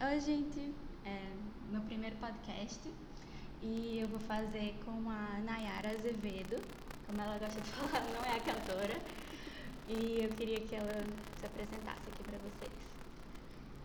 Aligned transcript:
Oi, 0.00 0.20
gente. 0.20 0.72
É 1.04 1.32
meu 1.72 1.80
primeiro 1.80 2.14
podcast 2.18 2.88
e 3.60 3.98
eu 4.00 4.06
vou 4.06 4.20
fazer 4.20 4.78
com 4.84 5.10
a 5.10 5.40
Nayara 5.40 5.90
Azevedo. 5.90 6.62
Como 7.04 7.20
ela 7.20 7.36
gosta 7.36 7.60
de 7.60 7.66
falar, 7.74 8.04
não 8.04 8.24
é 8.24 8.36
a 8.36 8.40
cantora. 8.40 8.96
E 9.88 10.22
eu 10.22 10.28
queria 10.36 10.60
que 10.60 10.76
ela 10.76 11.04
se 11.40 11.46
apresentasse 11.46 12.08
aqui 12.10 12.22
para 12.22 12.38
vocês. 12.38 12.72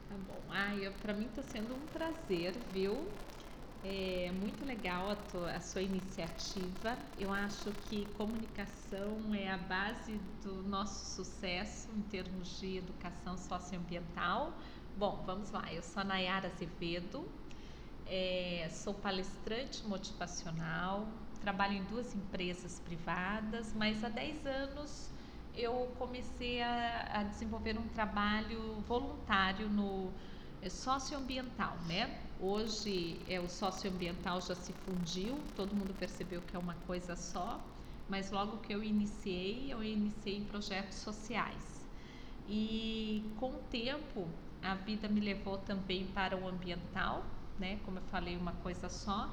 Tá 0.07 0.15
bom. 0.27 0.39
Ai, 0.51 0.93
para 1.01 1.15
mim 1.15 1.25
está 1.25 1.41
sendo 1.41 1.73
um 1.73 1.87
prazer, 1.87 2.53
viu? 2.71 3.07
É 3.83 4.31
muito 4.39 4.63
legal 4.67 5.09
a, 5.09 5.15
tua, 5.15 5.51
a, 5.51 5.59
sua 5.59 5.81
iniciativa. 5.81 6.95
Eu 7.19 7.33
acho 7.33 7.71
que 7.89 8.05
comunicação 8.17 9.33
é 9.33 9.49
a 9.49 9.57
base 9.57 10.21
do 10.43 10.61
nosso 10.69 11.23
sucesso 11.23 11.89
em 11.97 12.01
termos 12.03 12.59
de 12.59 12.77
educação 12.77 13.35
socioambiental. 13.35 14.53
Bom, 14.95 15.23
vamos 15.25 15.49
lá. 15.51 15.73
Eu 15.73 15.81
sou 15.81 16.01
a 16.01 16.03
Nayara 16.03 16.47
Azevedo, 16.47 17.27
é, 18.05 18.69
sou 18.71 18.93
palestrante 18.93 19.85
motivacional, 19.87 21.07
trabalho 21.41 21.73
em 21.73 21.83
duas 21.85 22.13
empresas 22.15 22.79
privadas, 22.79 23.73
mas 23.73 24.03
há 24.03 24.09
10 24.09 24.45
anos 24.45 25.09
eu 25.55 25.93
comecei 25.97 26.61
a, 26.61 27.09
a 27.11 27.23
desenvolver 27.23 27.77
um 27.77 27.87
trabalho 27.89 28.81
voluntário 28.87 29.67
no 29.67 30.11
é 30.61 30.69
socioambiental, 30.69 31.75
né? 31.87 32.21
Hoje 32.39 33.25
é 33.27 33.39
o 33.39 33.49
socioambiental 33.49 34.41
já 34.41 34.55
se 34.55 34.73
fundiu, 34.73 35.43
todo 35.55 35.75
mundo 35.75 35.93
percebeu 35.93 36.41
que 36.41 36.55
é 36.55 36.59
uma 36.59 36.75
coisa 36.87 37.15
só, 37.15 37.59
mas 38.07 38.31
logo 38.31 38.57
que 38.57 38.73
eu 38.73 38.83
iniciei, 38.83 39.73
eu 39.73 39.83
iniciei 39.83 40.37
em 40.37 40.45
projetos 40.45 40.99
sociais. 40.99 41.83
E 42.47 43.33
com 43.39 43.51
o 43.51 43.59
tempo, 43.63 44.27
a 44.63 44.75
vida 44.75 45.07
me 45.07 45.19
levou 45.19 45.57
também 45.57 46.07
para 46.07 46.37
o 46.37 46.47
ambiental, 46.47 47.23
né? 47.59 47.79
Como 47.85 47.99
eu 47.99 48.03
falei, 48.03 48.37
uma 48.37 48.53
coisa 48.53 48.89
só, 48.89 49.29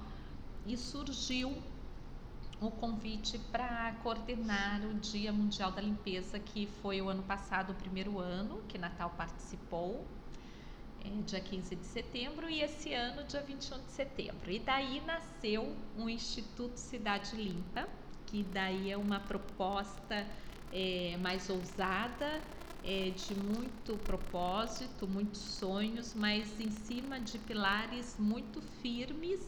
e 0.66 0.77
surgiu 0.77 1.56
o 2.60 2.70
convite 2.70 3.38
para 3.50 3.94
coordenar 4.02 4.82
o 4.82 4.94
Dia 4.94 5.32
Mundial 5.32 5.72
da 5.72 5.80
Limpeza, 5.80 6.38
que 6.38 6.66
foi 6.82 7.00
o 7.00 7.08
ano 7.08 7.22
passado, 7.22 7.70
o 7.70 7.74
primeiro 7.74 8.18
ano 8.18 8.62
que 8.68 8.77
Natal 8.77 9.10
participou 9.16 10.06
é, 11.02 11.08
dia 11.22 11.40
15 11.40 11.77
de 11.77 11.86
setembro, 11.86 12.50
e 12.50 12.60
esse 12.60 12.92
ano, 12.92 13.24
dia 13.24 13.40
21 13.40 13.78
de 13.78 13.92
setembro. 13.92 14.50
E 14.50 14.58
daí 14.58 15.00
nasceu 15.06 15.74
o 15.96 16.08
Instituto 16.08 16.77
Cidade 16.77 17.34
Limpa, 17.36 17.88
que 18.27 18.42
daí 18.42 18.90
é 18.90 18.96
uma 18.96 19.20
proposta 19.20 20.27
é, 20.70 21.16
mais 21.18 21.48
ousada, 21.48 22.42
é, 22.83 23.11
de 23.11 23.34
muito 23.34 23.97
propósito, 23.98 25.06
muitos 25.06 25.41
sonhos, 25.41 26.14
mas 26.14 26.59
em 26.61 26.70
cima 26.70 27.20
de 27.20 27.39
pilares 27.39 28.17
muito 28.19 28.61
firmes 28.61 29.41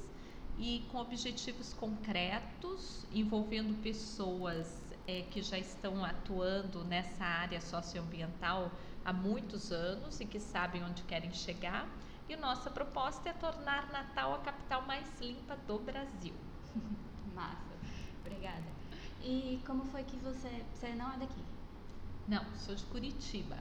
e 0.58 0.86
com 0.90 0.98
objetivos 0.98 1.72
concretos, 1.72 3.06
envolvendo 3.12 3.80
pessoas 3.82 4.82
é, 5.06 5.22
que 5.22 5.42
já 5.42 5.58
estão 5.58 6.04
atuando 6.04 6.84
nessa 6.84 7.24
área 7.24 7.60
socioambiental 7.60 8.70
há 9.04 9.12
muitos 9.12 9.72
anos 9.72 10.20
e 10.20 10.26
que 10.26 10.38
sabem 10.38 10.84
onde 10.84 11.02
querem 11.04 11.32
chegar. 11.32 11.88
E 12.28 12.36
nossa 12.36 12.70
proposta 12.70 13.30
é 13.30 13.32
tornar 13.32 13.90
Natal 13.90 14.34
a 14.34 14.38
capital 14.38 14.82
mais 14.82 15.06
limpa 15.20 15.56
do 15.66 15.78
Brasil. 15.78 16.34
Massa, 17.34 17.74
obrigada. 18.20 18.64
E 19.20 19.60
como 19.66 19.84
foi 19.86 20.04
que 20.04 20.16
você. 20.16 20.64
Você 20.72 20.94
não 20.94 21.12
é 21.12 21.18
daqui? 21.18 21.51
Não, 22.28 22.44
sou 22.56 22.74
de 22.74 22.84
Curitiba, 22.84 23.58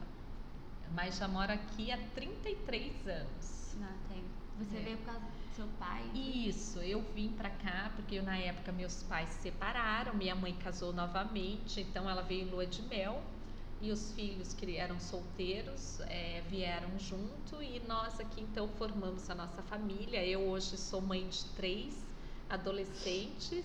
mas 0.94 1.18
já 1.18 1.26
moro 1.26 1.52
aqui 1.52 1.90
há 1.90 1.98
33 2.14 3.06
anos. 3.08 3.76
Não, 3.78 3.92
tem. 4.08 4.22
Você 4.58 4.76
é. 4.76 4.80
veio 4.80 4.98
por 4.98 5.06
causa 5.06 5.20
do 5.20 5.54
seu 5.56 5.66
pai? 5.78 6.04
Isso, 6.14 6.78
eu 6.80 7.02
vim 7.14 7.30
para 7.30 7.50
cá 7.50 7.90
porque 7.96 8.16
eu, 8.16 8.22
na 8.22 8.36
época 8.36 8.70
meus 8.70 9.02
pais 9.02 9.28
se 9.30 9.42
separaram, 9.42 10.14
minha 10.14 10.34
mãe 10.34 10.54
casou 10.54 10.92
novamente, 10.92 11.80
então 11.80 12.08
ela 12.08 12.22
veio 12.22 12.46
em 12.46 12.50
lua 12.50 12.66
de 12.66 12.82
mel 12.82 13.22
e 13.80 13.90
os 13.90 14.12
filhos 14.12 14.54
que 14.54 14.76
eram 14.76 15.00
solteiros 15.00 16.00
é, 16.02 16.40
vieram 16.48 16.96
junto 17.00 17.60
e 17.60 17.80
nós 17.88 18.20
aqui 18.20 18.42
então 18.42 18.68
formamos 18.68 19.28
a 19.28 19.34
nossa 19.34 19.60
família. 19.62 20.24
Eu 20.24 20.42
hoje 20.42 20.76
sou 20.76 21.00
mãe 21.00 21.26
de 21.28 21.44
três 21.56 21.92
adolescentes 22.48 23.64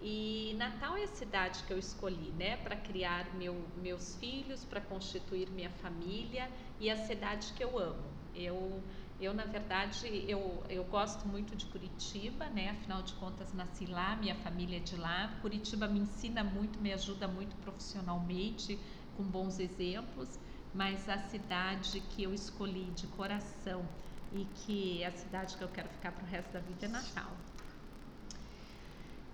e 0.00 0.54
Natal 0.58 0.96
é 0.96 1.04
a 1.04 1.08
cidade 1.08 1.62
que 1.64 1.72
eu 1.72 1.78
escolhi, 1.78 2.32
né, 2.32 2.56
para 2.58 2.76
criar 2.76 3.34
meu, 3.34 3.68
meus 3.76 4.16
filhos, 4.16 4.64
para 4.64 4.80
constituir 4.80 5.50
minha 5.50 5.70
família 5.70 6.50
e 6.78 6.90
a 6.90 6.96
cidade 6.96 7.52
que 7.54 7.64
eu 7.64 7.78
amo. 7.78 8.10
Eu 8.34 8.82
eu, 9.18 9.32
na 9.32 9.44
verdade, 9.44 10.24
eu, 10.28 10.62
eu 10.68 10.84
gosto 10.84 11.26
muito 11.26 11.56
de 11.56 11.64
Curitiba, 11.66 12.50
né? 12.50 12.70
Afinal 12.70 13.02
de 13.02 13.14
contas, 13.14 13.52
nasci 13.54 13.86
lá, 13.86 14.14
minha 14.16 14.34
família 14.34 14.76
é 14.76 14.80
de 14.80 14.94
lá. 14.96 15.38
Curitiba 15.40 15.88
me 15.88 16.00
ensina 16.00 16.44
muito, 16.44 16.78
me 16.78 16.92
ajuda 16.92 17.26
muito 17.26 17.56
profissionalmente, 17.56 18.78
com 19.16 19.24
bons 19.24 19.58
exemplos, 19.58 20.38
mas 20.74 21.08
a 21.08 21.16
cidade 21.28 22.00
que 22.00 22.24
eu 22.24 22.34
escolhi 22.34 22.90
de 22.90 23.06
coração 23.06 23.88
e 24.30 24.44
que 24.44 25.02
é 25.02 25.06
a 25.06 25.12
cidade 25.12 25.56
que 25.56 25.64
eu 25.64 25.68
quero 25.68 25.88
ficar 25.88 26.12
para 26.12 26.22
o 26.22 26.26
resto 26.26 26.52
da 26.52 26.60
vida 26.60 26.84
é 26.84 26.88
Natal. 26.88 27.32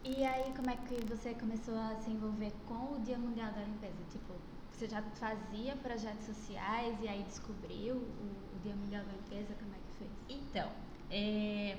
E 0.05 0.25
aí, 0.25 0.53
como 0.57 0.69
é 0.69 0.77
que 0.77 0.97
você 1.07 1.33
começou 1.35 1.79
a 1.79 1.95
se 1.95 2.11
envolver 2.11 2.53
com 2.67 2.95
o 2.95 3.01
Dia 3.05 3.17
Mundial 3.17 3.53
da 3.53 3.61
Limpeza? 3.61 4.03
Tipo, 4.11 4.35
você 4.73 4.89
já 4.89 5.01
fazia 5.01 5.77
projetos 5.77 6.27
sociais 6.27 6.99
e 7.01 7.07
aí 7.07 7.23
descobriu 7.23 7.95
o, 7.95 8.57
o 8.57 8.59
Dia 8.65 8.75
Mundial 8.75 9.05
da 9.05 9.13
Limpeza? 9.13 9.55
Como 9.55 9.73
é 9.73 9.79
que 9.79 9.99
fez? 9.99 10.11
Então, 10.29 10.73
é, 11.09 11.79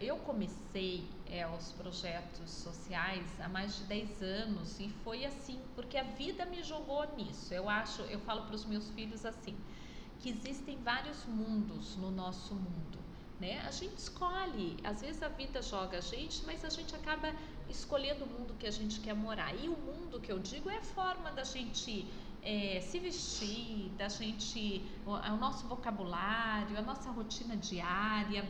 eu 0.00 0.16
comecei 0.18 1.08
é, 1.28 1.44
os 1.44 1.72
projetos 1.72 2.48
sociais 2.48 3.26
há 3.40 3.48
mais 3.48 3.76
de 3.78 3.84
10 3.84 4.22
anos 4.22 4.78
e 4.78 4.88
foi 5.02 5.24
assim, 5.24 5.60
porque 5.74 5.98
a 5.98 6.04
vida 6.04 6.46
me 6.46 6.62
jogou 6.62 7.04
nisso. 7.16 7.52
Eu 7.52 7.68
acho, 7.68 8.02
eu 8.02 8.20
falo 8.20 8.42
para 8.46 8.54
os 8.54 8.64
meus 8.64 8.88
filhos 8.90 9.26
assim, 9.26 9.56
que 10.20 10.30
existem 10.30 10.78
vários 10.84 11.24
mundos 11.24 11.96
no 11.96 12.12
nosso 12.12 12.54
mundo. 12.54 13.05
Né? 13.38 13.60
A 13.66 13.70
gente 13.70 13.98
escolhe, 13.98 14.78
às 14.82 15.02
vezes 15.02 15.22
a 15.22 15.28
vida 15.28 15.60
joga 15.60 15.98
a 15.98 16.00
gente, 16.00 16.42
mas 16.46 16.64
a 16.64 16.70
gente 16.70 16.94
acaba 16.94 17.34
escolhendo 17.68 18.24
o 18.24 18.28
mundo 18.28 18.54
que 18.58 18.66
a 18.66 18.70
gente 18.70 19.00
quer 19.00 19.14
morar. 19.14 19.54
E 19.54 19.68
o 19.68 19.76
mundo 19.76 20.18
que 20.20 20.32
eu 20.32 20.38
digo 20.38 20.70
é 20.70 20.78
a 20.78 20.82
forma 20.82 21.30
da 21.32 21.44
gente 21.44 22.08
é, 22.42 22.80
se 22.80 22.98
vestir, 22.98 23.90
da 23.98 24.08
gente, 24.08 24.82
o, 25.04 25.10
o, 25.10 25.36
nosso 25.36 25.66
vocabulário, 25.66 26.78
a 26.78 26.82
nossa 26.82 27.10
rotina 27.10 27.56
diária. 27.56 28.48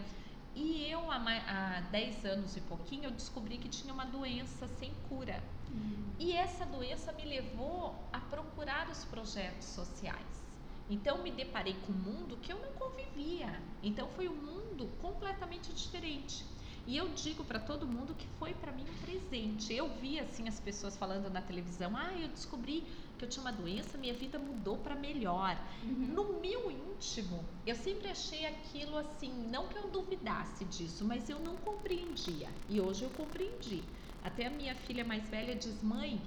E 0.55 0.89
eu, 0.89 1.11
há, 1.11 1.17
há 1.17 1.81
10 1.91 2.25
anos 2.25 2.57
e 2.57 2.61
pouquinho, 2.61 3.05
eu 3.05 3.11
descobri 3.11 3.59
que 3.59 3.69
tinha 3.69 3.93
uma 3.93 4.07
doença 4.07 4.69
sem 4.79 4.93
cura. 5.09 5.43
Uhum. 5.71 6.13
E 6.19 6.33
essa 6.33 6.65
doença 6.65 7.13
me 7.13 7.25
levou 7.25 7.95
a 8.13 8.21
procurar 8.21 8.89
os 8.89 9.05
projetos 9.05 9.67
sociais. 9.67 10.46
Então 10.89 11.23
me 11.23 11.31
deparei 11.33 11.75
com 11.85 11.93
um 11.93 11.97
mundo 11.97 12.37
que 12.39 12.53
eu 12.53 12.61
não 12.61 12.73
convivia. 12.73 13.63
Então 13.83 14.09
foi 14.09 14.29
um 14.29 14.37
mundo 14.37 14.87
completamente 15.01 15.73
diferente. 15.73 16.45
E 16.87 16.97
eu 16.97 17.09
digo 17.15 17.43
para 17.45 17.59
todo 17.59 17.87
mundo 17.87 18.15
que 18.15 18.29
foi 18.39 18.55
para 18.55 18.71
mim 18.71 18.85
um 18.89 18.95
presente. 19.01 19.75
Eu 19.75 19.89
vi 19.97 20.21
assim 20.21 20.47
as 20.47 20.61
pessoas 20.61 20.97
falando 20.97 21.29
na 21.29 21.43
televisão: 21.43 21.97
"Ah, 21.97 22.13
eu 22.17 22.29
descobri 22.29 22.87
que 23.19 23.25
eu 23.25 23.29
tinha 23.29 23.43
uma 23.43 23.51
doença, 23.53 23.99
minha 23.99 24.15
vida 24.15 24.39
mudou 24.39 24.79
para 24.79 24.95
melhor". 24.95 25.59
Uhum. 25.83 26.07
No 26.15 26.41
meu 26.41 26.71
íntimo, 26.71 27.45
eu 27.67 27.75
sempre 27.75 28.09
achei 28.09 28.47
aquilo 28.47 28.97
assim, 28.99 29.33
não 29.49 29.67
que 29.69 29.77
eu 29.77 29.91
duvidasse 29.91 30.65
disso, 30.65 31.05
mas 31.05 31.29
eu 31.29 31.41
não 31.41 31.57
compreendia. 31.57 32.49
E 32.69 32.81
hoje 32.81 33.03
eu 33.03 33.11
compreendi. 33.11 33.83
Até 34.23 34.47
a 34.47 34.51
minha 34.51 34.77
filha 34.77 35.05
mais 35.05 35.29
velha 35.29 35.57
diz: 35.57 35.83
"Mãe, 35.83 36.23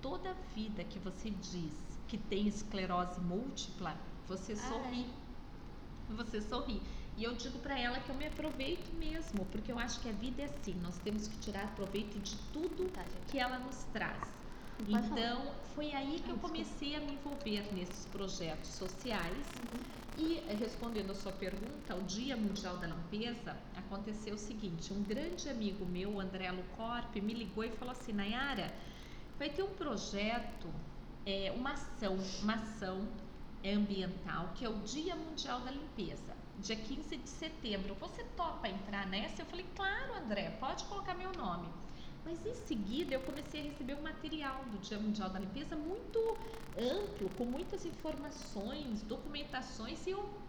toda 0.00 0.34
vida 0.56 0.82
que 0.82 0.98
você 0.98 1.30
diz 1.30 1.89
que 2.10 2.18
tem 2.18 2.48
esclerose 2.48 3.20
múltipla, 3.20 3.96
você 4.26 4.56
sorri". 4.56 5.06
Você 6.08 6.40
sorri. 6.40 6.82
E 7.16 7.22
eu 7.22 7.34
digo 7.36 7.60
para 7.60 7.78
ela 7.78 8.00
que 8.00 8.10
eu 8.10 8.16
me 8.16 8.26
aproveito 8.26 8.92
mesmo, 8.98 9.46
porque 9.46 9.70
eu 9.70 9.78
acho 9.78 10.00
que 10.00 10.08
a 10.08 10.12
vida 10.12 10.42
é 10.42 10.46
assim, 10.46 10.74
nós 10.82 10.98
temos 10.98 11.28
que 11.28 11.38
tirar 11.38 11.72
proveito 11.76 12.18
de 12.18 12.36
tudo 12.52 12.88
tá, 12.88 13.04
que 13.28 13.38
ela 13.38 13.60
nos 13.60 13.84
traz. 13.92 14.28
Então, 14.88 15.54
foi 15.74 15.92
aí 15.92 16.20
que 16.20 16.30
eu 16.30 16.38
comecei 16.38 16.96
a 16.96 17.00
me 17.00 17.12
envolver 17.12 17.72
nesses 17.72 18.06
projetos 18.06 18.70
sociais. 18.70 19.62
Uhum. 19.62 19.80
E 20.16 20.40
respondendo 20.58 21.12
a 21.12 21.14
sua 21.14 21.32
pergunta, 21.32 21.94
o 21.94 22.02
Dia 22.02 22.36
Mundial 22.36 22.76
da 22.78 22.88
Limpeza 22.88 23.56
aconteceu 23.76 24.34
o 24.34 24.38
seguinte: 24.38 24.92
um 24.92 25.02
grande 25.02 25.48
amigo 25.48 25.84
meu, 25.86 26.18
André 26.18 26.50
Lucorp, 26.50 27.14
me 27.16 27.34
ligou 27.34 27.62
e 27.62 27.70
falou 27.70 27.92
assim: 27.92 28.12
Nayara, 28.12 28.74
vai 29.38 29.50
ter 29.50 29.62
um 29.62 29.74
projeto, 29.74 30.68
é, 31.26 31.52
uma 31.56 31.72
ação, 31.72 32.16
uma 32.42 32.54
ação 32.54 33.06
ambiental 33.64 34.52
que 34.54 34.64
é 34.64 34.68
o 34.68 34.78
Dia 34.80 35.14
Mundial 35.14 35.60
da 35.60 35.70
Limpeza 35.70 36.40
dia 36.60 36.76
15 36.76 37.16
de 37.16 37.28
setembro. 37.28 37.94
Você 37.94 38.22
topa 38.36 38.68
entrar 38.68 39.06
nessa? 39.08 39.42
Eu 39.42 39.46
falei, 39.46 39.66
claro, 39.74 40.14
André, 40.24 40.50
pode 40.60 40.84
colocar 40.84 41.14
meu 41.14 41.32
nome. 41.32 41.68
Mas 42.24 42.44
em 42.44 42.54
seguida 42.54 43.14
eu 43.14 43.20
comecei 43.20 43.60
a 43.60 43.64
receber 43.64 43.94
um 43.94 44.02
material 44.02 44.64
do 44.66 44.78
Dia 44.78 44.98
Mundial 44.98 45.30
da 45.30 45.38
Limpeza 45.38 45.74
muito 45.74 46.18
amplo, 46.76 47.30
com 47.30 47.44
muitas 47.46 47.84
informações, 47.86 49.02
documentações, 49.02 50.06
e 50.06 50.10
eu 50.10 50.40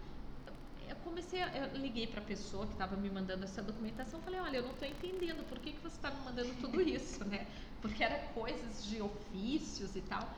eu 0.87 0.95
comecei, 0.97 1.41
a, 1.41 1.47
eu 1.55 1.77
liguei 1.77 2.05
para 2.05 2.19
a 2.19 2.23
pessoa 2.23 2.65
que 2.65 2.73
estava 2.73 2.97
me 2.97 3.09
mandando 3.09 3.45
essa 3.45 3.61
documentação, 3.61 4.21
falei, 4.21 4.41
olha, 4.41 4.57
eu 4.57 4.63
não 4.63 4.71
estou 4.71 4.85
entendendo 4.85 5.47
por 5.47 5.57
que, 5.57 5.71
que 5.71 5.79
você 5.79 5.95
está 5.95 6.11
me 6.11 6.21
mandando 6.25 6.53
tudo 6.59 6.81
isso, 6.81 7.23
né? 7.23 7.47
Porque 7.81 8.03
era 8.03 8.19
coisas 8.33 8.85
de 8.85 9.01
ofícios 9.01 9.95
e 9.95 10.01
tal. 10.01 10.29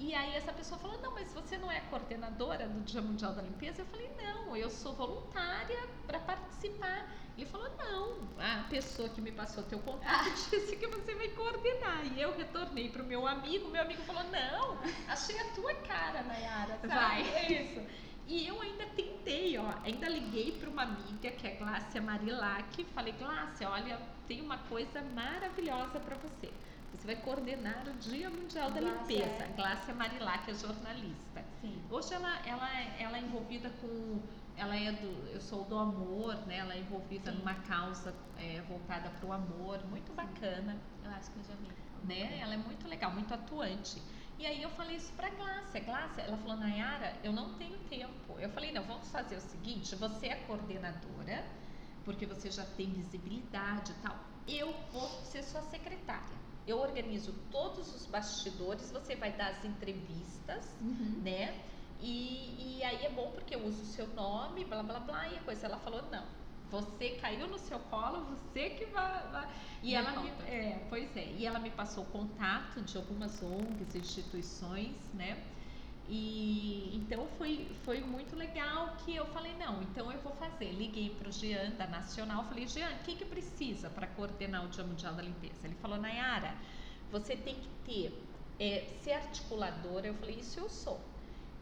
E 0.00 0.14
aí 0.14 0.34
essa 0.34 0.50
pessoa 0.50 0.80
falou, 0.80 0.98
não, 1.02 1.12
mas 1.12 1.30
você 1.34 1.58
não 1.58 1.70
é 1.70 1.78
coordenadora 1.90 2.66
do 2.66 2.80
Dia 2.80 3.02
Mundial 3.02 3.34
da 3.34 3.42
Limpeza? 3.42 3.82
Eu 3.82 3.86
falei, 3.86 4.10
não, 4.16 4.56
eu 4.56 4.70
sou 4.70 4.94
voluntária 4.94 5.78
para 6.06 6.18
participar. 6.20 7.06
Ele 7.36 7.44
falou, 7.44 7.70
não, 7.76 8.16
a 8.38 8.66
pessoa 8.70 9.10
que 9.10 9.20
me 9.20 9.30
passou 9.30 9.62
teu 9.64 9.78
contato 9.80 10.30
disse 10.50 10.74
que 10.76 10.86
você 10.86 11.14
vai 11.14 11.28
coordenar. 11.28 12.02
E 12.16 12.18
eu 12.18 12.34
retornei 12.34 12.88
para 12.88 13.02
o 13.02 13.04
meu 13.04 13.26
amigo, 13.26 13.68
meu 13.68 13.82
amigo 13.82 14.00
falou, 14.04 14.24
não, 14.24 14.78
achei 15.06 15.38
a 15.38 15.44
tua 15.52 15.74
cara, 15.74 16.22
Nayara, 16.22 16.78
sabe? 16.78 16.94
Vai. 16.94 17.34
É 17.34 17.62
isso. 17.62 17.80
E 18.26 18.48
eu 18.48 18.58
ainda 18.62 18.86
tentei, 18.96 19.58
ó, 19.58 19.70
ainda 19.84 20.08
liguei 20.08 20.52
para 20.52 20.70
uma 20.70 20.82
amiga 20.84 21.30
que 21.30 21.46
é 21.46 21.56
Glácia 21.56 22.00
Marilac, 22.00 22.84
falei, 22.94 23.12
Glácia, 23.12 23.68
olha, 23.68 24.00
tem 24.26 24.40
uma 24.40 24.56
coisa 24.56 25.02
maravilhosa 25.02 26.00
para 26.00 26.16
você 26.16 26.50
você 26.92 27.06
vai 27.06 27.16
coordenar 27.16 27.86
o 27.86 27.92
Dia 27.94 28.28
Mundial 28.28 28.70
da 28.70 28.80
Limpeza. 28.80 29.44
É... 29.44 29.52
Glácia 29.56 29.94
Marilac 29.94 30.50
é 30.50 30.54
jornalista. 30.54 31.44
Sim. 31.60 31.80
Hoje 31.90 32.12
ela, 32.12 32.46
ela, 32.46 32.68
ela 32.98 33.16
é 33.16 33.20
envolvida 33.20 33.70
com. 33.80 34.20
Ela 34.56 34.76
é 34.76 34.92
do. 34.92 35.30
Eu 35.32 35.40
sou 35.40 35.64
do 35.64 35.78
amor, 35.78 36.34
né? 36.46 36.58
Ela 36.58 36.74
é 36.74 36.80
envolvida 36.80 37.30
Sim. 37.30 37.38
numa 37.38 37.54
causa 37.54 38.14
é, 38.38 38.60
voltada 38.68 39.08
para 39.08 39.26
o 39.26 39.32
amor, 39.32 39.84
muito 39.86 40.08
Sim. 40.08 40.14
bacana. 40.14 40.76
Eu 41.04 41.10
acho 41.12 41.30
que 41.30 41.38
eu 41.38 41.44
já 41.44 41.54
vi. 41.54 41.70
Né? 42.06 42.38
Ela 42.40 42.54
é 42.54 42.58
muito 42.58 42.86
legal, 42.88 43.12
muito 43.12 43.32
atuante. 43.32 44.02
E 44.38 44.46
aí 44.46 44.62
eu 44.62 44.70
falei 44.70 44.96
isso 44.96 45.12
para 45.12 45.28
Glácia. 45.30 45.80
Glácia, 45.80 46.22
ela 46.22 46.36
falou, 46.38 46.56
Nayara, 46.56 47.14
eu 47.22 47.30
não 47.30 47.54
tenho 47.54 47.78
tempo. 47.90 48.38
Eu 48.38 48.48
falei, 48.50 48.72
não, 48.72 48.82
vamos 48.84 49.08
fazer 49.10 49.36
o 49.36 49.40
seguinte, 49.40 49.94
você 49.96 50.28
é 50.28 50.36
coordenadora, 50.46 51.44
porque 52.06 52.24
você 52.24 52.50
já 52.50 52.64
tem 52.64 52.90
visibilidade 52.90 53.92
e 53.92 53.94
tal. 53.96 54.16
Eu 54.48 54.74
vou 54.90 55.08
ser 55.24 55.42
sua 55.42 55.60
secretária 55.60 56.49
eu 56.70 56.80
organizo 56.80 57.34
todos 57.50 57.94
os 57.94 58.06
bastidores, 58.06 58.90
você 58.90 59.14
vai 59.14 59.32
dar 59.32 59.48
as 59.48 59.64
entrevistas, 59.64 60.64
uhum. 60.80 61.20
né? 61.22 61.60
E, 62.00 62.78
e 62.78 62.82
aí 62.82 63.04
é 63.04 63.10
bom 63.10 63.30
porque 63.34 63.54
eu 63.54 63.64
uso 63.66 63.82
o 63.82 63.86
seu 63.86 64.06
nome, 64.08 64.64
blá 64.64 64.82
blá 64.82 65.00
blá, 65.00 65.28
e 65.28 65.36
a 65.36 65.40
coisa 65.42 65.66
ela 65.66 65.78
falou, 65.78 66.02
não, 66.10 66.24
você 66.70 67.10
caiu 67.20 67.48
no 67.48 67.58
seu 67.58 67.78
colo, 67.78 68.24
você 68.24 68.70
que 68.70 68.86
vai. 68.86 69.28
vai. 69.30 69.48
E 69.82 69.88
me 69.88 69.94
ela 69.94 70.20
me, 70.20 70.28
é, 70.46 70.86
pois 70.88 71.14
é, 71.16 71.26
e 71.36 71.44
ela 71.44 71.58
me 71.58 71.70
passou 71.70 72.04
contato 72.06 72.80
de 72.82 72.96
algumas 72.96 73.42
ONGs, 73.42 73.94
instituições, 73.94 74.94
né? 75.12 75.42
E 76.12 76.90
então 76.92 77.24
foi, 77.38 77.70
foi 77.84 78.00
muito 78.00 78.34
legal 78.34 78.96
que 79.04 79.14
eu 79.14 79.24
falei, 79.26 79.54
não, 79.56 79.80
então 79.82 80.10
eu 80.10 80.20
vou 80.20 80.32
fazer. 80.32 80.72
Liguei 80.72 81.10
para 81.10 81.28
o 81.28 81.32
Jean 81.32 81.70
da 81.70 81.86
Nacional, 81.86 82.44
falei, 82.44 82.66
Jean, 82.66 82.90
o 82.96 82.98
que, 83.04 83.14
que 83.14 83.24
precisa 83.24 83.88
para 83.88 84.08
coordenar 84.08 84.64
o 84.64 84.68
Dia 84.68 84.82
Mundial 84.82 85.14
da 85.14 85.22
Limpeza? 85.22 85.68
Ele 85.68 85.76
falou, 85.76 85.98
Nayara, 85.98 86.52
você 87.12 87.36
tem 87.36 87.54
que 87.54 87.68
ter, 87.84 88.24
é, 88.58 88.86
ser 89.00 89.12
articuladora. 89.12 90.08
Eu 90.08 90.14
falei, 90.14 90.40
isso 90.40 90.58
eu 90.58 90.68
sou. 90.68 91.00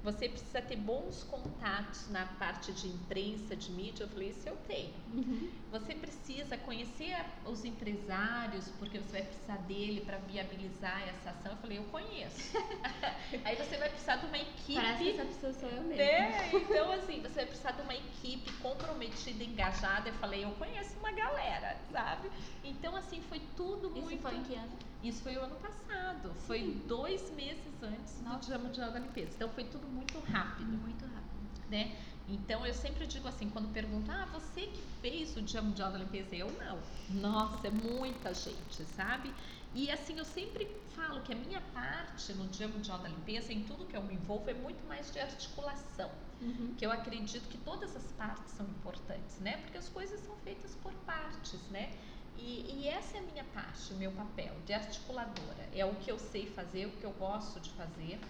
Você 0.05 0.29
precisa 0.29 0.63
ter 0.63 0.77
bons 0.77 1.25
contatos 1.25 2.09
na 2.11 2.25
parte 2.39 2.73
de 2.73 2.87
imprensa, 2.89 3.57
de 3.57 3.71
mídia. 3.73 4.05
Eu 4.05 4.09
falei, 4.09 4.31
isso 4.31 4.49
eu 4.49 4.57
tenho. 4.69 4.95
Uhum. 5.13 5.51
Você 5.73 5.95
precisa 5.95 6.57
conhecer 6.57 7.17
os 7.45 7.65
empresários, 7.65 8.69
porque 8.79 8.99
você 8.99 9.19
vai 9.19 9.23
precisar 9.23 9.57
dele 9.59 10.01
para 10.03 10.19
viabilizar 10.19 11.03
essa 11.09 11.31
ação. 11.31 11.53
Eu 11.53 11.59
falei, 11.59 11.79
eu 11.79 11.85
conheço. 11.85 12.57
Aí 13.45 13.57
você 13.57 13.77
vai 13.77 13.89
precisar 13.91 14.17
de 14.17 14.27
uma 14.27 14.39
equipe. 14.39 14.75
Parece 14.75 15.03
que 15.03 15.11
essa 15.11 15.25
pessoa 15.25 15.53
sou 15.53 15.69
eu 15.69 15.83
mesmo. 15.83 15.97
Né? 15.97 16.51
Então, 16.55 16.93
assim, 16.93 17.21
você 17.21 17.35
vai 17.35 17.47
precisar 17.47 17.73
de 17.73 17.83
uma 17.83 17.95
equipe 17.95 18.53
comprometida, 18.55 19.43
engajada. 19.43 20.09
Eu 20.09 20.15
falei, 20.15 20.45
eu 20.45 20.51
conheço 20.53 20.97
uma 20.99 21.11
galera, 21.11 21.77
sabe? 22.19 22.31
Então, 22.65 22.95
assim, 22.97 23.21
foi 23.29 23.41
tudo 23.57 23.89
Isso 23.89 24.01
muito. 24.01 24.13
Isso 24.15 24.23
foi 24.23 24.37
em 24.37 24.43
que 24.43 24.55
ano? 24.55 24.73
Isso 25.03 25.23
foi 25.23 25.37
o 25.37 25.43
ano 25.43 25.57
passado. 25.57 26.29
Sim. 26.29 26.47
Foi 26.47 26.83
dois 26.87 27.31
meses 27.33 27.83
antes 27.83 28.21
Nossa. 28.23 28.39
do 28.39 28.47
Dia 28.47 28.59
Mundial 28.59 28.91
da 28.91 28.99
Limpeza. 28.99 29.31
Então 29.37 29.49
foi 29.51 29.65
tudo 29.65 29.87
muito 29.87 30.19
rápido. 30.21 30.67
Muito 30.67 31.05
rápido. 31.05 31.29
Né? 31.71 31.97
Então 32.29 32.67
eu 32.67 32.75
sempre 32.75 33.07
digo 33.07 33.27
assim, 33.29 33.49
quando 33.49 33.73
perguntam, 33.73 34.15
ah, 34.15 34.27
você 34.27 34.63
que 34.63 34.83
fez 35.01 35.37
o 35.37 35.43
Dia 35.43 35.63
Mundial 35.63 35.93
da 35.93 35.99
Limpeza? 35.99 36.35
Eu 36.35 36.51
não. 36.53 36.79
Nossa, 37.21 37.69
é 37.69 37.71
muita 37.71 38.35
gente, 38.35 38.85
sabe? 38.97 39.33
E 39.75 39.91
assim, 39.91 40.19
eu 40.19 40.25
sempre 40.25 40.67
falo 40.97 41.21
que 41.23 41.33
a 41.33 41.37
minha 41.37 41.61
parte 41.73 42.33
no 42.33 42.49
Dia 42.49 42.69
Mundial 42.69 42.99
da 42.99 43.09
Limpeza, 43.09 43.53
em 43.53 43.63
tudo 43.65 43.87
que 43.87 43.97
eu 43.97 44.03
me 44.03 44.15
envolvo, 44.15 44.51
é 44.51 44.55
muito 44.55 44.87
mais 44.89 45.11
de 45.13 45.21
articulação. 45.21 46.11
Uhum. 46.41 46.75
Que 46.77 46.87
eu 46.87 46.93
acredito 46.93 47.49
que 47.49 47.59
todas 47.59 47.97
as 47.97 48.13
partes 48.13 48.53
são 48.53 48.67
importantes, 48.67 49.39
né? 49.41 49.57
Porque 49.59 49.79
as 49.79 49.89
coisas 49.89 50.21
são 50.21 50.37
feitas 50.37 50.75
por 50.77 50.93
partes, 51.05 51.61
né? 51.71 51.93
E, 52.37 52.83
e, 52.83 52.89
essa 52.89 53.17
é 53.17 53.21
a 53.21 53.23
minha 53.25 53.45
parte, 53.45 53.93
o 53.93 53.97
meu 53.97 54.13
papel 54.13 54.55
de 54.65 54.73
articuladora. 54.73 55.69
É 55.75 55.85
o 55.85 55.95
que 55.97 56.11
eu 56.11 56.19
sei 56.19 56.47
fazer, 56.47 56.87
o 56.87 56.93
que 56.93 57.05
eu 57.05 57.11
gosto 57.13 57.59
de 57.59 57.71
fazer. 57.71 58.21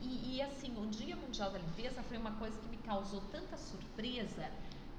E, 0.00 0.36
e, 0.36 0.42
assim, 0.42 0.72
o 0.78 0.86
Dia 0.86 1.16
Mundial 1.16 1.50
da 1.50 1.58
Limpeza 1.58 2.02
foi 2.04 2.16
uma 2.16 2.32
coisa 2.32 2.56
que 2.60 2.68
me 2.68 2.76
causou 2.78 3.20
tanta 3.32 3.56
surpresa, 3.56 4.48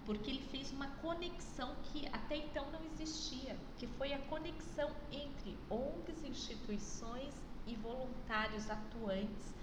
porque 0.06 0.30
ele 0.30 0.42
fez 0.52 0.72
uma 0.72 0.88
conexão 0.98 1.76
que 1.86 2.08
até 2.08 2.38
então 2.38 2.70
não 2.72 2.84
existia, 2.94 3.56
que 3.78 3.88
foi 3.88 4.14
a 4.14 4.20
conexão 4.20 4.92
entre 5.12 5.58
ONGs, 5.70 6.24
instituições 6.26 7.34
e 7.66 7.76
voluntários 7.76 8.70
atuantes 8.70 9.54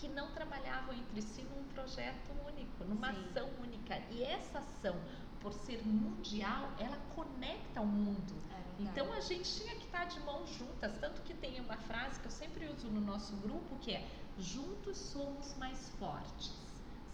que 0.00 0.08
não 0.08 0.30
trabalhavam 0.32 0.94
entre 0.94 1.22
si 1.22 1.42
num 1.42 1.64
projeto 1.74 2.30
único, 2.46 2.84
numa 2.84 3.12
Sim. 3.12 3.24
ação 3.24 3.48
única. 3.60 3.98
E 4.10 4.22
essa 4.22 4.58
ação 4.58 4.96
por 5.40 5.52
ser 5.52 5.84
mundial, 5.86 6.72
ela 6.78 6.96
conecta 7.14 7.80
o 7.80 7.86
mundo. 7.86 8.34
É 8.50 8.82
então 8.82 9.12
a 9.12 9.20
gente 9.20 9.52
tinha 9.56 9.74
que 9.76 9.86
estar 9.86 10.04
de 10.04 10.20
mãos 10.20 10.48
juntas. 10.56 10.92
Tanto 10.98 11.22
que 11.22 11.34
tem 11.34 11.60
uma 11.60 11.76
frase 11.76 12.20
que 12.20 12.26
eu 12.26 12.30
sempre 12.30 12.66
uso 12.66 12.88
no 12.88 13.00
nosso 13.00 13.36
grupo 13.36 13.76
que 13.80 13.92
é: 13.92 14.06
juntos 14.38 14.96
somos 14.96 15.56
mais 15.56 15.88
fortes. 15.98 16.52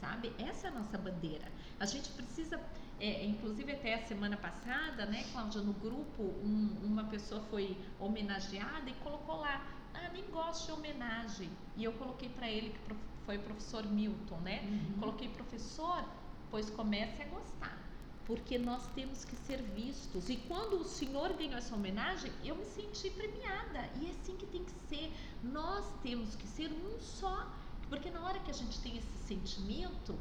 Sabe? 0.00 0.34
Essa 0.38 0.66
é 0.66 0.70
a 0.70 0.74
nossa 0.74 0.98
bandeira. 0.98 1.50
A 1.78 1.86
gente 1.86 2.10
precisa. 2.10 2.60
É, 3.00 3.24
inclusive 3.24 3.72
até 3.72 3.94
a 3.94 4.06
semana 4.06 4.36
passada, 4.36 5.04
né, 5.06 5.24
Cláudia, 5.32 5.60
no 5.60 5.72
grupo, 5.72 6.22
um, 6.22 6.78
uma 6.84 7.02
pessoa 7.04 7.40
foi 7.50 7.76
homenageada 7.98 8.88
e 8.88 8.94
colocou 9.02 9.40
lá, 9.40 9.66
ah, 9.94 10.10
nem 10.12 10.24
gosto 10.30 10.66
de 10.66 10.72
homenagem. 10.72 11.50
E 11.76 11.84
eu 11.84 11.92
coloquei 11.94 12.28
para 12.28 12.50
ele, 12.50 12.70
que 12.70 12.94
foi 13.24 13.36
o 13.38 13.42
professor 13.42 13.86
Milton, 13.86 14.36
né? 14.38 14.62
Uhum. 14.62 15.00
Coloquei, 15.00 15.28
professor, 15.28 16.04
pois 16.50 16.68
comece 16.70 17.22
a 17.22 17.26
gostar 17.26 17.84
porque 18.26 18.56
nós 18.58 18.86
temos 18.94 19.24
que 19.24 19.36
ser 19.36 19.62
vistos. 19.62 20.28
E 20.28 20.36
quando 20.36 20.80
o 20.80 20.84
Senhor 20.84 21.32
ganhou 21.34 21.56
essa 21.56 21.74
homenagem, 21.74 22.32
eu 22.44 22.56
me 22.56 22.64
senti 22.64 23.10
premiada. 23.10 23.88
E 24.00 24.06
é 24.06 24.10
assim 24.10 24.36
que 24.36 24.46
tem 24.46 24.64
que 24.64 24.72
ser. 24.88 25.12
Nós 25.42 25.84
temos 26.02 26.34
que 26.34 26.46
ser 26.46 26.70
um 26.72 26.98
só. 27.00 27.46
Porque 27.88 28.10
na 28.10 28.24
hora 28.24 28.38
que 28.40 28.50
a 28.50 28.54
gente 28.54 28.80
tem 28.80 28.96
esse 28.96 29.18
sentimento, 29.26 30.18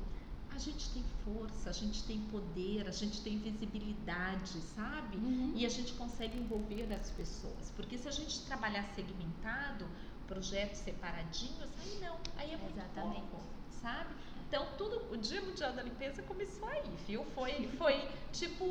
a 0.55 0.59
gente 0.59 0.89
tem 0.89 1.03
força, 1.25 1.69
a 1.69 1.73
gente 1.73 2.03
tem 2.03 2.19
poder, 2.31 2.87
a 2.87 2.91
gente 2.91 3.21
tem 3.21 3.37
visibilidade, 3.39 4.59
sabe? 4.75 5.17
Uhum. 5.17 5.53
E 5.55 5.65
a 5.65 5.69
gente 5.69 5.93
consegue 5.93 6.37
envolver 6.37 6.91
as 6.93 7.09
pessoas. 7.11 7.71
Porque 7.75 7.97
se 7.97 8.07
a 8.07 8.11
gente 8.11 8.41
trabalhar 8.45 8.83
segmentado, 8.93 9.87
projetos 10.27 10.79
separadinhos, 10.79 11.69
aí 11.81 11.99
não, 11.99 12.17
aí 12.37 12.53
é 12.53 12.57
muito 12.57 12.77
Exatamente. 12.77 13.27
pouco, 13.27 13.45
sabe? 13.81 14.13
Então, 14.47 14.67
tudo, 14.77 15.11
o 15.11 15.17
Dia 15.17 15.41
Mundial 15.41 15.73
da 15.73 15.81
Limpeza 15.81 16.21
começou 16.21 16.67
aí, 16.67 16.83
viu? 17.07 17.25
Foi, 17.33 17.67
foi 17.77 18.07
tipo 18.31 18.63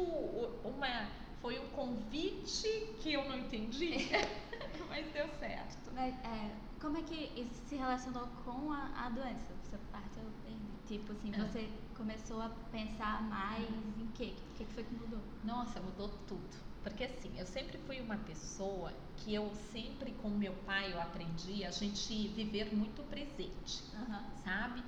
uma, 0.65 1.09
foi 1.41 1.59
um 1.59 1.69
convite 1.71 2.95
que 3.01 3.13
eu 3.13 3.29
não 3.29 3.37
entendi, 3.37 4.09
mas 4.89 5.07
deu 5.13 5.29
certo. 5.41 5.91
Mas, 5.93 6.15
é, 6.25 6.51
como 6.81 6.97
é 6.99 7.03
que 7.03 7.33
isso 7.41 7.61
se 7.67 7.75
relacionou 7.75 8.29
com 8.45 8.71
a, 8.71 9.07
a 9.07 9.09
doença? 9.09 9.53
Essa 9.67 9.79
parte 9.91 10.19
eu 10.19 10.29
entendi. 10.29 10.72
Tipo 10.93 11.13
assim, 11.13 11.33
é. 11.35 11.39
você 11.39 11.71
começou 11.97 12.43
a 12.43 12.51
pensar 12.71 13.23
mais 13.23 13.67
em 13.67 14.07
quê? 14.15 14.35
O 14.37 14.59
que, 14.59 14.65
que 14.67 14.75
foi 14.75 14.85
que 14.85 14.95
mudou? 14.95 15.21
Nossa, 15.43 15.81
mudou 15.81 16.11
tudo. 16.29 16.63
Porque 16.83 17.05
assim, 17.05 17.33
eu 17.39 17.47
sempre 17.47 17.79
fui 17.87 17.99
uma 17.99 18.19
pessoa 18.19 18.93
que 19.17 19.33
eu 19.33 19.51
sempre 19.73 20.11
com 20.21 20.29
meu 20.29 20.53
pai 20.67 20.93
eu 20.93 21.01
aprendi 21.01 21.65
a 21.65 21.71
gente 21.71 22.29
viver 22.29 22.75
muito 22.75 23.03
presente, 23.09 23.83
uhum. 23.95 24.23
sabe? 24.45 24.85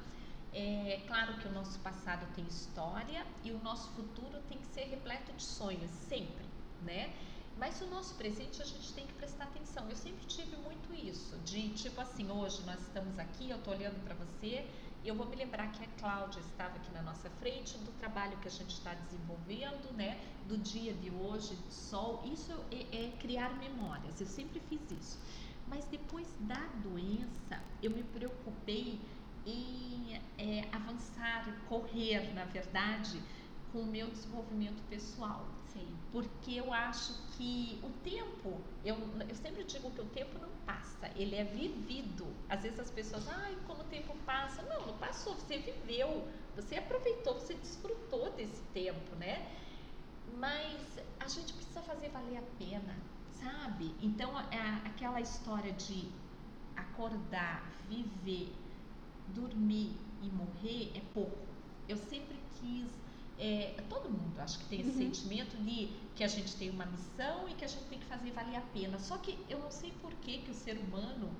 É 0.52 1.02
claro 1.06 1.38
que 1.38 1.48
o 1.48 1.52
nosso 1.52 1.78
passado 1.78 2.26
tem 2.34 2.44
história 2.44 3.24
e 3.42 3.50
o 3.50 3.58
nosso 3.60 3.88
futuro 3.92 4.42
tem 4.46 4.58
que 4.58 4.66
ser 4.66 4.84
repleto 4.84 5.32
de 5.32 5.42
sonhos, 5.42 5.90
sempre, 5.90 6.44
né? 6.82 7.14
Mas 7.56 7.80
o 7.80 7.86
nosso 7.86 8.14
presente 8.16 8.60
a 8.60 8.64
gente 8.64 8.92
tem 8.92 9.06
que 9.06 9.14
prestar 9.14 9.44
atenção. 9.44 9.88
Eu 9.88 9.96
sempre 9.96 10.26
tive 10.26 10.54
muito 10.56 10.92
isso, 10.92 11.38
de 11.46 11.70
tipo 11.70 11.98
assim, 11.98 12.30
hoje 12.30 12.62
nós 12.66 12.78
estamos 12.80 13.18
aqui, 13.18 13.48
eu 13.48 13.56
estou 13.56 13.72
olhando 13.72 14.04
para 14.04 14.14
você, 14.14 14.68
e 15.04 15.08
eu 15.08 15.14
vou 15.14 15.26
me 15.26 15.36
lembrar 15.36 15.70
que 15.70 15.84
a 15.84 15.88
Cláudia 16.00 16.40
estava 16.40 16.76
aqui 16.76 16.90
na 16.92 17.02
nossa 17.02 17.28
frente, 17.28 17.76
do 17.76 17.92
trabalho 17.98 18.38
que 18.38 18.48
a 18.48 18.50
gente 18.50 18.70
está 18.70 18.94
desenvolvendo, 18.94 19.94
né? 19.94 20.18
Do 20.48 20.56
dia 20.56 20.94
de 20.94 21.10
hoje, 21.10 21.54
do 21.54 21.70
sol. 21.70 22.22
Isso 22.24 22.52
é, 22.72 23.04
é 23.04 23.10
criar 23.20 23.54
memórias. 23.58 24.18
Eu 24.18 24.26
sempre 24.26 24.60
fiz 24.60 24.80
isso. 24.90 25.18
Mas 25.68 25.84
depois 25.84 26.26
da 26.40 26.66
doença, 26.82 27.62
eu 27.82 27.90
me 27.90 28.02
preocupei 28.02 28.98
em 29.44 30.18
é, 30.38 30.66
avançar, 30.72 31.54
correr, 31.68 32.32
na 32.32 32.46
verdade, 32.46 33.20
com 33.72 33.80
o 33.80 33.86
meu 33.86 34.08
desenvolvimento 34.08 34.82
pessoal. 34.88 35.46
Porque 36.12 36.52
eu 36.52 36.72
acho 36.72 37.12
que 37.36 37.80
o 37.82 37.90
tempo, 38.04 38.60
eu, 38.84 38.96
eu 39.28 39.34
sempre 39.34 39.64
digo 39.64 39.90
que 39.90 40.00
o 40.00 40.04
tempo 40.06 40.38
não 40.38 40.48
passa, 40.64 41.10
ele 41.16 41.34
é 41.34 41.44
vivido. 41.44 42.26
Às 42.48 42.62
vezes 42.62 42.78
as 42.78 42.90
pessoas, 42.90 43.28
ai, 43.28 43.56
como 43.66 43.82
o 43.82 43.86
tempo 43.86 44.14
passa. 44.24 44.62
Não, 44.62 44.86
não 44.86 44.96
passou, 44.98 45.34
você 45.34 45.58
viveu, 45.58 46.28
você 46.54 46.76
aproveitou, 46.76 47.34
você 47.34 47.54
desfrutou 47.54 48.30
desse 48.32 48.62
tempo, 48.72 49.16
né? 49.16 49.50
Mas 50.38 50.80
a 51.18 51.26
gente 51.26 51.52
precisa 51.52 51.82
fazer 51.82 52.08
valer 52.10 52.38
a 52.38 52.42
pena, 52.58 52.96
sabe? 53.32 53.94
Então, 54.00 54.38
é 54.50 54.86
aquela 54.86 55.20
história 55.20 55.72
de 55.72 56.08
acordar, 56.76 57.68
viver, 57.88 58.52
dormir 59.28 59.96
e 60.22 60.28
morrer 60.28 60.92
é 60.94 61.02
pouco. 61.12 61.38
Eu 61.88 61.96
sempre 61.96 62.38
quis 62.60 63.03
é, 63.38 63.82
todo 63.88 64.08
mundo 64.08 64.38
acho 64.40 64.58
que 64.60 64.66
tem 64.66 64.80
esse 64.80 64.90
uhum. 64.90 64.96
sentimento 64.96 65.56
de 65.56 65.90
que 66.14 66.22
a 66.22 66.28
gente 66.28 66.54
tem 66.56 66.70
uma 66.70 66.86
missão 66.86 67.48
e 67.48 67.54
que 67.54 67.64
a 67.64 67.68
gente 67.68 67.84
tem 67.84 67.98
que 67.98 68.06
fazer 68.06 68.30
valer 68.30 68.56
a 68.56 68.60
pena. 68.60 68.98
Só 68.98 69.18
que 69.18 69.38
eu 69.48 69.58
não 69.58 69.70
sei 69.70 69.92
por 70.00 70.12
que, 70.14 70.38
que 70.38 70.50
o 70.50 70.54
ser 70.54 70.78
humano 70.78 71.30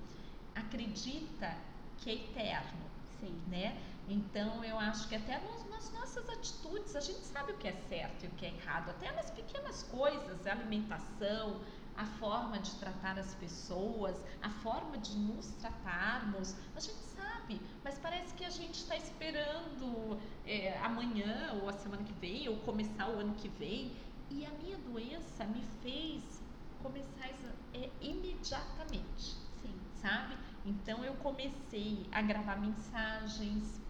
acredita 0.54 1.56
que 1.98 2.10
é 2.10 2.14
eterno. 2.14 2.84
Sim. 3.20 3.34
Né? 3.48 3.80
Então 4.08 4.62
eu 4.64 4.78
acho 4.78 5.08
que 5.08 5.14
até 5.14 5.38
nos, 5.40 5.68
nas 5.70 5.90
nossas 5.92 6.28
atitudes 6.28 6.94
a 6.94 7.00
gente 7.00 7.24
sabe 7.24 7.52
o 7.52 7.56
que 7.56 7.68
é 7.68 7.72
certo 7.88 8.24
e 8.24 8.26
o 8.26 8.30
que 8.32 8.46
é 8.46 8.54
errado, 8.54 8.90
até 8.90 9.10
nas 9.12 9.30
pequenas 9.30 9.82
coisas, 9.84 10.46
a 10.46 10.52
alimentação, 10.52 11.60
a 11.96 12.04
forma 12.04 12.58
de 12.58 12.72
tratar 12.72 13.18
as 13.18 13.34
pessoas, 13.36 14.16
a 14.42 14.50
forma 14.50 14.98
de 14.98 15.16
nos 15.16 15.46
tratarmos, 15.52 16.54
a 16.74 16.80
gente 16.80 16.98
sabe, 17.44 17.60
mas 17.82 17.98
parece 17.98 18.34
que 18.34 18.44
a 18.44 18.50
gente 18.50 18.74
está 18.74 18.96
esperando 18.96 20.18
é, 20.46 20.78
amanhã 20.78 21.58
ou 21.60 21.68
a 21.68 21.72
semana 21.72 22.02
que 22.02 22.12
vem 22.14 22.48
ou 22.48 22.56
começar 22.58 23.08
o 23.08 23.18
ano 23.18 23.34
que 23.34 23.48
vem. 23.48 23.92
E 24.30 24.44
a 24.44 24.50
minha 24.50 24.78
doença 24.78 25.44
me 25.44 25.62
fez 25.82 26.42
começar 26.82 27.30
é, 27.74 27.90
imediatamente, 28.00 29.36
Sim. 29.62 29.74
sabe? 30.00 30.36
Então 30.64 31.04
eu 31.04 31.14
comecei 31.14 32.06
a 32.10 32.22
gravar 32.22 32.56
mensagens, 32.56 33.80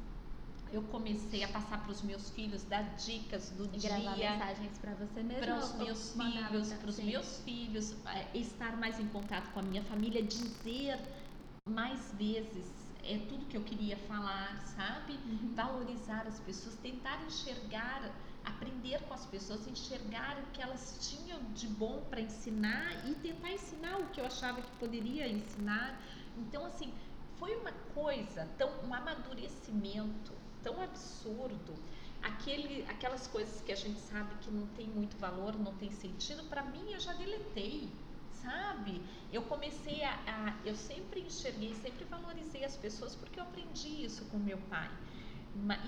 eu 0.72 0.82
comecei 0.82 1.44
a 1.44 1.48
passar 1.48 1.82
para 1.82 1.92
os 1.92 2.02
meus 2.02 2.30
filhos, 2.30 2.64
dar 2.64 2.82
dicas 2.96 3.50
do 3.50 3.64
e 3.66 3.78
dia. 3.78 3.90
Gravar 3.90 4.16
mensagens 4.16 4.78
para 4.78 4.94
você 4.94 5.22
mesmo. 5.22 5.44
Para 5.44 5.58
os 5.58 5.74
meus 5.76 6.12
filhos, 6.12 6.72
para 6.72 6.90
os 6.90 6.98
meus 6.98 7.40
filhos, 7.42 7.96
estar 8.34 8.76
mais 8.76 8.98
em 8.98 9.06
contato 9.06 9.52
com 9.52 9.60
a 9.60 9.62
minha 9.62 9.84
família, 9.84 10.22
dizer 10.22 10.98
mais 11.66 12.12
vezes 12.18 12.84
é 13.06 13.18
tudo 13.28 13.46
que 13.46 13.56
eu 13.56 13.62
queria 13.62 13.96
falar, 13.96 14.60
sabe? 14.66 15.14
Uhum. 15.26 15.52
Valorizar 15.54 16.26
as 16.26 16.40
pessoas, 16.40 16.74
tentar 16.76 17.22
enxergar, 17.24 18.10
aprender 18.44 19.00
com 19.02 19.14
as 19.14 19.26
pessoas, 19.26 19.66
enxergar 19.66 20.38
o 20.38 20.50
que 20.52 20.62
elas 20.62 20.98
tinham 21.00 21.42
de 21.52 21.66
bom 21.66 22.02
para 22.10 22.20
ensinar 22.20 23.06
e 23.08 23.14
tentar 23.16 23.52
ensinar 23.52 23.98
o 23.98 24.06
que 24.08 24.20
eu 24.20 24.26
achava 24.26 24.60
que 24.60 24.70
poderia 24.78 25.28
ensinar. 25.28 26.00
Então, 26.36 26.64
assim, 26.64 26.92
foi 27.38 27.54
uma 27.56 27.72
coisa, 27.94 28.48
tão, 28.56 28.70
um 28.86 28.94
amadurecimento 28.94 30.32
tão 30.62 30.80
absurdo. 30.80 31.74
Aquele, 32.22 32.84
aquelas 32.88 33.26
coisas 33.26 33.60
que 33.60 33.70
a 33.70 33.76
gente 33.76 34.00
sabe 34.00 34.34
que 34.36 34.50
não 34.50 34.66
tem 34.68 34.88
muito 34.88 35.16
valor, 35.18 35.58
não 35.58 35.74
tem 35.74 35.90
sentido, 35.90 36.42
para 36.48 36.62
mim 36.62 36.90
eu 36.90 36.98
já 36.98 37.12
deletei 37.12 37.90
sabe? 38.44 39.00
Eu 39.32 39.42
comecei 39.42 40.04
a, 40.04 40.12
a, 40.26 40.54
Eu 40.64 40.76
sempre 40.76 41.20
enxerguei, 41.20 41.74
sempre 41.74 42.04
valorizei 42.04 42.64
as 42.64 42.76
pessoas 42.76 43.16
porque 43.16 43.40
eu 43.40 43.44
aprendi 43.44 44.04
isso 44.04 44.24
com 44.26 44.38
meu 44.38 44.58
pai. 44.70 44.90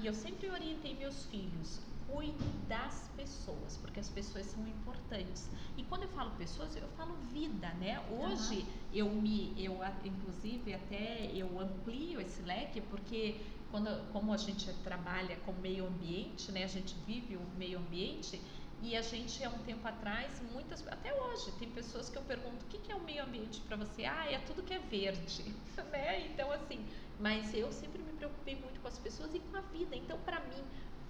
E 0.01 0.07
eu 0.07 0.15
sempre 0.15 0.49
orientei 0.51 0.95
meus 0.95 1.27
filhos. 1.27 1.81
Cuide 2.09 2.49
das 2.69 3.11
pessoas, 3.17 3.77
porque 3.79 3.99
as 3.99 4.09
pessoas 4.09 4.47
são 4.47 4.65
importantes. 4.67 5.51
E 5.77 5.83
quando 5.83 6.05
eu 6.05 6.09
falo 6.11 6.31
pessoas, 6.39 6.77
eu 6.77 6.89
falo 6.97 7.15
vida, 7.33 7.69
né? 7.75 8.01
Hoje 8.11 8.59
uhum. 8.59 8.67
eu 8.95 9.11
me, 9.11 9.53
eu 9.57 9.77
inclusive 10.05 10.73
até 10.73 11.29
eu 11.35 11.61
amplio 11.61 12.21
esse 12.21 12.43
leque, 12.43 12.81
porque 12.81 13.41
quando, 13.73 13.91
como 14.13 14.33
a 14.33 14.37
gente 14.37 14.73
trabalha 14.85 15.35
com 15.45 15.53
meio 15.55 15.87
ambiente, 15.89 16.53
né? 16.53 16.63
A 16.63 16.69
gente 16.69 16.95
vive 17.05 17.37
o 17.37 17.43
meio 17.59 17.79
ambiente 17.79 18.41
e 18.83 18.95
a 18.97 19.03
gente, 19.03 19.43
há 19.43 19.49
um 19.49 19.59
tempo 19.59 19.87
atrás, 19.89 20.41
muitas, 20.53 20.87
até 20.87 21.13
hoje, 21.15 21.51
tem 21.59 21.69
pessoas 21.71 22.09
que 22.11 22.17
eu 22.17 22.23
pergunto 22.23 22.65
o 22.65 22.69
que, 22.69 22.79
que 22.79 22.93
é 22.93 22.95
o 22.95 23.01
meio 23.01 23.25
ambiente 23.25 23.61
para 23.63 23.77
você? 23.77 24.05
Ah, 24.05 24.31
é 24.31 24.39
tudo 24.41 24.63
que 24.63 24.75
é 24.75 24.79
verde, 24.79 25.45
né? 25.91 26.27
Então, 26.27 26.53
assim, 26.53 26.85
mas 27.19 27.55
eu 27.55 27.73
sempre 27.73 28.03
me 28.03 28.13
preocupei 28.13 28.55
muito 28.57 28.79
com 28.81 28.89
as 28.89 28.99
pessoas 28.99 29.35
e 29.35 29.41
com 29.41 29.57
a 29.57 29.63
vida. 29.63 29.97
Então, 29.97 30.19
para 30.21 30.41
mim, 30.41 30.63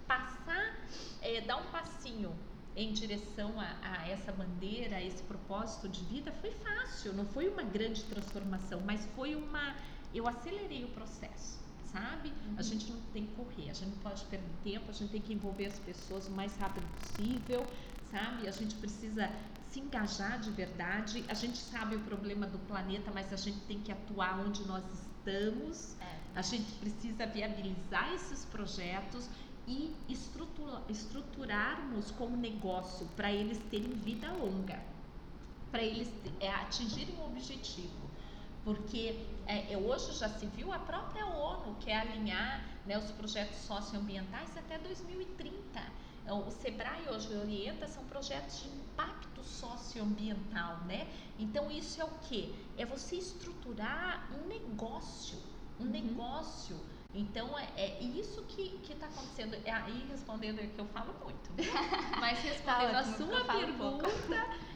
passar, 0.06 0.76
é, 1.20 1.40
dar 1.40 1.56
um 1.56 1.66
passinho 1.70 2.32
em 2.76 2.92
direção 2.92 3.60
a, 3.60 3.76
a, 3.82 4.08
essa 4.08 4.30
bandeira, 4.30 4.96
a 4.96 5.02
esse 5.02 5.22
propósito 5.24 5.88
de 5.88 6.04
vida, 6.04 6.30
foi 6.40 6.52
fácil, 6.52 7.12
não 7.14 7.26
foi 7.26 7.48
uma 7.48 7.62
grande 7.62 8.04
transformação, 8.04 8.80
mas 8.82 9.04
foi 9.16 9.34
uma. 9.34 9.74
Eu 10.14 10.28
acelerei 10.28 10.84
o 10.84 10.88
processo 10.88 11.65
sabe? 11.96 12.28
Uhum. 12.28 12.54
A 12.58 12.62
gente 12.62 12.92
não 12.92 13.00
tem 13.12 13.26
que 13.26 13.34
correr, 13.34 13.70
a 13.70 13.74
gente 13.74 13.90
não 13.90 13.98
pode 13.98 14.24
perder 14.26 14.46
tempo, 14.62 14.90
a 14.90 14.92
gente 14.92 15.10
tem 15.10 15.20
que 15.20 15.32
envolver 15.32 15.66
as 15.66 15.78
pessoas 15.78 16.26
o 16.28 16.30
mais 16.32 16.54
rápido 16.56 16.86
possível, 17.00 17.66
sabe? 18.10 18.46
A 18.46 18.50
gente 18.50 18.74
precisa 18.76 19.30
se 19.70 19.80
engajar 19.80 20.38
de 20.38 20.50
verdade. 20.50 21.24
A 21.28 21.34
gente 21.34 21.56
sabe 21.56 21.96
o 21.96 22.00
problema 22.00 22.46
do 22.46 22.58
planeta, 22.66 23.10
mas 23.12 23.32
a 23.32 23.36
gente 23.36 23.58
tem 23.60 23.80
que 23.80 23.90
atuar 23.90 24.38
onde 24.46 24.64
nós 24.66 24.84
estamos. 24.92 25.96
É. 26.00 26.16
A 26.34 26.42
gente 26.42 26.70
precisa 26.74 27.26
viabilizar 27.26 28.12
esses 28.14 28.44
projetos 28.44 29.28
e 29.66 29.92
estrutura, 30.08 30.82
estruturarmos 30.88 32.10
como 32.12 32.36
negócio 32.36 33.06
para 33.16 33.32
eles 33.32 33.58
terem 33.70 33.90
vida 33.94 34.30
longa, 34.32 34.80
para 35.72 35.82
eles 35.82 36.08
é, 36.40 36.48
atingirem 36.54 37.16
o 37.16 37.26
objetivo 37.26 38.05
porque 38.66 39.16
é, 39.46 39.74
é, 39.74 39.78
hoje 39.78 40.12
já 40.18 40.28
se 40.28 40.44
viu 40.46 40.72
a 40.72 40.78
própria 40.80 41.24
ONU 41.24 41.76
quer 41.76 42.00
alinhar 42.00 42.64
né, 42.84 42.98
os 42.98 43.12
projetos 43.12 43.58
socioambientais 43.58 44.56
até 44.56 44.76
2030. 44.76 45.54
Então, 46.24 46.48
o 46.48 46.50
Sebrae 46.50 47.08
hoje 47.08 47.32
orienta 47.36 47.86
são 47.86 48.02
projetos 48.06 48.64
de 48.64 48.68
impacto 48.68 49.44
socioambiental, 49.44 50.78
né? 50.78 51.06
Então 51.38 51.70
isso 51.70 52.02
é 52.02 52.04
o 52.04 52.10
que? 52.28 52.52
É 52.76 52.84
você 52.84 53.14
estruturar 53.14 54.28
um 54.36 54.48
negócio, 54.48 55.38
um 55.78 55.84
uhum. 55.84 55.90
negócio. 55.90 56.76
Então 57.14 57.56
é, 57.56 57.68
é 57.76 58.02
isso 58.02 58.42
que 58.48 58.80
está 58.90 59.06
acontecendo. 59.06 59.54
É 59.64 59.70
aí 59.70 60.08
respondendo 60.10 60.58
é 60.58 60.66
que 60.66 60.80
eu 60.80 60.86
falo 60.86 61.14
muito, 61.22 61.50
mas 62.18 62.40
respondendo 62.40 62.90
tá 62.90 62.98
a 62.98 63.04
sua 63.04 63.44
pergunta, 63.44 64.08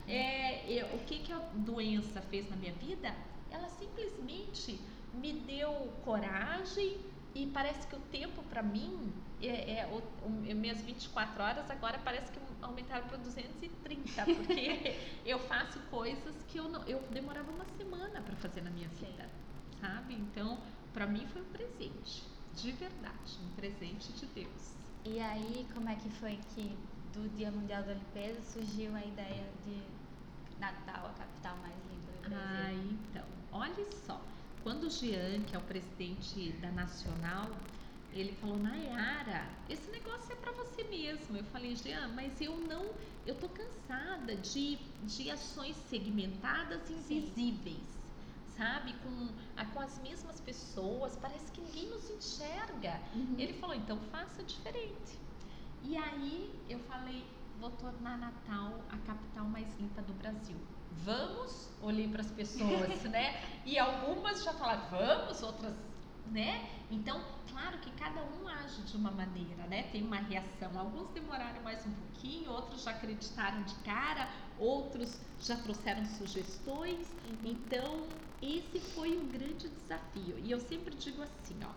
é, 0.06 0.78
é, 0.78 0.94
o 0.94 0.98
que, 1.00 1.18
que 1.18 1.32
a 1.32 1.38
doença 1.54 2.20
fez 2.22 2.48
na 2.48 2.54
minha 2.54 2.72
vida? 2.74 3.12
Ela 3.50 3.68
simplesmente 3.68 4.80
me 5.14 5.32
deu 5.32 5.72
coragem 6.04 6.98
e 7.34 7.46
parece 7.46 7.86
que 7.86 7.94
o 7.94 8.00
tempo 8.00 8.42
para 8.44 8.62
mim 8.62 9.12
é, 9.40 9.80
é 9.80 9.86
o, 9.86 10.26
o, 10.26 10.30
minhas 10.54 10.80
24 10.82 11.42
horas 11.42 11.70
agora 11.70 11.98
parece 12.04 12.30
que 12.32 12.38
aumentaram 12.60 13.06
para 13.06 13.16
230 13.18 14.24
porque 14.24 14.96
eu 15.24 15.38
faço 15.38 15.78
coisas 15.90 16.34
que 16.48 16.58
eu 16.58 16.68
não, 16.68 16.82
eu 16.84 17.00
demorava 17.10 17.50
uma 17.50 17.64
semana 17.76 18.20
para 18.20 18.36
fazer 18.36 18.62
na 18.62 18.70
minha 18.70 18.88
vida 18.88 19.24
Sim. 19.24 19.80
sabe? 19.80 20.14
Então 20.14 20.58
para 20.92 21.06
mim 21.06 21.26
foi 21.26 21.42
um 21.42 21.46
presente 21.46 22.24
de 22.54 22.72
verdade 22.72 23.38
um 23.42 23.54
presente 23.54 24.12
de 24.12 24.26
Deus. 24.26 24.74
E 25.04 25.20
aí 25.20 25.66
como 25.72 25.88
é 25.88 25.94
que 25.94 26.10
foi 26.10 26.38
que 26.54 26.76
do 27.12 27.28
Dia 27.36 27.50
Mundial 27.50 27.82
da 27.82 27.94
Limpeza 27.94 28.40
surgiu 28.42 28.94
a 28.94 29.04
ideia 29.04 29.46
de 29.64 29.80
Natal 30.58 31.06
a 31.06 31.12
capital 31.12 31.56
mais 31.58 31.74
limpa 31.90 32.12
do 32.12 32.28
Brasil? 32.28 32.38
ah 32.38 32.72
então 32.72 33.39
olha 33.52 33.86
só, 34.06 34.20
quando 34.62 34.84
o 34.84 34.90
Jean, 34.90 35.40
que 35.42 35.54
é 35.54 35.58
o 35.58 35.62
presidente 35.62 36.52
da 36.60 36.70
Nacional, 36.70 37.48
ele 38.12 38.32
falou, 38.40 38.58
Nayara, 38.58 39.48
esse 39.68 39.90
negócio 39.90 40.32
é 40.32 40.36
para 40.36 40.52
você 40.52 40.82
mesmo. 40.84 41.36
Eu 41.36 41.44
falei, 41.44 41.76
Jean, 41.76 42.08
mas 42.08 42.40
eu 42.40 42.56
não, 42.56 42.90
eu 43.26 43.34
tô 43.36 43.48
cansada 43.48 44.36
de, 44.36 44.76
de 45.04 45.30
ações 45.30 45.76
segmentadas 45.88 46.90
invisíveis, 46.90 47.76
Sim. 47.76 48.56
sabe? 48.56 48.94
Com, 48.94 49.28
com 49.72 49.80
as 49.80 49.98
mesmas 50.02 50.40
pessoas, 50.40 51.16
parece 51.16 51.50
que 51.52 51.60
ninguém 51.60 51.88
nos 51.88 52.10
enxerga. 52.10 53.00
Uhum. 53.14 53.36
Ele 53.38 53.52
falou, 53.54 53.76
então 53.76 53.98
faça 54.10 54.42
diferente. 54.42 55.18
E 55.84 55.96
aí 55.96 56.50
eu 56.68 56.78
falei, 56.80 57.24
vou 57.60 57.70
tornar 57.70 58.18
Natal 58.18 58.80
a 58.90 58.98
capital 58.98 59.44
mais 59.46 59.68
limpa 59.78 60.02
do 60.02 60.12
Brasil 60.14 60.56
vamos, 60.90 61.68
olhei 61.82 62.08
para 62.08 62.20
as 62.20 62.30
pessoas, 62.30 63.02
né? 63.04 63.42
E 63.64 63.78
algumas 63.78 64.44
já 64.44 64.52
falaram, 64.54 64.88
vamos, 64.90 65.42
outras, 65.42 65.74
né? 66.26 66.68
Então, 66.90 67.24
claro 67.50 67.78
que 67.78 67.90
cada 67.92 68.22
um 68.22 68.48
age 68.48 68.82
de 68.82 68.96
uma 68.96 69.10
maneira, 69.10 69.66
né? 69.66 69.84
Tem 69.84 70.02
uma 70.02 70.16
reação. 70.16 70.78
Alguns 70.78 71.10
demoraram 71.10 71.62
mais 71.62 71.84
um 71.86 71.92
pouquinho, 71.92 72.50
outros 72.50 72.82
já 72.82 72.90
acreditaram 72.90 73.62
de 73.62 73.74
cara, 73.76 74.28
outros 74.58 75.20
já 75.40 75.56
trouxeram 75.56 76.04
sugestões. 76.04 77.08
Então, 77.44 78.08
esse 78.42 78.80
foi 78.80 79.18
um 79.18 79.30
grande 79.30 79.68
desafio. 79.68 80.38
E 80.38 80.50
eu 80.50 80.60
sempre 80.60 80.94
digo 80.96 81.22
assim, 81.22 81.58
ó, 81.64 81.72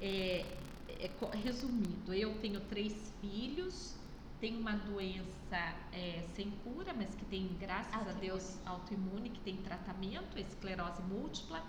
é, 0.00 0.62
é, 0.88 1.10
resumindo, 1.34 2.14
eu 2.14 2.38
tenho 2.40 2.60
três 2.68 3.12
filhos, 3.20 3.96
tem 4.40 4.56
uma 4.56 4.72
doença 4.72 5.74
é, 5.92 6.24
sem 6.34 6.50
cura, 6.62 6.92
mas 6.94 7.14
que 7.14 7.24
tem, 7.24 7.48
graças 7.58 7.92
autoimune. 7.94 8.16
a 8.16 8.20
Deus, 8.20 8.58
autoimune, 8.66 9.30
que 9.30 9.40
tem 9.40 9.56
tratamento, 9.56 10.38
esclerose 10.38 11.02
múltipla. 11.02 11.62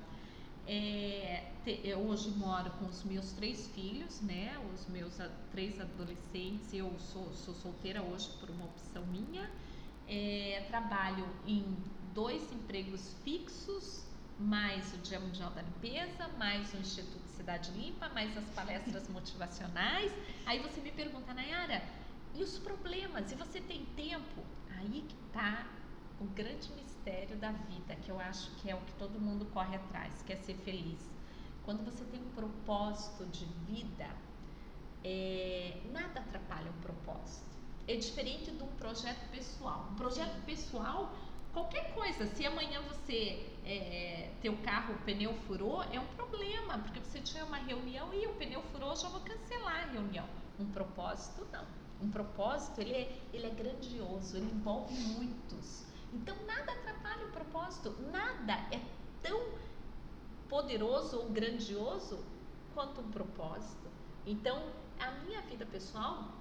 É, 0.68 1.50
te, 1.64 1.80
eu 1.84 2.00
hoje 2.00 2.30
moro 2.32 2.70
com 2.72 2.86
os 2.86 3.04
meus 3.06 3.32
três 3.32 3.68
filhos, 3.70 4.20
né? 4.22 4.54
Os 4.74 4.86
meus 4.88 5.20
a, 5.22 5.30
três 5.52 5.80
adolescentes. 5.80 6.74
Eu 6.74 6.94
sou, 7.00 7.32
sou 7.34 7.54
solteira 7.54 8.02
hoje 8.02 8.30
por 8.40 8.50
uma 8.50 8.66
opção 8.66 9.06
minha. 9.06 9.50
É, 10.08 10.66
trabalho 10.68 11.26
em 11.46 11.64
dois 12.14 12.52
empregos 12.52 13.16
fixos, 13.24 14.04
mais 14.38 14.94
o 14.94 14.98
Dia 14.98 15.20
Mundial 15.20 15.52
da 15.52 15.62
Limpeza, 15.62 16.28
mais 16.38 16.74
o 16.74 16.78
Instituto 16.78 17.28
Cidade 17.30 17.72
Limpa, 17.72 18.10
mais 18.10 18.36
as 18.38 18.46
palestras 18.50 19.08
motivacionais. 19.10 20.12
Aí 20.46 20.60
você 20.60 20.82
me 20.82 20.92
pergunta, 20.92 21.34
Nayara, 21.34 21.82
e 22.38 22.44
os 22.44 22.60
problemas? 22.60 23.32
E 23.32 23.36
você 23.36 23.60
tem 23.60 23.86
tempo? 23.96 24.44
Aí 24.78 25.04
que 25.08 25.16
está 25.28 25.68
o 26.20 26.26
grande 26.26 26.72
mistério 26.74 27.36
da 27.38 27.52
vida, 27.52 27.96
que 27.96 28.10
eu 28.10 28.20
acho 28.20 28.52
que 28.58 28.70
é 28.70 28.76
o 28.76 28.82
que 28.82 28.94
todo 28.94 29.20
mundo 29.20 29.46
corre 29.54 29.76
atrás, 29.76 30.22
que 30.22 30.34
é 30.34 30.36
ser 30.36 30.56
feliz. 30.56 31.00
Quando 31.64 31.84
você 31.84 32.04
tem 32.06 32.22
um 32.22 32.30
propósito 32.32 33.26
de 33.26 33.46
vida, 33.66 34.08
é, 35.04 35.82
nada 35.92 36.20
atrapalha 36.20 36.70
um 36.70 36.82
propósito. 36.82 37.46
É 37.88 37.96
diferente 37.96 38.52
de 38.52 38.64
um 38.64 38.68
projeto 38.68 39.30
pessoal. 39.32 39.88
Um 39.92 39.96
projeto 39.96 40.44
pessoal, 40.46 41.12
qualquer 41.54 41.94
coisa, 41.94 42.26
se 42.28 42.46
amanhã 42.46 42.82
você 42.82 43.48
é, 43.66 44.32
teu 44.42 44.56
carro, 44.58 44.94
o 44.94 44.98
pneu 45.00 45.34
furou, 45.48 45.84
é 45.84 46.00
um 46.00 46.08
problema, 46.08 46.80
porque 46.80 47.00
você 47.00 47.20
tinha 47.20 47.46
uma 47.46 47.58
reunião 47.58 48.14
e 48.14 48.28
o 48.28 48.34
pneu 48.34 48.62
furou, 48.72 48.96
já 48.96 49.10
vou 49.10 49.22
cancelar 49.22 49.88
a 49.88 49.92
reunião. 49.92 50.28
Um 50.60 50.66
propósito, 50.72 51.48
não 51.52 51.77
um 52.02 52.10
propósito, 52.10 52.82
ele 52.82 52.94
é, 52.94 53.22
ele 53.34 53.48
é 53.48 53.50
grandioso, 53.50 54.38
ele 54.38 54.52
envolve 54.52 54.94
muitos. 54.94 55.86
Então, 56.14 56.36
nada 56.46 56.72
atrapalha 56.72 57.26
o 57.26 57.32
propósito, 57.32 57.96
nada 58.12 58.54
é 58.72 58.82
tão 59.22 59.54
poderoso 60.48 61.18
ou 61.18 61.30
grandioso 61.30 62.24
quanto 62.74 63.02
um 63.02 63.12
propósito. 63.12 63.88
Então, 64.26 64.62
a 65.00 65.12
minha 65.26 65.42
vida 65.42 65.66
pessoal, 65.66 66.32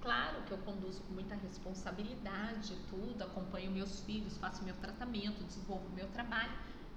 claro 0.00 0.42
que 0.42 0.52
eu 0.52 0.58
conduzo 0.58 1.02
com 1.02 1.14
muita 1.14 1.34
responsabilidade, 1.34 2.76
tudo, 2.88 3.22
acompanho 3.22 3.70
meus 3.70 4.00
filhos, 4.00 4.36
faço 4.38 4.64
meu 4.64 4.74
tratamento, 4.76 5.44
desenvolvo 5.44 5.88
meu 5.94 6.08
trabalho, 6.08 6.52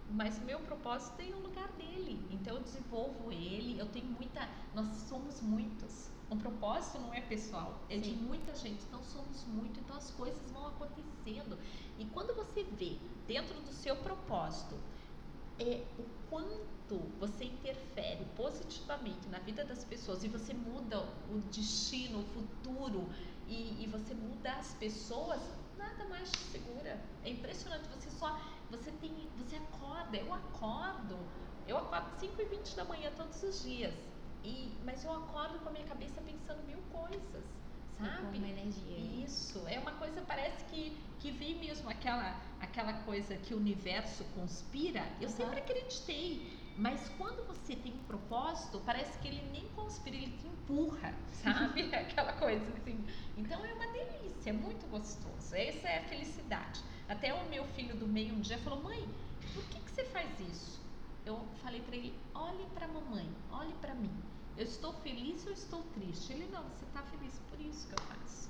mas 0.10 0.38
o 0.38 0.42
meu 0.42 0.60
propósito 0.60 1.16
tem 1.18 1.34
um 1.34 1.40
lugar 1.40 1.68
dele. 1.74 2.26
Então, 2.32 2.56
eu 2.56 2.64
desenvolvo 2.64 3.32
ele, 3.32 3.78
eu 3.80 3.88
tenho 3.88 4.08
muita. 4.08 4.48
Nós 4.74 4.88
somos 5.10 5.42
muitos. 5.42 6.10
Um 6.30 6.38
propósito 6.38 7.00
não 7.00 7.14
é 7.14 7.22
pessoal, 7.22 7.80
é 7.90 7.96
Sim. 7.96 8.02
de 8.02 8.12
muita 8.16 8.54
gente. 8.56 8.84
Então 8.84 9.02
somos 9.04 9.46
muito, 9.46 9.80
então 9.80 9.96
as 9.96 10.12
coisas 10.12 10.52
vão 10.52 10.68
acontecendo. 10.68 11.58
E 11.98 12.06
quando 12.06 12.36
você 12.36 12.64
vê 12.64 12.98
dentro 13.26 13.60
do 13.62 13.72
seu 13.72 13.96
propósito 13.96 14.76
é 15.60 15.84
o 15.98 16.04
quanto 16.30 16.98
você 17.20 17.46
interfere 17.46 18.26
positivamente 18.36 19.28
na 19.30 19.40
vida 19.40 19.66
das 19.66 19.84
pessoas 19.84 20.24
e 20.24 20.28
você 20.28 20.54
muda 20.54 21.00
o 21.30 21.40
destino, 21.52 22.20
o 22.20 22.24
futuro 22.26 23.10
e, 23.48 23.84
e 23.84 23.88
você 23.88 24.14
muda 24.14 24.52
as 24.54 24.74
pessoas, 24.74 25.42
nada 25.78 26.06
mais 26.06 26.30
te 26.30 26.38
segura. 26.38 27.02
É 27.24 27.30
impressionante. 27.30 27.88
Você 27.90 28.10
só 28.12 28.40
você 28.70 28.92
tem, 28.92 29.14
você 29.38 29.56
acorda. 29.56 30.18
Eu 30.18 30.34
acordo. 30.34 31.18
Eu 31.68 31.78
acordo 31.78 32.20
5 32.20 32.42
e 32.42 32.46
20 32.46 32.76
da 32.76 32.86
manhã 32.86 33.12
todos 33.16 33.42
os 33.44 33.64
dias. 33.64 33.94
E, 34.44 34.72
mas 34.86 35.04
eu 35.04 35.12
acordo 35.12 35.60
com 35.60 35.70
a 35.70 35.72
minha 35.72 35.86
cabeça 35.86 36.22
pensando 36.22 36.66
mil 36.66 36.80
coisas, 36.92 37.44
sabe? 37.98 38.38
Uma 38.38 38.48
energia. 38.48 39.24
Isso, 39.26 39.64
é 39.68 39.80
uma 39.80 39.92
coisa, 39.94 40.22
parece 40.22 40.64
que, 40.66 40.98
que 41.20 41.32
vem 41.32 41.56
mesmo 41.56 41.90
aquela, 41.90 42.36
aquela 42.60 42.94
coisa 43.04 43.36
que 43.38 43.54
o 43.54 43.58
universo 43.58 44.24
conspira. 44.36 45.04
Eu 45.20 45.30
uhum. 45.30 45.36
sempre 45.36 45.60
acreditei, 45.60 46.58
mas 46.78 47.10
quando 47.18 47.46
você 47.48 47.76
tem 47.76 47.94
um 47.94 48.04
propósito, 48.04 48.82
parece 48.86 49.18
que 49.20 49.28
ele 49.28 49.42
nem 49.52 49.68
conspira, 49.70 50.16
ele 50.16 50.38
te 50.38 50.48
empurra, 50.48 51.14
sabe? 51.44 51.94
aquela 51.94 52.34
coisa 52.34 52.66
assim. 52.74 53.04
Então 53.36 53.64
é 53.66 53.74
uma 53.74 53.88
delícia, 53.88 54.50
é 54.50 54.54
muito 54.54 54.88
gostoso. 54.90 55.56
Essa 55.56 55.88
é 55.88 56.00
a 56.00 56.04
felicidade. 56.04 56.82
Até 57.10 57.34
o 57.34 57.50
meu 57.50 57.66
filho 57.68 57.96
do 57.96 58.08
meio 58.08 58.34
um 58.34 58.42
dia 58.42 58.58
falou: 58.60 58.84
mãe, 58.84 59.08
por 59.54 59.64
que, 59.66 59.80
que 59.80 59.92
você 59.92 60.04
faz 60.06 60.30
isso? 60.40 60.87
Eu 61.28 61.46
falei 61.62 61.82
para 61.82 61.96
ele: 61.98 62.14
olhe 62.34 62.66
para 62.74 62.88
mamãe, 62.88 63.30
olhe 63.52 63.74
para 63.82 63.94
mim. 63.96 64.16
Eu 64.56 64.64
estou 64.64 64.94
feliz 64.94 65.46
ou 65.46 65.52
estou 65.52 65.84
triste? 65.94 66.32
Ele 66.32 66.48
não, 66.54 66.64
você 66.64 66.86
está 66.86 67.04
feliz 67.04 67.34
por 67.50 67.60
isso 67.60 67.86
que 67.88 67.94
eu 67.94 68.04
faço, 68.06 68.50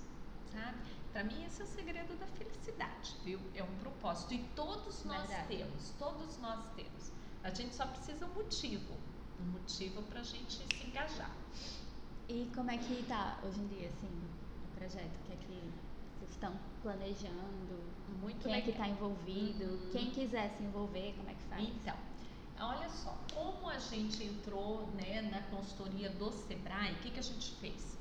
sabe? 0.54 0.78
Para 1.12 1.24
mim 1.24 1.44
esse 1.46 1.62
é 1.62 1.66
o 1.66 1.68
segredo 1.68 2.16
da 2.20 2.28
felicidade, 2.28 3.16
viu? 3.26 3.40
É 3.56 3.64
um 3.64 3.76
propósito 3.80 4.34
e 4.36 4.44
todos 4.56 5.04
nós 5.06 5.28
Verdade. 5.28 5.48
temos, 5.48 5.90
todos 5.98 6.38
nós 6.38 6.64
temos. 6.76 7.12
A 7.44 7.50
gente 7.50 7.74
só 7.74 7.88
precisa 7.88 8.26
um 8.28 8.34
motivo, 8.36 8.94
um 9.42 9.46
motivo 9.54 10.04
para 10.04 10.20
a 10.20 10.24
gente 10.24 10.54
se 10.54 10.88
engajar. 10.88 11.36
E 12.30 12.50
como 12.54 12.70
é 12.70 12.78
que 12.78 12.94
está 12.94 13.40
hoje 13.44 13.60
em 13.60 13.68
dia, 13.68 13.90
assim, 13.90 14.08
o 14.08 14.76
projeto? 14.78 15.16
O 15.16 15.24
que 15.26 15.34
é 15.34 15.36
que 15.38 15.48
vocês 16.20 16.30
estão 16.32 16.54
planejando? 16.84 17.98
Muito 18.22 18.44
Quem 18.44 18.52
legal. 18.52 18.60
é 18.60 18.62
que 18.62 18.70
está 18.70 18.88
envolvido? 18.88 19.64
Uhum. 19.64 19.90
Quem 19.92 20.12
quiser 20.12 20.56
se 20.56 20.64
envolver, 20.64 21.14
como 21.18 21.30
é 21.30 21.34
que 21.34 21.44
faz? 21.44 21.64
Então, 21.68 21.96
Olha 22.60 22.90
só, 22.90 23.16
como 23.34 23.70
a 23.70 23.78
gente 23.78 24.24
entrou 24.24 24.88
né, 24.94 25.22
na 25.22 25.42
consultoria 25.56 26.10
do 26.10 26.32
Sebrae, 26.32 26.94
o 26.94 26.96
que, 26.98 27.12
que 27.12 27.20
a 27.20 27.24
gente 27.24 27.52
fez? 27.62 27.98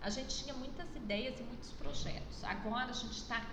A 0.00 0.10
gente 0.10 0.42
tinha 0.42 0.54
muitas 0.54 0.88
ideias 0.94 1.38
e 1.40 1.42
muitos 1.42 1.70
projetos. 1.72 2.44
Agora 2.44 2.90
a 2.90 2.94
gente 2.94 3.18
está 3.18 3.44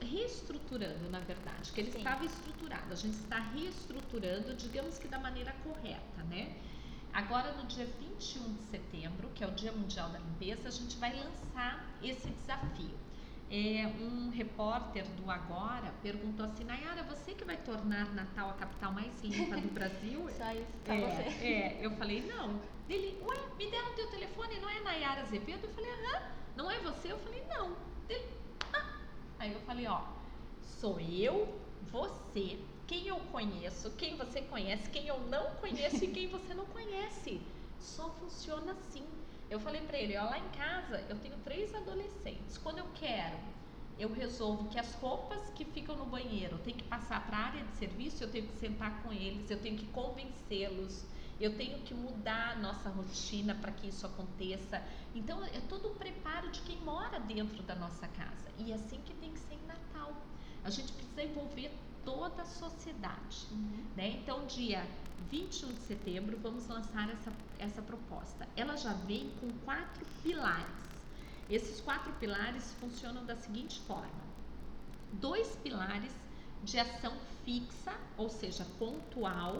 reestruturando, 0.00 1.10
na 1.10 1.20
verdade, 1.20 1.72
que 1.72 1.80
ele 1.80 1.92
Sim. 1.92 1.98
estava 1.98 2.24
estruturado. 2.24 2.92
A 2.92 2.96
gente 2.96 3.16
está 3.16 3.38
reestruturando, 3.38 4.54
digamos 4.54 4.98
que 4.98 5.08
da 5.08 5.18
maneira 5.18 5.52
correta, 5.64 6.22
né? 6.30 6.56
Agora, 7.12 7.52
no 7.52 7.64
dia 7.66 7.86
21 8.00 8.54
de 8.54 8.62
setembro, 8.70 9.28
que 9.34 9.44
é 9.44 9.46
o 9.46 9.50
Dia 9.50 9.72
Mundial 9.72 10.08
da 10.08 10.18
Limpeza, 10.18 10.68
a 10.68 10.70
gente 10.70 10.96
vai 10.96 11.14
lançar 11.14 11.84
esse 12.02 12.26
desafio 12.28 12.96
é, 13.52 13.86
um 14.00 14.30
repórter 14.30 15.04
do 15.10 15.30
Agora 15.30 15.92
perguntou 16.02 16.46
assim, 16.46 16.64
Nayara, 16.64 17.02
você 17.02 17.34
que 17.34 17.44
vai 17.44 17.58
tornar 17.58 18.14
Natal 18.14 18.48
a 18.48 18.54
capital 18.54 18.92
mais 18.92 19.12
limpa 19.22 19.56
do 19.58 19.68
Brasil? 19.68 20.26
Só 20.38 20.50
isso, 20.52 20.66
é, 20.86 21.00
você. 21.00 21.44
É, 21.44 21.78
eu 21.82 21.90
falei, 21.92 22.22
não. 22.22 22.58
Ele, 22.88 23.22
ué, 23.22 23.36
me 23.58 23.70
deram 23.70 23.94
teu 23.94 24.08
telefone, 24.08 24.58
não 24.58 24.70
é 24.70 24.80
Nayara 24.80 25.20
Azevedo? 25.20 25.64
Eu 25.66 25.74
falei, 25.74 25.90
aham, 25.92 26.22
não 26.56 26.70
é 26.70 26.78
você? 26.80 27.12
Eu 27.12 27.18
falei, 27.18 27.44
não. 27.46 27.76
Ele, 28.08 28.26
ah. 28.72 29.00
Aí 29.38 29.52
eu 29.52 29.60
falei, 29.60 29.86
ó, 29.86 30.00
sou 30.62 30.98
eu, 30.98 31.60
você, 31.90 32.58
quem 32.86 33.06
eu 33.06 33.18
conheço, 33.30 33.90
quem 33.92 34.16
você 34.16 34.40
conhece, 34.40 34.88
quem 34.88 35.06
eu 35.08 35.20
não 35.28 35.50
conheço 35.56 36.02
e 36.02 36.08
quem 36.08 36.26
você 36.26 36.54
não 36.54 36.64
conhece. 36.64 37.38
Só 37.78 38.08
funciona 38.12 38.72
assim. 38.72 39.04
Eu 39.52 39.60
falei 39.60 39.82
para 39.82 39.98
ele, 39.98 40.16
ó, 40.16 40.24
lá 40.24 40.38
em 40.38 40.48
casa 40.48 41.04
eu 41.10 41.18
tenho 41.18 41.36
três 41.44 41.74
adolescentes. 41.74 42.56
Quando 42.56 42.78
eu 42.78 42.86
quero, 42.94 43.36
eu 43.98 44.10
resolvo 44.10 44.66
que 44.70 44.78
as 44.78 44.94
roupas 44.94 45.50
que 45.50 45.62
ficam 45.62 45.94
no 45.94 46.06
banheiro 46.06 46.56
tem 46.64 46.72
que 46.72 46.84
passar 46.84 47.26
para 47.26 47.36
a 47.36 47.40
área 47.48 47.62
de 47.62 47.72
serviço, 47.72 48.24
eu 48.24 48.30
tenho 48.30 48.46
que 48.46 48.54
sentar 48.54 49.02
com 49.02 49.12
eles, 49.12 49.50
eu 49.50 49.60
tenho 49.60 49.76
que 49.76 49.84
convencê-los, 49.88 51.04
eu 51.38 51.54
tenho 51.54 51.80
que 51.80 51.92
mudar 51.92 52.52
a 52.52 52.56
nossa 52.60 52.88
rotina 52.88 53.54
para 53.54 53.72
que 53.72 53.88
isso 53.88 54.06
aconteça. 54.06 54.82
Então 55.14 55.44
é 55.44 55.60
todo 55.68 55.88
o 55.88 55.94
preparo 55.96 56.50
de 56.50 56.62
quem 56.62 56.78
mora 56.78 57.20
dentro 57.20 57.62
da 57.62 57.74
nossa 57.74 58.08
casa. 58.08 58.50
E 58.56 58.72
é 58.72 58.74
assim 58.74 59.02
que 59.04 59.12
tem 59.12 59.32
que 59.32 59.40
ser 59.40 59.56
em 59.56 59.66
Natal. 59.66 60.16
A 60.64 60.70
gente 60.70 60.90
precisa 60.94 61.24
envolver 61.24 61.70
toda 62.06 62.40
a 62.40 62.46
sociedade. 62.46 63.46
Uhum. 63.50 63.84
Né? 63.96 64.18
Então, 64.22 64.46
dia 64.46 64.86
21 65.30 65.72
de 65.72 65.80
setembro, 65.80 66.38
vamos 66.42 66.66
lançar 66.66 67.08
essa, 67.10 67.32
essa 67.58 67.82
proposta. 67.82 68.48
Ela 68.56 68.76
já 68.76 68.92
vem 68.92 69.30
com 69.40 69.50
quatro 69.64 70.04
pilares. 70.22 70.66
Esses 71.48 71.80
quatro 71.80 72.12
pilares 72.14 72.72
funcionam 72.80 73.24
da 73.24 73.36
seguinte 73.36 73.80
forma: 73.80 74.22
dois 75.14 75.56
pilares 75.56 76.12
de 76.62 76.78
ação 76.78 77.12
fixa, 77.44 77.92
ou 78.16 78.28
seja, 78.28 78.64
pontual, 78.78 79.58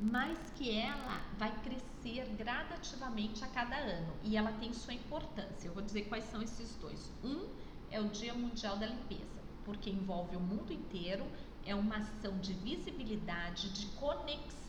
mas 0.00 0.38
que 0.56 0.70
ela 0.70 1.20
vai 1.38 1.52
crescer 1.62 2.26
gradativamente 2.36 3.42
a 3.44 3.48
cada 3.48 3.76
ano 3.76 4.12
e 4.22 4.36
ela 4.36 4.52
tem 4.52 4.72
sua 4.72 4.94
importância. 4.94 5.68
Eu 5.68 5.74
vou 5.74 5.82
dizer 5.82 6.02
quais 6.02 6.24
são 6.24 6.42
esses 6.42 6.74
dois. 6.76 7.10
Um 7.22 7.48
é 7.90 8.00
o 8.00 8.08
Dia 8.08 8.34
Mundial 8.34 8.76
da 8.76 8.86
Limpeza, 8.86 9.42
porque 9.64 9.88
envolve 9.88 10.36
o 10.36 10.40
mundo 10.40 10.72
inteiro, 10.72 11.24
é 11.64 11.74
uma 11.74 11.96
ação 11.96 12.36
de 12.38 12.52
visibilidade, 12.52 13.70
de 13.70 13.86
conexão 13.96 14.63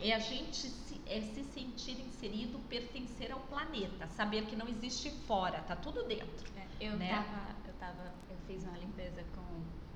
é 0.00 0.12
a 0.12 0.18
gente 0.18 0.68
se, 0.68 1.00
é 1.06 1.20
se 1.20 1.44
sentir 1.44 2.00
inserido, 2.00 2.58
pertencer 2.68 3.32
ao 3.32 3.40
planeta, 3.40 4.06
saber 4.08 4.46
que 4.46 4.56
não 4.56 4.68
existe 4.68 5.10
fora, 5.26 5.60
tá 5.62 5.76
tudo 5.76 6.04
dentro. 6.04 6.46
É, 6.56 6.66
eu, 6.80 6.96
né? 6.96 7.10
tava, 7.10 7.56
eu 7.66 7.74
tava, 7.74 8.14
eu 8.30 8.36
fiz 8.46 8.62
uma 8.64 8.78
limpeza 8.78 9.24
com 9.34 9.42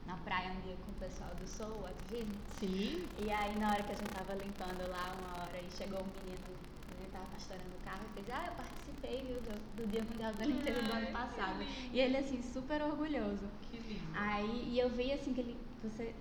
na 0.06 0.16
praia 0.18 0.52
um 0.52 0.60
dia 0.60 0.76
com 0.84 0.92
o 0.92 0.94
pessoal 0.94 1.34
do 1.34 1.48
Soul, 1.48 1.86
ativismo. 1.86 2.34
Sim. 2.46 3.08
E 3.18 3.30
aí 3.30 3.58
na 3.58 3.72
hora 3.72 3.82
que 3.82 3.92
a 3.92 3.96
gente 3.96 4.10
tava 4.10 4.34
limpando 4.34 4.88
lá 4.88 5.16
uma 5.18 5.42
hora 5.42 5.58
e 5.60 5.70
chegou 5.76 6.00
um 6.00 6.06
menino 6.06 6.56
ele 6.98 7.06
estava 7.06 7.26
pastorando 7.26 7.76
o 7.76 7.84
carro 7.84 8.00
e 8.10 8.14
fez, 8.14 8.30
ah, 8.30 8.46
eu 8.46 8.52
participei 8.52 9.22
viu, 9.22 9.40
do, 9.40 9.76
do 9.76 9.90
Dia 9.90 10.02
Mundial 10.02 10.32
da 10.34 10.44
Limpeza 10.44 10.82
do 10.82 10.92
ano 10.92 11.06
passado. 11.12 11.62
E 11.92 12.00
ele, 12.00 12.16
assim, 12.16 12.42
super 12.42 12.82
orgulhoso. 12.82 13.46
Que 13.70 13.78
lindo. 13.78 14.00
Aí, 14.14 14.68
e 14.72 14.78
eu 14.78 14.88
vi, 14.90 15.12
assim, 15.12 15.34
que 15.34 15.40
ele, 15.40 15.56
você 15.82 16.14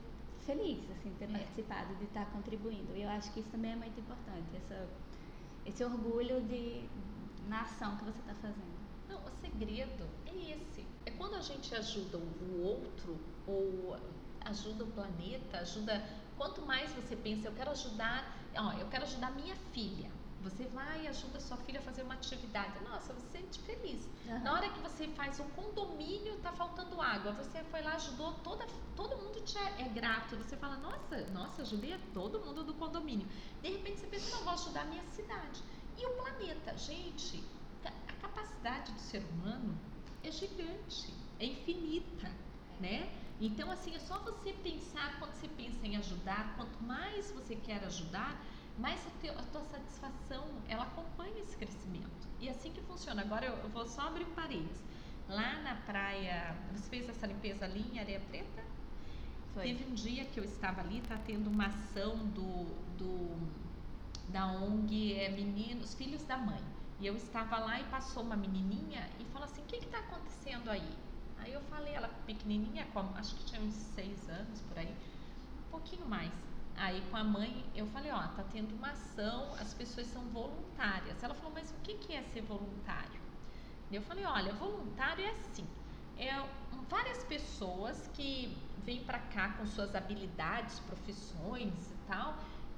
feliz, 0.46 0.80
assim, 0.92 1.10
de 1.12 1.16
ter 1.18 1.26
É. 1.26 1.38
participado, 1.38 1.96
de 1.96 2.04
estar 2.06 2.26
contribuindo. 2.32 2.96
E 2.96 3.02
eu 3.04 3.10
acho 3.10 3.32
que 3.34 3.40
isso 3.40 3.50
também 3.50 3.72
é 3.72 3.76
muito 3.76 4.00
importante, 4.00 4.56
essa, 4.56 4.88
esse 5.66 5.84
orgulho 5.84 6.42
de, 6.42 6.88
na 7.48 7.62
ação 7.62 7.98
que 7.98 8.06
você 8.06 8.20
está 8.20 8.34
fazendo. 8.36 8.76
Não, 9.10 9.18
o 9.26 9.30
segredo 9.42 10.06
é 10.26 10.36
esse. 10.56 10.86
É 11.06 11.12
quando 11.12 11.36
a 11.36 11.42
gente 11.42 11.74
ajuda 11.76 12.18
o 12.18 12.62
outro 12.64 13.18
ou 13.48 13.98
ajuda 14.46 14.84
o 14.84 14.88
planeta, 14.88 15.60
ajuda. 15.60 16.04
Quanto 16.38 16.62
mais 16.64 16.92
você 16.92 17.16
pensa, 17.16 17.48
eu 17.48 17.54
quero 17.54 17.72
ajudar, 17.72 18.38
ó, 18.58 18.74
eu 18.74 18.88
quero 18.88 19.04
ajudar 19.04 19.32
minha 19.32 19.56
filha. 19.74 20.10
Você 20.46 20.66
vai 20.68 21.06
e 21.06 21.08
ajuda 21.08 21.40
sua 21.40 21.58
filha 21.58 21.80
a 21.80 21.84
fazer 21.84 22.04
uma 22.04 22.14
atividade. 22.14 22.84
Nossa, 22.84 23.14
você 23.14 23.40
sente 23.40 23.60
feliz. 23.62 24.08
Aham. 24.28 24.40
Na 24.44 24.54
hora 24.54 24.70
que 24.70 24.80
você 24.80 25.08
faz 25.08 25.40
o 25.40 25.44
condomínio, 25.56 26.38
tá 26.38 26.52
faltando 26.52 27.02
água. 27.02 27.32
Você 27.32 27.64
foi 27.64 27.82
lá, 27.82 27.96
ajudou 27.96 28.32
toda, 28.44 28.64
todo 28.96 29.18
mundo 29.18 29.42
te 29.44 29.58
é, 29.58 29.82
é 29.82 29.90
grato. 29.90 30.36
Você 30.38 30.56
fala, 30.56 30.78
nossa, 30.78 31.20
nossa, 31.32 31.64
ajudei 31.64 31.94
a 31.94 32.00
todo 32.14 32.40
mundo 32.46 32.64
do 32.64 32.76
condomínio. 32.76 33.28
De 33.64 33.72
repente 33.72 34.02
você 34.02 34.06
pensa, 34.06 34.36
não, 34.36 34.44
vou 34.44 34.54
ajudar 34.54 34.82
a 34.82 34.86
minha 34.86 35.04
cidade. 35.06 35.64
E 35.98 36.06
o 36.06 36.12
planeta, 36.12 36.78
gente, 36.78 37.44
a 37.84 38.14
capacidade 38.14 38.92
do 38.92 39.00
ser 39.00 39.24
humano 39.32 39.76
é 40.24 40.30
gigante, 40.30 41.12
é 41.40 41.46
infinita, 41.46 42.32
né? 42.80 43.10
Então, 43.42 43.70
assim, 43.72 43.96
é 43.96 44.00
só 44.00 44.20
você 44.20 44.54
pensar, 44.54 45.18
quando 45.20 45.34
você 45.34 45.48
pensa 45.48 45.86
em 45.86 45.98
ajudar, 45.98 46.56
quanto 46.56 46.82
mais 46.84 47.32
você 47.32 47.56
quer 47.56 47.84
ajudar, 47.84 48.40
mais 48.78 49.00
a, 49.08 49.10
teu- 49.22 49.38
a 49.38 49.44
tua 49.44 49.64
satisfação, 49.64 50.46
ela 50.68 50.84
acompanha 50.84 51.40
esse 51.42 51.56
crescimento. 51.56 52.28
E 52.40 52.48
é 52.48 52.52
assim 52.52 52.72
que 52.72 52.82
funciona. 52.82 53.22
Agora, 53.22 53.46
eu, 53.46 53.56
eu 53.58 53.70
vou 53.70 53.88
só 53.88 54.08
abrir 54.08 54.26
um 54.26 54.34
parênteses. 54.34 54.84
Lá 55.28 55.60
na 55.62 55.76
praia, 55.76 56.56
você 56.74 56.90
fez 56.90 57.10
essa 57.10 57.26
limpeza 57.26 57.66
ali 57.66 57.86
em 57.94 58.00
Areia 58.00 58.20
Preta? 58.20 58.64
Foi. 59.54 59.64
Teve 59.64 59.86
um 59.90 59.94
dia 59.94 60.26
que 60.26 60.40
eu 60.40 60.44
estava 60.44 60.82
ali, 60.82 61.02
tá 61.02 61.18
tendo 61.26 61.50
uma 61.50 61.68
ação 61.68 62.18
do, 62.18 62.66
do 62.98 63.36
da 64.30 64.48
ONG 64.48 65.14
é, 65.14 65.30
Meninos, 65.30 65.94
Filhos 65.96 66.24
da 66.24 66.38
Mãe. 66.38 66.62
E 67.00 67.06
eu 67.06 67.16
estava 67.16 67.58
lá 67.58 67.80
e 67.80 67.84
passou 67.86 68.24
uma 68.24 68.36
menininha 68.36 69.10
e 69.20 69.26
falou 69.26 69.46
assim, 69.46 69.62
o 69.62 69.66
que 69.66 69.78
está 69.78 70.00
acontecendo 70.00 70.70
aí? 70.70 70.90
Aí 71.38 71.54
eu 71.54 71.62
falei, 71.62 71.94
ela 71.94 72.08
pequenininha, 72.26 72.88
acho 73.16 73.36
que 73.36 73.46
tinha 73.46 73.62
uns 73.62 73.74
seis 73.74 74.30
anos 74.30 74.62
por 74.62 74.78
aí, 74.78 74.90
um 74.90 75.72
pouquinho 75.72 76.08
mais. 76.08 76.32
Aí 76.78 77.02
com 77.10 77.18
a 77.18 77.24
mãe 77.24 77.66
eu 77.76 77.88
falei, 77.88 78.12
ó, 78.12 78.20
tá 78.20 78.44
tendo 78.52 78.76
uma 78.76 78.92
ação, 78.92 79.54
as 79.56 79.74
pessoas 79.74 80.08
são 80.08 80.24
voluntárias. 80.30 81.22
Ela 81.24 81.34
falou, 81.34 81.52
mas 81.54 81.72
o 81.72 81.76
que, 81.84 81.96
que 81.96 82.14
é 82.14 82.22
ser 82.24 82.42
voluntário? 82.42 83.20
Eu 83.92 84.02
falei, 84.02 84.26
olha, 84.26 84.52
voluntário 84.54 85.24
é 85.24 85.30
assim, 85.30 85.66
é 86.18 86.44
várias 86.90 87.24
pessoas 87.24 88.10
que 88.14 88.58
vêm 88.84 89.04
para 89.04 89.20
cá 89.20 89.54
com 89.54 89.66
suas 89.66 89.96
habilidades, 89.96 90.80
profissões 90.82 91.74
e 91.74 92.08
tal, 92.08 92.36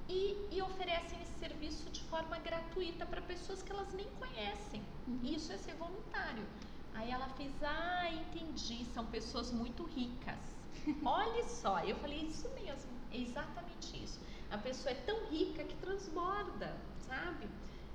e, 0.07 0.47
e 0.51 0.61
oferecem 0.61 1.21
esse 1.21 1.39
serviço 1.39 1.89
de 1.89 2.01
forma 2.03 2.37
gratuita 2.39 3.05
para 3.05 3.21
pessoas 3.21 3.61
que 3.61 3.71
elas 3.71 3.93
nem 3.93 4.07
conhecem. 4.11 4.81
Uhum. 5.07 5.19
Isso 5.23 5.51
é 5.51 5.57
ser 5.57 5.75
voluntário. 5.75 6.45
Aí 6.93 7.11
ela 7.11 7.27
fez, 7.29 7.51
ah, 7.61 8.09
entendi, 8.09 8.85
são 8.85 9.05
pessoas 9.05 9.51
muito 9.51 9.83
ricas. 9.83 10.39
Olha 11.03 11.43
só, 11.43 11.79
eu 11.83 11.95
falei, 11.97 12.21
isso 12.21 12.49
mesmo, 12.55 12.89
é 13.11 13.17
exatamente 13.17 14.03
isso. 14.03 14.19
A 14.49 14.57
pessoa 14.57 14.91
é 14.91 14.95
tão 14.95 15.29
rica 15.29 15.63
que 15.63 15.75
transborda, 15.75 16.75
sabe? 17.05 17.47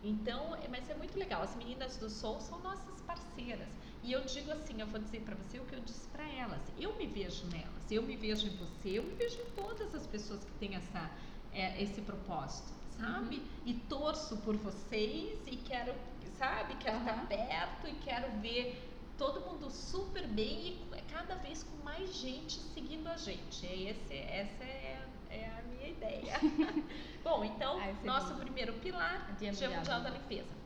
Então, 0.02 0.54
é- 0.56 0.68
mas 0.68 0.88
é 0.90 0.94
muito 0.94 1.18
legal. 1.18 1.42
As 1.42 1.54
meninas 1.56 1.96
do 1.96 2.10
Soul 2.10 2.40
são 2.40 2.58
nossas 2.60 3.00
parceiras. 3.02 3.68
E 4.02 4.12
eu 4.12 4.24
digo 4.24 4.50
assim, 4.50 4.80
eu 4.80 4.86
vou 4.86 5.00
dizer 5.00 5.20
para 5.22 5.36
você 5.36 5.58
o 5.60 5.64
que 5.64 5.74
eu 5.74 5.80
disse 5.80 6.08
para 6.08 6.26
elas. 6.28 6.60
Eu 6.76 6.96
me 6.96 7.06
vejo 7.06 7.46
nelas, 7.46 7.90
eu 7.90 8.02
me 8.02 8.16
vejo 8.16 8.46
em 8.48 8.56
você, 8.56 8.98
eu 8.98 9.02
me 9.04 9.14
vejo 9.14 9.38
em 9.40 9.50
todas 9.54 9.94
as 9.94 10.06
pessoas 10.06 10.44
que 10.44 10.50
têm 10.52 10.74
essa, 10.74 11.10
é, 11.52 11.80
esse 11.80 12.00
propósito, 12.00 12.72
sabe? 12.96 13.42
E 13.64 13.74
torço 13.74 14.36
por 14.38 14.56
vocês 14.56 15.38
e 15.46 15.56
quero, 15.56 15.94
sabe? 16.36 16.74
Quero 16.76 16.98
estar 16.98 17.12
Aham. 17.12 17.26
perto 17.26 17.86
e 17.86 17.94
quero 18.04 18.40
ver 18.40 18.88
todo 19.16 19.40
mundo 19.42 19.70
super 19.70 20.26
bem 20.26 20.68
e 20.68 20.76
cada 21.12 21.34
vez 21.36 21.62
com 21.62 21.84
mais 21.84 22.14
gente 22.14 22.58
seguindo 22.74 23.06
a 23.08 23.16
gente. 23.16 23.66
É 23.66 23.90
Esse, 23.90 24.14
essa 24.14 24.64
é, 24.64 25.06
é 25.30 25.46
a 25.58 25.62
minha 25.62 25.88
ideia. 25.88 26.34
Bom, 27.22 27.44
então, 27.44 27.78
nosso 28.04 28.34
primeiro 28.36 28.72
pilar, 28.74 29.34
Dia 29.38 29.52
Dia 29.52 29.70
Mundial 29.70 30.00
da 30.00 30.10
Limpeza. 30.10 30.62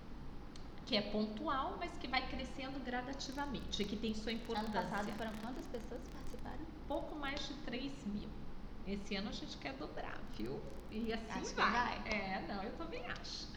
Que 0.87 0.97
é 0.97 1.03
pontual, 1.03 1.77
mas 1.81 1.91
que 1.99 2.07
vai 2.07 2.27
crescendo 2.29 2.79
gradativamente, 2.85 3.85
que 3.85 3.97
tem 3.97 4.15
sua 4.15 4.31
Ano 4.31 4.41
importância. 4.41 4.73
passado 4.83 5.13
foram 5.17 5.33
quantas 5.43 5.67
pessoas 5.67 6.01
participaram? 6.09 6.65
Pouco 6.87 7.17
mais 7.17 7.47
de 7.49 7.55
3 7.55 7.93
mil. 8.07 8.29
Esse 8.87 9.17
ano 9.17 9.29
a 9.31 9.33
gente 9.33 9.57
quer 9.57 9.73
dobrar, 9.75 10.17
viu? 10.37 10.61
E 10.93 11.13
assim 11.13 11.41
Acho 11.41 11.49
que 11.51 11.55
vai. 11.57 11.73
vai. 11.73 12.09
É, 12.09 12.45
não, 12.49 12.63
eu 12.63 12.73
também 12.77 13.05
acho. 13.07 13.49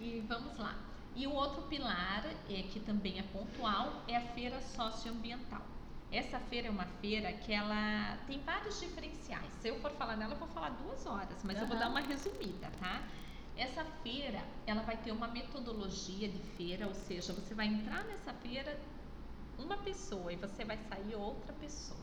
E 0.00 0.24
vamos 0.26 0.56
lá. 0.56 0.74
E 1.14 1.26
o 1.26 1.32
outro 1.32 1.62
pilar, 1.64 2.24
é, 2.48 2.62
que 2.62 2.80
também 2.80 3.18
é 3.18 3.22
pontual, 3.24 4.02
é 4.08 4.16
a 4.16 4.22
feira 4.28 4.58
socioambiental. 4.62 5.60
Essa 6.12 6.40
feira 6.40 6.66
é 6.66 6.70
uma 6.70 6.86
feira 7.00 7.32
que 7.32 7.52
ela 7.52 8.18
tem 8.26 8.40
vários 8.40 8.80
diferenciais. 8.80 9.52
Se 9.60 9.68
eu 9.68 9.80
for 9.80 9.92
falar 9.92 10.16
nela, 10.16 10.34
eu 10.34 10.38
vou 10.38 10.48
falar 10.48 10.70
duas 10.70 11.06
horas, 11.06 11.42
mas 11.44 11.60
eu 11.60 11.66
vou 11.66 11.78
dar 11.78 11.88
uma 11.88 12.00
resumida, 12.00 12.70
tá? 12.80 13.02
Essa 13.56 13.84
feira, 14.02 14.42
ela 14.66 14.82
vai 14.82 14.96
ter 14.96 15.12
uma 15.12 15.28
metodologia 15.28 16.28
de 16.28 16.38
feira, 16.56 16.86
ou 16.86 16.94
seja, 16.94 17.32
você 17.32 17.54
vai 17.54 17.66
entrar 17.66 18.04
nessa 18.04 18.32
feira 18.34 18.76
uma 19.58 19.76
pessoa 19.78 20.32
e 20.32 20.36
você 20.36 20.64
vai 20.64 20.78
sair 20.88 21.14
outra 21.14 21.52
pessoa, 21.52 22.00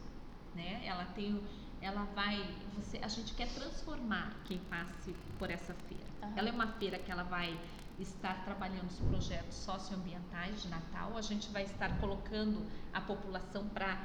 né? 0.55 0.85
Ela 0.85 1.05
tem, 1.05 1.43
ela 1.81 2.03
vai, 2.15 2.37
você, 2.75 2.99
a 2.99 3.07
gente 3.07 3.33
quer 3.33 3.49
transformar 3.49 4.41
quem 4.45 4.59
passe 4.59 5.13
por 5.37 5.49
essa 5.49 5.73
feira. 5.73 6.05
Aham. 6.21 6.33
Ela 6.37 6.49
é 6.49 6.51
uma 6.51 6.67
feira 6.73 6.97
que 6.99 7.11
ela 7.11 7.23
vai 7.23 7.59
estar 7.99 8.43
trabalhando 8.43 8.89
os 8.89 8.99
projetos 8.99 9.55
socioambientais 9.55 10.61
de 10.61 10.67
Natal. 10.69 11.17
A 11.17 11.21
gente 11.21 11.49
vai 11.49 11.63
estar 11.63 11.99
colocando 11.99 12.65
a 12.93 13.01
população 13.01 13.67
para 13.69 13.97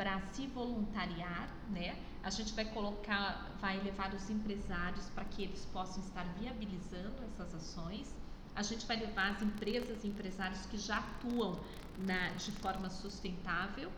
para 0.00 0.18
se 0.32 0.46
voluntariar, 0.46 1.46
né? 1.68 1.94
A 2.22 2.30
gente 2.30 2.54
vai 2.54 2.64
colocar, 2.64 3.50
vai 3.60 3.78
levar 3.80 4.14
os 4.14 4.30
empresários 4.30 5.04
para 5.10 5.26
que 5.26 5.42
eles 5.42 5.66
possam 5.66 6.02
estar 6.02 6.24
viabilizando 6.38 7.22
essas 7.24 7.54
ações. 7.54 8.14
A 8.54 8.62
gente 8.62 8.86
vai 8.86 8.96
levar 8.96 9.32
as 9.32 9.42
empresas 9.42 10.02
e 10.02 10.08
empresários 10.08 10.64
que 10.64 10.78
já 10.78 11.00
atuam 11.00 11.60
na, 11.98 12.30
de 12.30 12.50
forma 12.50 12.88
sustentável. 12.88 13.92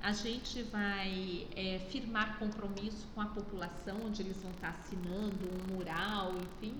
A 0.00 0.12
gente 0.12 0.60
vai 0.64 1.46
é, 1.54 1.78
firmar 1.88 2.36
compromisso 2.40 3.06
com 3.14 3.20
a 3.20 3.26
população, 3.26 3.96
onde 4.04 4.22
eles 4.22 4.42
vão 4.42 4.50
estar 4.50 4.70
assinando 4.70 5.48
um 5.54 5.72
mural, 5.72 6.34
enfim. 6.36 6.76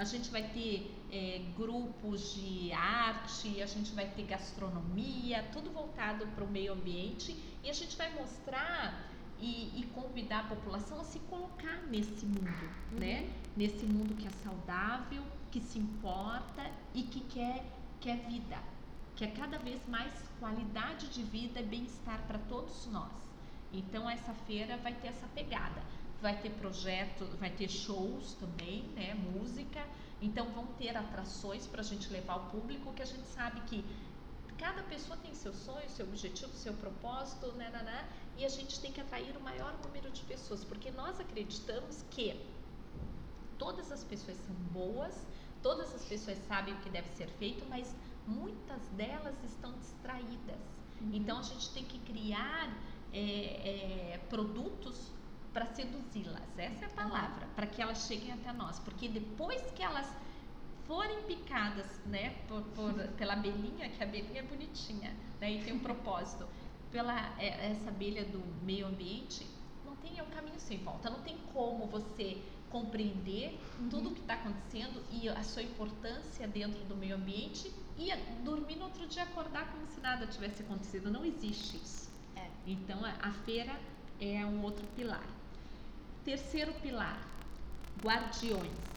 A 0.00 0.04
gente 0.04 0.30
vai 0.30 0.42
ter 0.42 0.90
é, 1.12 1.42
grupos 1.54 2.32
de 2.32 2.72
arte, 2.72 3.62
a 3.62 3.66
gente 3.66 3.92
vai 3.92 4.08
ter 4.08 4.22
gastronomia, 4.22 5.46
tudo 5.52 5.70
voltado 5.70 6.26
para 6.28 6.42
o 6.42 6.48
meio 6.48 6.72
ambiente 6.72 7.36
e 7.62 7.68
a 7.68 7.72
gente 7.74 7.98
vai 7.98 8.10
mostrar 8.14 9.10
e, 9.38 9.78
e 9.78 9.86
convidar 9.94 10.40
a 10.40 10.44
população 10.44 11.02
a 11.02 11.04
se 11.04 11.18
colocar 11.18 11.82
nesse 11.90 12.24
mundo, 12.24 12.70
né? 12.92 13.30
Nesse 13.54 13.84
mundo 13.84 14.16
que 14.16 14.26
é 14.26 14.30
saudável, 14.42 15.22
que 15.50 15.60
se 15.60 15.78
importa 15.78 16.64
e 16.94 17.02
que 17.02 17.20
quer, 17.20 17.62
quer 18.00 18.16
vida, 18.26 18.58
quer 19.16 19.34
cada 19.34 19.58
vez 19.58 19.86
mais 19.86 20.14
qualidade 20.38 21.08
de 21.08 21.22
vida 21.24 21.60
e 21.60 21.64
bem-estar 21.64 22.26
para 22.26 22.38
todos 22.38 22.86
nós. 22.86 23.29
Então 23.72 24.08
essa 24.08 24.32
feira 24.46 24.76
vai 24.78 24.94
ter 24.94 25.08
essa 25.08 25.26
pegada 25.28 25.82
vai 26.20 26.38
ter 26.40 26.50
projeto, 26.50 27.24
vai 27.38 27.50
ter 27.50 27.68
shows 27.68 28.34
também, 28.34 28.82
né, 28.94 29.14
música. 29.14 29.84
Então 30.20 30.46
vão 30.50 30.66
ter 30.78 30.96
atrações 30.96 31.66
para 31.66 31.80
a 31.80 31.84
gente 31.84 32.10
levar 32.10 32.34
ao 32.34 32.46
público, 32.46 32.92
que 32.92 33.02
a 33.02 33.06
gente 33.06 33.26
sabe 33.28 33.60
que 33.62 33.84
cada 34.58 34.82
pessoa 34.82 35.16
tem 35.16 35.34
seu 35.34 35.54
sonho, 35.54 35.88
seu 35.88 36.06
objetivo, 36.06 36.52
seu 36.52 36.74
propósito, 36.74 37.50
né, 37.52 37.70
né, 37.70 37.82
né, 37.82 38.08
e 38.36 38.44
a 38.44 38.48
gente 38.48 38.78
tem 38.80 38.92
que 38.92 39.00
atrair 39.00 39.34
o 39.36 39.40
maior 39.40 39.74
número 39.82 40.10
de 40.10 40.22
pessoas, 40.24 40.62
porque 40.64 40.90
nós 40.90 41.18
acreditamos 41.18 42.04
que 42.10 42.38
todas 43.58 43.90
as 43.90 44.04
pessoas 44.04 44.36
são 44.36 44.54
boas, 44.72 45.26
todas 45.62 45.94
as 45.94 46.04
pessoas 46.04 46.38
sabem 46.46 46.74
o 46.74 46.78
que 46.78 46.90
deve 46.90 47.08
ser 47.10 47.28
feito, 47.38 47.64
mas 47.70 47.94
muitas 48.26 48.86
delas 48.90 49.42
estão 49.42 49.72
distraídas. 49.78 50.60
Uhum. 51.00 51.10
Então 51.14 51.38
a 51.38 51.42
gente 51.42 51.70
tem 51.72 51.84
que 51.84 51.98
criar 52.00 52.70
é, 53.12 54.14
é, 54.14 54.20
produtos 54.28 55.10
para 55.52 55.66
seduzi-las, 55.66 56.42
essa 56.56 56.84
é 56.84 56.88
a 56.88 56.90
palavra, 56.90 57.46
para 57.56 57.66
que 57.66 57.82
elas 57.82 58.06
cheguem 58.06 58.32
até 58.32 58.52
nós, 58.52 58.78
porque 58.78 59.08
depois 59.08 59.60
que 59.72 59.82
elas 59.82 60.08
forem 60.86 61.22
picadas, 61.22 62.00
né, 62.06 62.30
por, 62.46 62.62
por, 62.62 62.92
pela 63.16 63.34
abelhinha, 63.34 63.88
que 63.88 64.02
a 64.02 64.06
abelhinha 64.06 64.40
é 64.40 64.42
bonitinha, 64.42 65.16
né, 65.40 65.52
e 65.52 65.64
tem 65.64 65.72
um 65.72 65.80
propósito, 65.80 66.46
pela 66.90 67.36
é, 67.38 67.70
essa 67.70 67.88
abelha 67.90 68.24
do 68.24 68.40
meio 68.64 68.86
ambiente, 68.86 69.46
não 69.84 69.96
tem 69.96 70.18
é 70.18 70.22
um 70.22 70.30
caminho 70.30 70.58
sem 70.58 70.78
volta, 70.78 71.10
não 71.10 71.20
tem 71.20 71.36
como 71.52 71.86
você 71.86 72.40
compreender 72.70 73.58
uhum. 73.80 73.88
tudo 73.88 74.10
o 74.10 74.14
que 74.14 74.20
está 74.20 74.34
acontecendo 74.34 75.02
e 75.10 75.28
a 75.28 75.42
sua 75.42 75.62
importância 75.62 76.46
dentro 76.46 76.84
do 76.84 76.96
meio 76.96 77.16
ambiente 77.16 77.72
e 77.98 78.14
dormir 78.44 78.76
no 78.76 78.84
outro 78.84 79.06
dia 79.06 79.24
acordar 79.24 79.70
como 79.72 79.86
se 79.86 80.00
nada 80.00 80.26
tivesse 80.26 80.62
acontecido. 80.62 81.10
Não 81.10 81.24
existe 81.24 81.76
isso. 81.76 82.09
Então 82.66 83.04
a, 83.04 83.10
a 83.28 83.32
feira 83.32 83.78
é 84.20 84.44
um 84.44 84.62
outro 84.62 84.86
pilar. 84.94 85.24
Terceiro 86.24 86.72
pilar, 86.74 87.26
guardiões. 88.02 88.90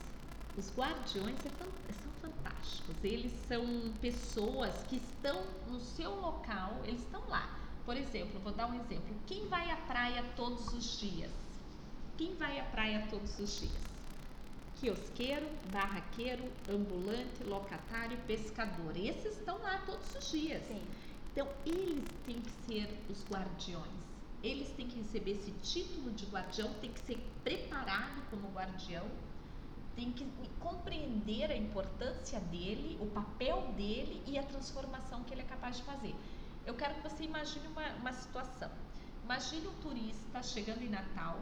Os 0.56 0.72
guardiões 0.78 1.40
é, 1.46 1.94
são 1.94 2.12
fantásticos. 2.22 2.96
Eles 3.04 3.32
são 3.48 3.66
pessoas 4.02 4.84
que 4.90 4.98
estão 4.98 5.44
no 5.68 5.80
seu 5.80 6.14
local, 6.20 6.82
eles 6.86 7.02
estão 7.02 7.24
lá. 7.28 7.60
Por 7.86 7.98
exemplo, 7.98 8.40
vou 8.40 8.54
dar 8.54 8.68
um 8.68 8.76
exemplo. 8.76 9.16
Quem 9.26 9.48
vai 9.48 9.70
à 9.72 9.78
praia 9.78 10.24
todos 10.36 10.74
os 10.74 11.00
dias? 11.00 11.32
Quem 12.18 12.36
vai 12.36 12.60
à 12.60 12.64
praia 12.66 13.08
todos 13.10 13.40
os 13.40 13.60
dias? 13.60 13.84
Quiosqueiro, 14.80 15.48
barraqueiro, 15.72 16.44
ambulante, 16.70 17.44
locatário, 17.44 18.18
pescador. 18.28 18.96
Esses 18.96 19.38
estão 19.38 19.58
lá 19.60 19.82
todos 19.86 20.16
os 20.16 20.32
dias. 20.32 20.62
Sim. 20.68 20.82
Então, 21.34 21.48
eles 21.66 22.06
têm 22.28 22.40
que 22.40 22.52
ser 22.68 22.88
os 23.10 23.26
guardiões. 23.28 24.04
Eles 24.44 24.70
têm 24.74 24.88
que 24.88 24.98
receber 24.98 25.32
esse 25.32 25.52
título 25.64 26.12
de 26.12 26.28
guardião, 26.28 26.72
tem 26.76 26.92
que 26.92 27.00
ser 27.00 27.18
preparado 27.44 28.22
como 28.30 28.50
guardião, 28.50 29.10
tem 29.96 30.12
que 30.12 30.26
compreender 30.60 31.50
a 31.50 31.58
importância 31.58 32.40
dele, 32.40 33.00
o 33.02 33.08
papel 33.08 33.74
dele 33.76 34.22
e 34.28 34.38
a 34.38 34.44
transformação 34.44 35.24
que 35.24 35.34
ele 35.34 35.42
é 35.42 35.46
capaz 35.46 35.78
de 35.78 35.84
fazer. 35.84 36.16
Eu 36.68 36.76
quero 36.76 36.94
que 36.96 37.02
você 37.02 37.24
imagine 37.24 37.68
uma, 37.68 37.88
uma 37.96 38.14
situação. 38.14 38.70
Imagine 39.24 39.68
um 39.68 39.74
turista 39.82 40.44
chegando 40.44 40.84
em 40.84 40.90
Natal, 40.90 41.40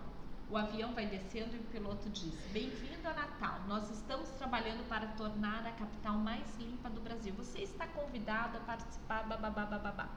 o 0.51 0.57
avião 0.57 0.93
vai 0.93 1.05
descendo 1.05 1.55
e 1.55 1.59
o 1.59 1.63
piloto 1.63 2.09
diz: 2.09 2.33
Bem-vindo 2.51 3.07
a 3.07 3.13
Natal. 3.13 3.61
Nós 3.67 3.89
estamos 3.89 4.29
trabalhando 4.31 4.85
para 4.89 5.07
tornar 5.07 5.65
a 5.65 5.71
capital 5.71 6.15
mais 6.15 6.45
limpa 6.59 6.89
do 6.89 6.99
Brasil. 6.99 7.33
Você 7.35 7.59
está 7.59 7.87
convidado 7.87 8.57
a 8.57 8.61
participar. 8.61 9.23
Bababá, 9.23 9.65
bababá. 9.65 10.09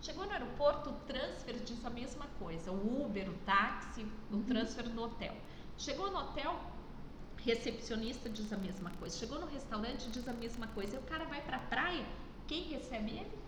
Chegou 0.00 0.24
no 0.26 0.32
aeroporto, 0.32 0.90
o 0.90 0.92
transfer 1.06 1.56
diz 1.64 1.84
a 1.84 1.90
mesma 1.90 2.26
coisa. 2.38 2.70
O 2.70 3.04
Uber, 3.04 3.28
o 3.28 3.34
táxi, 3.44 4.06
o 4.30 4.36
uhum. 4.36 4.44
transfer 4.44 4.88
no 4.88 5.02
hotel. 5.02 5.36
Chegou 5.76 6.10
no 6.10 6.18
hotel, 6.18 6.58
recepcionista 7.38 8.30
diz 8.30 8.52
a 8.52 8.56
mesma 8.56 8.90
coisa. 8.90 9.18
Chegou 9.18 9.40
no 9.40 9.46
restaurante, 9.46 10.08
diz 10.08 10.26
a 10.28 10.32
mesma 10.32 10.68
coisa. 10.68 10.96
E 10.96 10.98
o 11.00 11.02
cara 11.02 11.24
vai 11.24 11.42
para 11.42 11.56
a 11.56 11.60
praia, 11.60 12.06
quem 12.46 12.62
recebe 12.68 13.10
ele? 13.10 13.38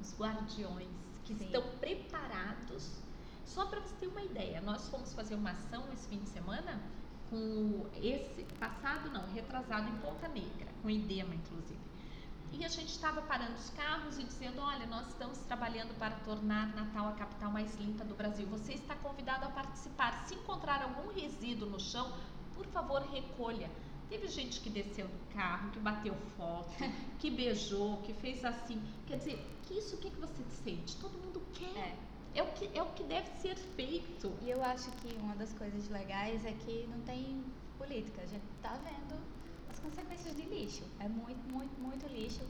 Os 0.00 0.18
guardiões, 0.18 0.88
que 1.24 1.32
Sim. 1.32 1.44
estão 1.44 1.62
preparados 1.78 3.00
só 3.44 3.66
para 3.66 3.80
você 3.80 3.94
ter 3.96 4.06
uma 4.06 4.22
ideia, 4.22 4.60
nós 4.60 4.88
fomos 4.88 5.12
fazer 5.12 5.34
uma 5.34 5.50
ação 5.50 5.84
esse 5.92 6.08
fim 6.08 6.18
de 6.18 6.28
semana 6.28 6.80
com 7.28 7.86
esse 7.96 8.44
passado, 8.58 9.10
não, 9.10 9.26
retrasado 9.32 9.88
em 9.88 9.98
Ponta 9.98 10.28
Negra, 10.28 10.68
com 10.82 10.90
Idema 10.90 11.34
inclusive. 11.34 11.80
E 12.52 12.64
a 12.64 12.68
gente 12.68 12.90
estava 12.90 13.22
parando 13.22 13.54
os 13.54 13.70
carros 13.70 14.18
e 14.18 14.24
dizendo: 14.24 14.60
Olha, 14.60 14.86
nós 14.86 15.08
estamos 15.08 15.38
trabalhando 15.38 15.96
para 15.98 16.14
tornar 16.16 16.74
Natal 16.74 17.08
a 17.08 17.12
capital 17.12 17.50
mais 17.50 17.74
limpa 17.76 18.04
do 18.04 18.14
Brasil. 18.14 18.46
Você 18.48 18.74
está 18.74 18.94
convidado 18.96 19.46
a 19.46 19.48
participar. 19.48 20.26
Se 20.26 20.34
encontrar 20.34 20.82
algum 20.82 21.10
resíduo 21.14 21.70
no 21.70 21.80
chão, 21.80 22.12
por 22.54 22.66
favor, 22.66 23.00
recolha. 23.10 23.70
Teve 24.10 24.28
gente 24.28 24.60
que 24.60 24.68
desceu 24.68 25.08
do 25.08 25.34
carro, 25.34 25.70
que 25.70 25.80
bateu 25.80 26.14
foto, 26.36 26.70
que 27.18 27.30
beijou, 27.30 27.96
que 28.02 28.12
fez 28.12 28.44
assim. 28.44 28.82
Quer 29.06 29.16
dizer, 29.16 29.58
que 29.62 29.72
isso 29.78 29.96
o 29.96 29.98
que, 29.98 30.10
que 30.10 30.20
você 30.20 30.44
sente? 30.62 30.96
Todo 30.96 31.12
mundo 31.12 31.40
quer. 31.54 31.96
É 31.96 32.11
é 32.34 32.42
o 32.42 32.46
que, 32.52 32.70
é 32.76 32.82
o 32.82 32.86
que 32.92 33.04
deve 33.04 33.28
ser 33.40 33.56
feito. 33.56 34.32
E 34.42 34.50
eu 34.50 34.62
acho 34.64 34.90
que 34.92 35.14
uma 35.18 35.34
das 35.36 35.52
coisas 35.52 35.88
legais 35.88 36.44
é 36.44 36.52
que 36.52 36.86
não 36.88 37.00
tem 37.00 37.44
política. 37.78 38.22
A 38.22 38.26
gente 38.26 38.44
está 38.56 38.78
vendo 38.84 39.20
as 39.70 39.78
consequências 39.78 40.34
de 40.34 40.42
lixo. 40.42 40.84
É 41.00 41.08
muito, 41.08 41.42
muito, 41.52 41.80
muito 41.80 42.06
lixo. 42.06 42.44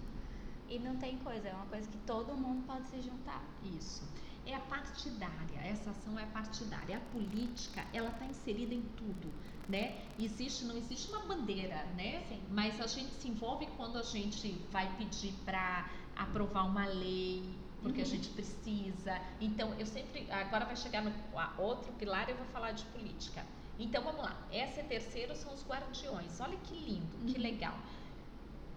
E 0.68 0.78
não 0.78 0.96
tem 0.96 1.18
coisa, 1.18 1.48
é 1.48 1.52
uma 1.52 1.66
coisa 1.66 1.88
que 1.88 1.98
todo 1.98 2.34
mundo 2.36 2.64
pode 2.66 2.88
se 2.88 3.00
juntar. 3.02 3.44
Isso. 3.78 4.02
É 4.46 4.54
a 4.54 4.60
partidária, 4.60 5.60
essa 5.62 5.90
ação 5.90 6.18
é 6.18 6.26
partidária. 6.26 6.96
A 6.96 7.00
política, 7.12 7.84
ela 7.92 8.08
está 8.10 8.24
inserida 8.24 8.74
em 8.74 8.82
tudo, 8.96 9.32
né? 9.68 10.02
Existe, 10.18 10.64
não 10.64 10.76
existe 10.76 11.10
uma 11.10 11.20
bandeira, 11.26 11.84
né? 11.96 12.24
Sim. 12.28 12.42
Mas 12.50 12.80
a 12.80 12.86
gente 12.86 13.12
se 13.14 13.28
envolve 13.28 13.66
quando 13.76 13.98
a 13.98 14.02
gente 14.02 14.52
vai 14.70 14.90
pedir 14.96 15.32
para 15.44 15.88
aprovar 16.16 16.64
uma 16.64 16.86
lei, 16.86 17.44
porque 17.82 18.00
uhum. 18.00 18.06
a 18.06 18.08
gente 18.08 18.28
precisa. 18.30 19.20
Então, 19.40 19.74
eu 19.78 19.86
sempre. 19.86 20.30
Agora 20.30 20.64
vai 20.64 20.76
chegar 20.76 21.02
no 21.02 21.12
outro 21.58 21.92
pilar 21.94 22.28
eu 22.28 22.36
vou 22.36 22.46
falar 22.46 22.72
de 22.72 22.84
política. 22.86 23.44
Então, 23.78 24.02
vamos 24.02 24.22
lá. 24.22 24.36
Essa 24.52 24.80
é 24.80 24.84
terceiro 24.84 25.34
são 25.34 25.52
os 25.52 25.66
guardiões. 25.66 26.40
Olha 26.40 26.56
que 26.58 26.74
lindo, 26.74 27.16
uhum. 27.18 27.26
que 27.26 27.38
legal. 27.38 27.76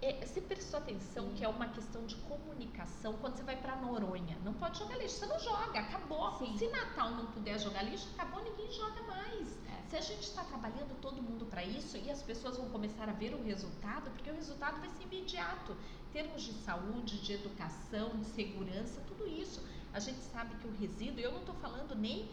É, 0.01 0.25
você 0.25 0.41
prestou 0.41 0.79
atenção 0.79 1.29
que 1.35 1.43
é 1.43 1.47
uma 1.47 1.67
questão 1.69 2.05
de 2.05 2.15
comunicação 2.15 3.13
quando 3.21 3.37
você 3.37 3.43
vai 3.43 3.55
para 3.55 3.75
Noronha. 3.77 4.37
Não 4.43 4.53
pode 4.53 4.77
jogar 4.77 4.97
lixo, 4.97 5.15
você 5.15 5.25
não 5.25 5.39
joga, 5.39 5.79
acabou. 5.79 6.31
Sim. 6.37 6.57
Se 6.57 6.67
Natal 6.67 7.11
não 7.11 7.27
puder 7.27 7.59
jogar 7.59 7.83
lixo, 7.83 8.07
acabou, 8.13 8.43
ninguém 8.43 8.71
joga 8.71 9.01
mais. 9.03 9.57
Se 9.89 9.95
a 9.95 10.01
gente 10.01 10.23
está 10.23 10.43
trabalhando 10.43 10.99
todo 10.99 11.21
mundo 11.21 11.45
para 11.45 11.63
isso 11.63 11.97
e 11.97 12.09
as 12.09 12.21
pessoas 12.21 12.57
vão 12.57 12.69
começar 12.69 13.07
a 13.07 13.13
ver 13.13 13.33
o 13.33 13.43
resultado, 13.43 14.09
porque 14.11 14.29
o 14.29 14.33
resultado 14.33 14.79
vai 14.79 14.89
ser 14.89 15.03
imediato 15.03 15.75
termos 16.11 16.43
de 16.43 16.53
saúde, 16.53 17.19
de 17.19 17.33
educação, 17.33 18.09
de 18.17 18.25
segurança, 18.25 19.01
tudo 19.07 19.27
isso. 19.27 19.61
A 19.93 19.99
gente 19.99 20.19
sabe 20.19 20.55
que 20.55 20.67
o 20.67 20.71
resíduo, 20.71 21.19
eu 21.19 21.31
não 21.31 21.39
estou 21.39 21.55
falando 21.55 21.95
nem 21.95 22.27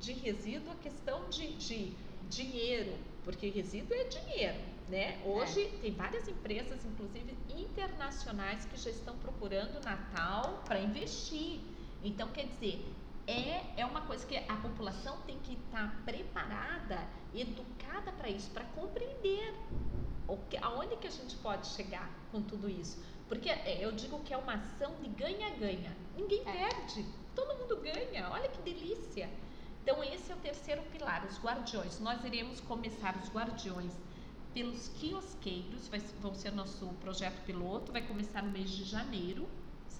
de 0.00 0.12
resíduo 0.12 0.70
a 0.72 0.76
questão 0.76 1.28
de, 1.28 1.52
de 1.56 1.94
dinheiro, 2.28 2.96
porque 3.24 3.48
resíduo 3.48 3.94
é 3.94 4.04
dinheiro, 4.04 4.60
né? 4.88 5.22
Hoje 5.24 5.62
é. 5.62 5.78
tem 5.82 5.92
várias 5.92 6.28
empresas, 6.28 6.84
inclusive 6.84 7.36
internacionais, 7.48 8.64
que 8.64 8.76
já 8.76 8.90
estão 8.90 9.16
procurando 9.18 9.82
Natal 9.84 10.62
para 10.64 10.80
investir. 10.80 11.60
Então, 12.02 12.28
quer 12.28 12.46
dizer, 12.46 12.84
é, 13.26 13.62
é 13.76 13.86
uma 13.86 14.02
coisa 14.02 14.26
que 14.26 14.36
a 14.36 14.56
população 14.56 15.18
tem 15.26 15.38
que 15.38 15.54
estar 15.54 15.88
tá 15.88 15.96
preparada, 16.04 16.98
educada 17.34 18.12
para 18.12 18.28
isso, 18.28 18.50
para 18.50 18.64
compreender 18.64 19.54
o 20.26 20.36
que, 20.36 20.56
aonde 20.56 20.96
que 20.96 21.06
a 21.06 21.10
gente 21.10 21.36
pode 21.36 21.66
chegar 21.68 22.10
com 22.30 22.42
tudo 22.42 22.68
isso. 22.68 23.02
Porque 23.28 23.48
é, 23.48 23.84
eu 23.84 23.92
digo 23.92 24.18
que 24.20 24.34
é 24.34 24.36
uma 24.36 24.54
ação 24.54 24.94
de 25.00 25.08
ganha-ganha. 25.08 25.96
Ninguém 26.16 26.40
é. 26.40 26.52
perde, 26.52 27.06
todo 27.34 27.56
mundo 27.58 27.76
ganha. 27.76 28.28
Olha 28.30 28.48
que 28.48 28.60
delícia. 28.62 29.30
Então, 29.82 30.02
esse 30.04 30.30
é 30.30 30.34
o 30.34 30.38
terceiro 30.38 30.82
pilar, 30.92 31.24
os 31.24 31.38
guardiões. 31.40 31.98
Nós 31.98 32.24
iremos 32.24 32.60
começar 32.60 33.16
os 33.16 33.28
guardiões 33.30 33.92
pelos 34.54 34.88
quiosqueiros, 34.88 35.88
vai, 35.88 35.98
vão 36.20 36.34
ser 36.34 36.52
nosso 36.52 36.86
projeto 37.00 37.42
piloto, 37.44 37.90
vai 37.90 38.02
começar 38.02 38.42
no 38.42 38.50
mês 38.50 38.70
de 38.70 38.84
janeiro, 38.84 39.48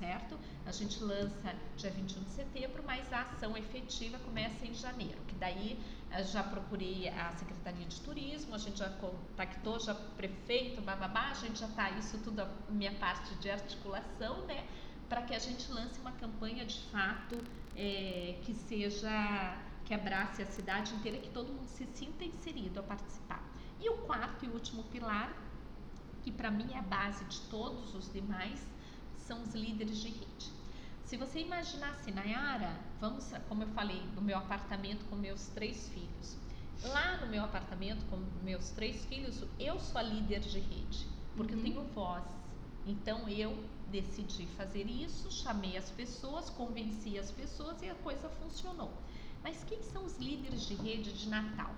certo? 0.02 0.36
A 0.66 0.72
gente 0.72 1.00
lança 1.02 1.54
dia 1.76 1.90
21 1.90 2.24
de 2.24 2.30
setembro, 2.30 2.82
mas 2.84 3.12
a 3.12 3.20
ação 3.20 3.56
efetiva 3.56 4.18
começa 4.18 4.66
em 4.66 4.74
janeiro, 4.74 5.18
que 5.28 5.34
daí 5.36 5.78
eh, 6.10 6.24
já 6.24 6.42
procurei 6.42 7.08
a 7.08 7.30
Secretaria 7.36 7.86
de 7.86 8.00
Turismo, 8.00 8.52
a 8.52 8.58
gente 8.58 8.80
já 8.80 8.90
contactou 8.90 9.78
já 9.78 9.94
prefeito, 9.94 10.82
bababá, 10.82 11.30
a 11.30 11.34
gente 11.34 11.60
já 11.60 11.68
está, 11.68 11.90
isso 11.92 12.18
tudo 12.18 12.40
a 12.40 12.48
minha 12.68 12.92
parte 12.94 13.32
de 13.36 13.48
articulação, 13.48 14.44
né? 14.46 14.66
Para 15.08 15.22
que 15.22 15.34
a 15.34 15.38
gente 15.38 15.70
lance 15.70 16.00
uma 16.00 16.12
campanha 16.12 16.64
de 16.66 16.80
fato 16.90 17.38
é, 17.76 18.40
que 18.42 18.54
seja, 18.54 19.56
que 19.84 19.94
abrace 19.94 20.42
a 20.42 20.46
cidade 20.46 20.92
inteira, 20.94 21.18
que 21.18 21.30
todo 21.30 21.46
mundo 21.46 21.68
se 21.68 21.86
sinta 21.94 22.24
inserido 22.24 22.80
a 22.80 22.82
participar. 22.82 23.44
E 23.80 23.88
o 23.88 23.98
quarto 23.98 24.44
e 24.44 24.48
último 24.48 24.82
pilar, 24.84 25.32
que 26.22 26.32
para 26.32 26.50
mim 26.50 26.72
é 26.72 26.78
a 26.78 26.82
base 26.82 27.24
de 27.26 27.40
todos 27.42 27.94
os 27.94 28.12
demais, 28.12 28.71
são 29.26 29.42
os 29.42 29.54
líderes 29.54 29.98
de 29.98 30.08
rede. 30.08 30.52
Se 31.04 31.16
você 31.16 31.40
imaginasse, 31.40 32.10
Nayara, 32.10 32.74
vamos, 33.00 33.30
como 33.48 33.62
eu 33.62 33.68
falei, 33.68 34.02
no 34.14 34.22
meu 34.22 34.38
apartamento 34.38 35.04
com 35.10 35.16
meus 35.16 35.48
três 35.48 35.88
filhos. 35.88 36.36
Lá 36.84 37.18
no 37.18 37.26
meu 37.26 37.44
apartamento 37.44 38.04
com 38.06 38.16
meus 38.42 38.70
três 38.70 39.04
filhos, 39.04 39.44
eu 39.58 39.78
sou 39.78 39.98
a 39.98 40.02
líder 40.02 40.40
de 40.40 40.58
rede, 40.58 41.06
porque 41.36 41.52
uhum. 41.52 41.58
eu 41.58 41.64
tenho 41.64 41.82
voz. 41.94 42.24
Então 42.86 43.28
eu 43.28 43.56
decidi 43.90 44.46
fazer 44.56 44.84
isso, 44.84 45.30
chamei 45.30 45.76
as 45.76 45.90
pessoas, 45.90 46.48
convenci 46.50 47.18
as 47.18 47.30
pessoas 47.30 47.80
e 47.82 47.90
a 47.90 47.94
coisa 47.96 48.28
funcionou. 48.30 48.90
Mas 49.42 49.62
quem 49.64 49.82
são 49.82 50.04
os 50.04 50.16
líderes 50.18 50.66
de 50.66 50.74
rede 50.74 51.12
de 51.12 51.28
Natal? 51.28 51.74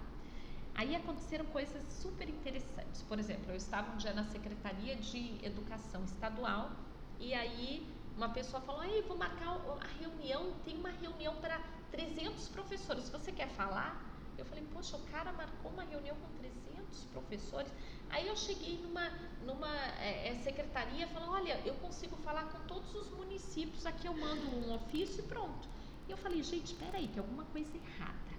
Aí 0.74 0.94
aconteceram 0.94 1.44
coisas 1.46 1.82
super 2.00 2.28
interessantes. 2.28 3.02
Por 3.02 3.18
exemplo, 3.18 3.50
eu 3.50 3.56
estava 3.56 3.92
um 3.92 3.96
dia 3.96 4.12
na 4.12 4.24
Secretaria 4.24 4.96
de 4.96 5.44
Educação 5.44 6.04
Estadual 6.04 6.70
e 7.18 7.34
aí 7.34 7.86
uma 8.16 8.28
pessoa 8.28 8.60
falou: 8.62 8.84
Ei, 8.84 9.02
vou 9.02 9.16
marcar 9.16 9.48
a 9.48 9.86
reunião, 10.00 10.52
tem 10.64 10.76
uma 10.76 10.90
reunião 10.90 11.34
para 11.36 11.60
300 11.90 12.48
professores, 12.48 13.08
você 13.08 13.32
quer 13.32 13.48
falar? 13.50 14.14
Eu 14.36 14.44
falei: 14.44 14.64
Poxa, 14.72 14.96
o 14.96 15.00
cara 15.06 15.32
marcou 15.32 15.70
uma 15.70 15.84
reunião 15.84 16.16
com 16.16 16.28
300 16.38 17.04
professores. 17.12 17.72
Aí 18.10 18.26
eu 18.26 18.36
cheguei 18.36 18.78
numa, 18.82 19.10
numa 19.44 19.74
é, 20.00 20.28
é, 20.28 20.34
secretaria 20.42 21.06
falando: 21.08 21.32
Olha, 21.32 21.60
eu 21.64 21.74
consigo 21.74 22.16
falar 22.16 22.44
com 22.44 22.58
todos 22.66 22.94
os 22.94 23.10
municípios, 23.10 23.86
aqui 23.86 24.06
eu 24.06 24.14
mando 24.14 24.48
um 24.56 24.74
ofício 24.74 25.24
e 25.24 25.28
pronto. 25.28 25.68
E 26.08 26.10
eu 26.10 26.16
falei: 26.16 26.42
Gente, 26.42 26.66
espera 26.66 26.98
aí, 26.98 27.08
tem 27.08 27.18
alguma 27.18 27.44
coisa 27.44 27.76
errada. 27.76 28.33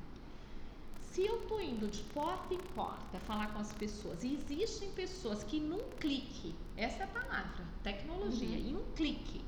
Se 1.15 1.25
eu 1.25 1.37
estou 1.37 1.61
indo 1.61 1.87
de 1.87 2.03
porta 2.13 2.53
em 2.53 2.59
porta 2.75 3.17
falar 3.21 3.53
com 3.53 3.59
as 3.59 3.71
pessoas, 3.71 4.21
e 4.21 4.33
existem 4.33 4.91
pessoas 4.91 5.45
que 5.45 5.61
num 5.61 5.81
clique, 5.97 6.53
essa 6.75 7.03
é 7.03 7.05
a 7.05 7.07
palavra, 7.07 7.65
tecnologia, 7.81 8.59
uhum. 8.59 8.67
em 8.67 8.75
um 8.75 8.83
clique, 8.95 9.41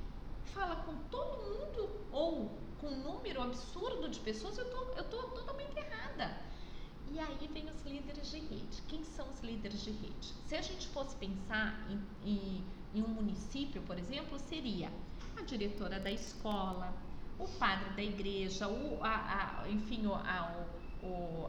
fala 0.45 0.77
com 0.77 0.95
todo 1.09 1.43
mundo 1.43 1.89
ou 2.09 2.57
com 2.79 2.87
um 2.87 3.03
número 3.03 3.41
absurdo 3.41 4.07
de 4.07 4.17
pessoas, 4.21 4.57
eu 4.57 4.71
tô, 4.71 4.77
eu 4.93 5.03
tô 5.09 5.21
totalmente 5.23 5.77
errada. 5.77 6.39
E 7.11 7.19
aí 7.19 7.49
vem 7.51 7.69
os 7.69 7.83
líderes 7.83 8.31
de 8.31 8.39
rede. 8.39 8.81
Quem 8.87 9.03
são 9.03 9.29
os 9.29 9.41
líderes 9.41 9.83
de 9.83 9.91
rede? 9.91 10.33
Se 10.45 10.55
a 10.55 10.61
gente 10.61 10.87
fosse 10.87 11.17
pensar 11.17 11.85
em, 11.89 11.99
em, 12.29 12.63
em 12.95 13.01
um 13.01 13.09
município, 13.09 13.81
por 13.81 13.99
exemplo, 13.99 14.39
seria 14.39 14.89
a 15.35 15.41
diretora 15.41 15.99
da 15.99 16.11
escola, 16.11 16.93
o 17.37 17.47
padre 17.59 17.89
da 17.89 18.03
igreja, 18.03 18.69
o, 18.69 19.03
a, 19.03 19.63
a 19.63 19.69
enfim, 19.69 20.05
o, 20.07 20.13
a, 20.13 20.65
o, 20.65 20.76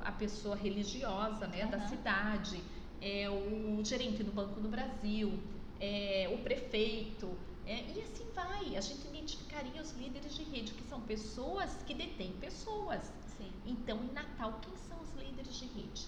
a 0.05 0.13
pessoa 0.13 0.57
religiosa 0.57 1.47
né, 1.47 1.65
uhum. 1.65 1.71
da 1.71 1.81
cidade, 1.89 2.63
é, 3.01 3.29
o 3.29 3.83
gerente 3.85 4.23
do 4.23 4.33
Banco 4.33 4.61
do 4.61 4.69
Brasil, 4.69 5.39
é, 5.81 6.29
o 6.33 6.39
prefeito, 6.39 7.31
é, 7.67 7.85
e 7.95 8.01
assim 8.03 8.27
vai. 8.35 8.77
A 8.77 8.81
gente 8.81 9.07
identificaria 9.07 9.81
os 9.81 9.93
líderes 9.93 10.35
de 10.35 10.43
rede, 10.45 10.73
que 10.73 10.83
são 10.89 11.01
pessoas 11.03 11.83
que 11.87 11.95
detêm 11.95 12.33
pessoas. 12.33 13.13
Sim. 13.37 13.53
Então, 13.67 14.03
em 14.03 14.13
Natal, 14.13 14.59
quem 14.63 14.77
são 14.89 14.99
os 15.03 15.13
líderes 15.15 15.55
de 15.59 15.67
rede? 15.67 16.07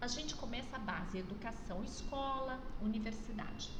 A 0.00 0.08
gente 0.08 0.34
começa 0.34 0.76
a 0.76 0.78
base, 0.78 1.18
educação, 1.18 1.84
escola, 1.84 2.58
universidade. 2.80 3.70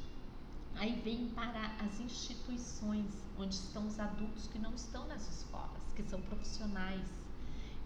Aí 0.75 0.93
vem 1.03 1.29
para 1.29 1.75
as 1.83 1.99
instituições, 1.99 3.11
onde 3.37 3.55
estão 3.55 3.87
os 3.87 3.99
adultos 3.99 4.47
que 4.47 4.59
não 4.59 4.73
estão 4.73 5.05
nas 5.07 5.27
escolas, 5.27 5.81
que 5.95 6.03
são 6.03 6.21
profissionais. 6.21 7.20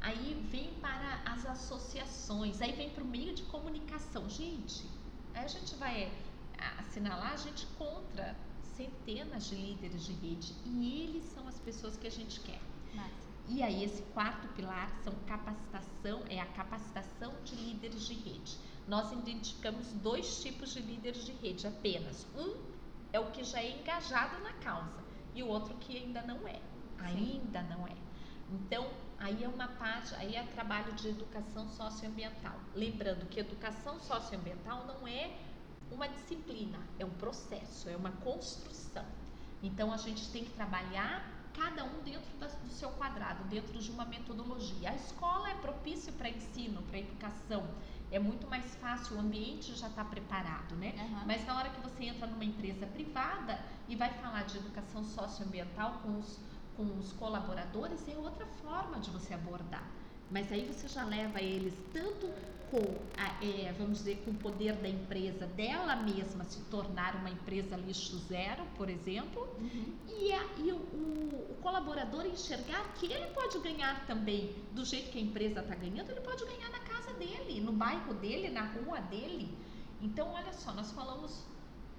Aí 0.06 0.36
vem 0.52 0.72
para 0.76 1.20
as 1.26 1.48
associações, 1.48 2.62
aí 2.62 2.74
vem 2.74 2.92
para 2.92 3.04
o 3.04 3.08
meio 3.08 3.34
de 3.34 3.42
comunicação. 3.46 4.30
Gente, 4.30 4.86
aí 5.34 5.44
a 5.44 5.48
gente 5.48 5.74
vai 5.78 6.12
assinalar, 6.78 7.34
a 7.34 7.38
gente 7.38 7.66
contra 7.76 8.36
centenas 8.62 9.48
de 9.48 9.56
líderes 9.56 10.06
de 10.06 10.14
rede 10.14 10.54
e 10.64 11.02
eles 11.02 11.24
são 11.34 11.48
as 11.48 11.58
pessoas 11.58 11.98
que 11.98 12.06
a 12.06 12.12
gente 12.12 12.40
quer. 12.42 12.62
Massa. 12.94 13.10
E 13.50 13.64
aí 13.64 13.84
esse 13.84 14.04
quarto 14.14 14.48
pilar 14.50 14.92
são 15.04 15.12
capacitação, 15.26 16.22
é 16.30 16.40
a 16.40 16.46
capacitação 16.46 17.34
de 17.44 17.56
líderes 17.56 18.06
de 18.06 18.14
rede. 18.14 18.60
Nós 18.88 19.12
identificamos 19.12 19.88
dois 19.94 20.44
tipos 20.44 20.72
de 20.72 20.82
líderes 20.82 21.26
de 21.26 21.32
rede 21.32 21.66
apenas. 21.66 22.28
Um 22.38 22.56
é 23.12 23.20
o 23.20 23.32
que 23.32 23.44
já 23.44 23.60
é 23.60 23.80
engajado 23.80 24.40
na 24.44 24.54
causa 24.54 25.04
e 25.34 25.42
o 25.42 25.48
outro 25.48 25.74
que 25.80 25.98
ainda 25.98 26.22
não 26.22 26.48
é. 26.48 26.62
Ainda 27.00 27.64
Sim. 27.64 27.70
não 27.70 27.88
é. 27.88 27.96
Então, 28.52 28.88
aí 29.20 29.44
é 29.44 29.48
uma 29.48 29.68
parte, 29.68 30.14
aí 30.16 30.36
é 30.36 30.44
trabalho 30.44 30.94
de 30.94 31.10
educação 31.10 31.68
socioambiental. 31.70 32.60
Lembrando 32.74 33.26
que 33.28 33.40
educação 33.40 34.00
socioambiental 34.00 34.86
não 34.86 35.08
é 35.08 35.32
uma 35.92 36.08
disciplina, 36.08 36.80
é 37.00 37.06
um 37.06 37.12
processo, 37.12 37.90
é 37.90 37.96
uma 37.96 38.12
construção. 38.12 39.06
Então 39.62 39.92
a 39.92 39.98
gente 39.98 40.30
tem 40.32 40.44
que 40.44 40.52
trabalhar 40.52 41.36
cada 41.56 41.86
um 41.86 42.02
dentro 42.04 42.38
da, 42.38 42.48
do 42.48 42.70
seu 42.70 42.90
quadrado, 42.92 43.44
dentro 43.46 43.80
de 43.80 43.90
uma 43.90 44.06
metodologia. 44.06 44.90
A 44.90 44.96
escola 44.96 45.50
é 45.50 45.54
propício 45.56 46.12
para 46.14 46.30
ensino, 46.30 46.82
para 46.84 47.00
educação. 47.00 47.66
É 48.12 48.20
muito 48.20 48.48
mais 48.48 48.76
fácil, 48.76 49.16
o 49.16 49.20
ambiente 49.20 49.74
já 49.74 49.88
está 49.88 50.04
preparado, 50.04 50.76
né? 50.76 50.94
Uhum. 50.98 51.26
Mas 51.26 51.46
na 51.46 51.58
hora 51.58 51.70
que 51.70 51.82
você 51.82 52.06
entra 52.06 52.28
numa 52.28 52.46
empresa 52.46 52.86
privada 52.86 53.60
e 53.88 53.96
vai 53.96 54.10
falar 54.16 54.44
de 54.44 54.58
educação 54.58 55.04
socioambiental 55.04 56.00
com 56.04 56.20
os, 56.20 56.40
com 56.76 56.84
os 56.98 57.12
colaboradores, 57.14 58.08
é 58.08 58.18
outra 58.18 58.46
forma 58.62 59.00
de 59.00 59.10
você 59.10 59.34
abordar. 59.34 59.90
Mas 60.30 60.52
aí 60.52 60.66
você 60.66 60.88
já 60.88 61.04
leva 61.06 61.42
eles 61.42 61.74
tanto 61.94 62.28
com, 62.72 62.82
a, 63.18 63.44
é, 63.44 63.72
vamos 63.78 64.00
dizer, 64.00 64.22
com 64.26 64.32
o 64.32 64.36
poder 64.36 64.74
da 64.74 64.90
empresa 64.90 65.46
dela 65.48 65.96
mesma 65.96 66.44
se 66.46 66.60
tornar 66.64 67.16
uma 67.16 67.30
empresa 67.30 67.76
lixo 67.78 68.18
zero, 68.28 68.66
por 68.76 68.90
exemplo, 68.90 69.48
uhum. 69.60 69.94
e, 70.08 70.34
a, 70.34 70.44
e 70.58 70.72
o, 70.72 70.76
o, 70.76 71.52
o, 71.52 71.56
colaborador 71.62 72.26
enxergar 72.26 72.84
que 72.96 73.12
ele 73.12 73.28
pode 73.28 73.60
ganhar 73.60 74.06
também 74.08 74.56
do 74.74 74.84
jeito 74.84 75.12
que 75.12 75.18
a 75.18 75.22
empresa 75.22 75.62
está 75.62 75.76
ganhando, 75.76 76.10
ele 76.10 76.22
pode 76.22 76.44
ganhar 76.46 76.70
na 76.70 76.80
casa 76.80 77.14
dele, 77.14 77.62
no 77.62 77.72
bairro 77.72 78.14
dele, 78.16 78.50
na 78.50 78.66
rua 78.66 79.00
dele. 79.02 79.56
Então, 80.02 80.32
olha 80.34 80.54
só, 80.54 80.74
nós 80.74 80.92
falamos 80.92 81.46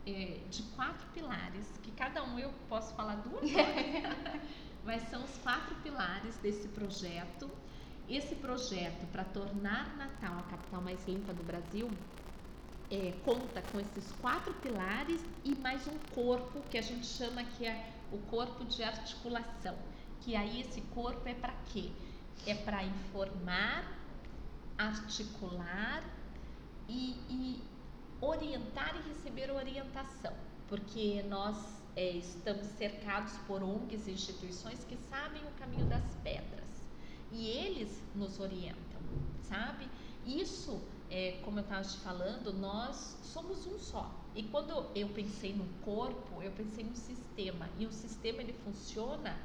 é, 0.07 0.41
de 0.51 0.63
quatro 0.75 1.07
pilares, 1.15 1.67
que 1.83 1.91
cada 1.93 2.23
um 2.25 2.39
eu 2.39 2.53
posso 2.69 2.95
falar 2.95 3.17
duas 3.17 3.43
mas 4.87 5.03
são 5.11 5.23
os 5.23 5.37
quatro 5.39 5.75
pilares 5.83 6.37
desse 6.39 6.69
projeto 6.69 7.51
esse 8.09 8.37
projeto 8.37 9.05
para 9.11 9.25
tornar 9.25 9.97
Natal 9.97 10.39
a 10.39 10.43
capital 10.45 10.81
mais 10.81 11.07
limpa 11.07 11.35
do 11.35 11.43
Brasil 11.43 11.91
é, 12.91 13.15
conta 13.25 13.63
com 13.63 13.81
esses 13.81 14.13
quatro 14.21 14.55
pilares 14.55 15.21
e 15.45 15.55
mais 15.57 15.87
um 15.87 15.99
corpo 16.15 16.63
que 16.71 16.79
a 16.79 16.83
gente 16.83 17.07
chama 17.07 17.43
que 17.43 17.67
é 17.67 17.93
o 18.13 18.19
corpo 18.31 18.65
de 18.65 18.83
articulação. 18.83 19.77
Que 20.21 20.37
aí 20.37 20.61
esse 20.61 20.81
corpo 20.95 21.29
é 21.29 21.35
para 21.35 21.53
quê? 21.73 21.91
É 22.47 22.55
para 22.55 22.85
informar, 22.85 23.85
articular 24.79 26.03
e, 26.89 27.17
e, 27.29 27.65
orientar 28.21 28.95
e 28.97 29.09
receber 29.09 29.51
orientação, 29.51 30.33
porque 30.69 31.25
nós 31.29 31.57
é, 31.97 32.11
estamos 32.11 32.67
cercados 32.79 33.33
por 33.47 33.63
ONGs 33.63 34.07
e 34.07 34.11
instituições 34.13 34.85
que 34.85 34.97
sabem 35.09 35.43
o 35.43 35.51
caminho 35.59 35.87
das 35.87 36.05
pedras 36.23 36.67
e 37.33 37.49
eles 37.49 38.03
nos 38.15 38.39
orientam, 38.39 39.01
sabe? 39.43 39.89
Isso, 40.27 40.81
é, 41.11 41.41
como 41.45 41.59
eu 41.59 41.63
estava 41.63 41.83
te 41.83 41.97
falando, 41.99 42.53
nós 42.53 43.17
somos 43.23 43.67
um 43.67 43.79
só. 43.79 44.11
E 44.35 44.43
quando 44.43 44.87
eu 44.95 45.09
pensei 45.09 45.55
no 45.55 45.65
corpo, 45.83 46.43
eu 46.43 46.51
pensei 46.53 46.85
no 46.85 46.95
sistema. 46.95 47.69
E 47.79 47.87
o 47.87 47.93
sistema 47.93 48.43
ele 48.43 48.53
funciona, 48.53 49.39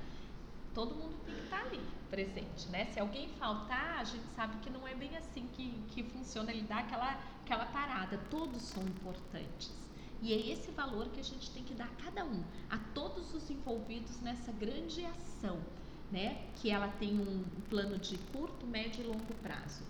todo 0.74 0.96
mundo 0.96 1.16
tem 1.26 1.36
que 1.36 1.42
estar 1.44 1.62
ali 1.62 1.80
presente, 2.10 2.68
né? 2.70 2.86
Se 2.88 3.00
alguém 3.00 3.30
faltar, 3.40 4.00
a 4.00 4.04
gente 4.04 4.26
sabe 4.36 4.58
que 4.58 4.70
não 4.70 4.88
é 4.88 4.94
bem 4.94 5.16
assim 5.16 5.48
que, 5.54 5.72
que 5.92 6.04
funciona, 6.04 6.52
ele 6.52 6.64
dá 6.64 6.80
aquela, 6.80 7.20
aquela 7.44 7.66
parada. 7.68 8.18
Todos 8.30 8.62
são 8.62 8.84
importantes. 8.84 9.72
E 10.22 10.34
é 10.34 10.52
esse 10.52 10.72
valor 10.72 11.10
que 11.10 11.20
a 11.20 11.24
gente 11.24 11.50
tem 11.52 11.64
que 11.64 11.74
dar 11.74 11.86
a 11.86 12.04
cada 12.04 12.24
um, 12.24 12.44
a 12.70 12.78
todos 12.94 13.34
os 13.34 13.50
envolvidos 13.50 14.20
nessa 14.22 14.52
grande 14.52 15.04
ação 15.06 15.60
né? 16.12 16.38
Que 16.58 16.70
ela 16.70 16.90
tem 17.00 17.20
um 17.20 17.44
plano 17.70 17.98
de 17.98 18.18
curto, 18.34 18.68
médio 18.68 19.04
e 19.04 19.08
longo 19.08 19.34
prazo. 19.42 19.84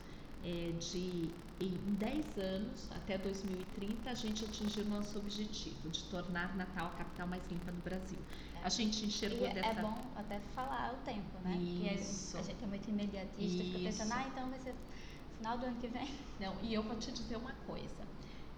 É, 0.44 0.72
de 0.80 1.30
em 1.60 1.94
10 1.96 2.38
anos, 2.40 2.90
até 2.92 3.20
2030, 3.20 4.10
a 4.10 4.16
gente 4.16 4.44
atingiu 4.44 4.84
o 4.84 4.90
nosso 4.90 5.20
objetivo 5.20 5.90
de 5.90 6.04
tornar 6.06 6.56
Natal 6.56 6.88
a 6.88 6.90
capital 6.98 7.28
mais 7.28 7.44
limpa 7.52 7.72
do 7.72 7.84
Brasil. 7.84 8.18
A 8.64 8.70
gente 8.70 9.06
enxergou 9.06 9.48
e 9.48 9.52
é 9.52 9.54
dessa... 9.54 9.80
É 9.80 9.82
bom 9.82 10.12
até 10.16 10.40
falar 10.56 10.94
o 10.94 11.06
tempo, 11.06 11.40
né? 11.44 11.56
Isso. 11.58 12.32
Porque 12.32 12.38
a 12.38 12.42
gente 12.42 12.64
é 12.64 12.68
muito 12.68 12.90
imediatista, 12.90 13.40
Isso. 13.40 13.64
fica 13.64 13.80
pensando, 13.80 14.12
ah, 14.14 14.28
então 14.28 14.50
vai 14.50 14.60
ser 14.60 14.74
final 15.38 15.58
do 15.60 15.66
ano 15.68 15.80
que 15.80 15.88
vem. 15.88 16.10
Não, 16.40 16.56
e 16.64 16.74
eu 16.74 16.82
vou 16.82 16.96
te 16.96 17.12
dizer 17.12 17.38
uma 17.38 17.54
coisa. 17.68 18.08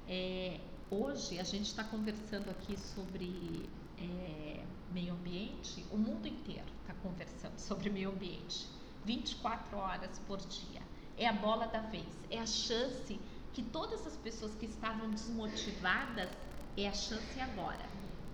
É, 0.08 0.62
hoje 0.94 1.40
a 1.40 1.44
gente 1.44 1.66
está 1.66 1.84
conversando 1.84 2.50
aqui 2.50 2.78
sobre 2.78 3.68
é, 3.98 4.64
meio 4.94 5.14
ambiente, 5.14 5.84
o 5.92 5.98
mundo 5.98 6.28
inteiro 6.28 6.68
está 6.82 6.94
conversando 7.02 7.58
sobre 7.58 7.90
meio 7.90 8.12
ambiente, 8.12 8.68
24 9.04 9.78
horas 9.78 10.20
por 10.28 10.38
dia. 10.38 10.82
É 11.18 11.28
a 11.28 11.34
bola 11.34 11.68
da 11.68 11.80
vez, 11.80 12.08
é 12.30 12.40
a 12.40 12.46
chance 12.46 13.20
que 13.54 13.62
todas 13.62 14.06
as 14.06 14.18
pessoas 14.18 14.54
que 14.56 14.66
estavam 14.66 15.10
desmotivadas, 15.10 16.30
é 16.76 16.88
a 16.88 16.94
chance 16.94 17.40
agora, 17.40 17.86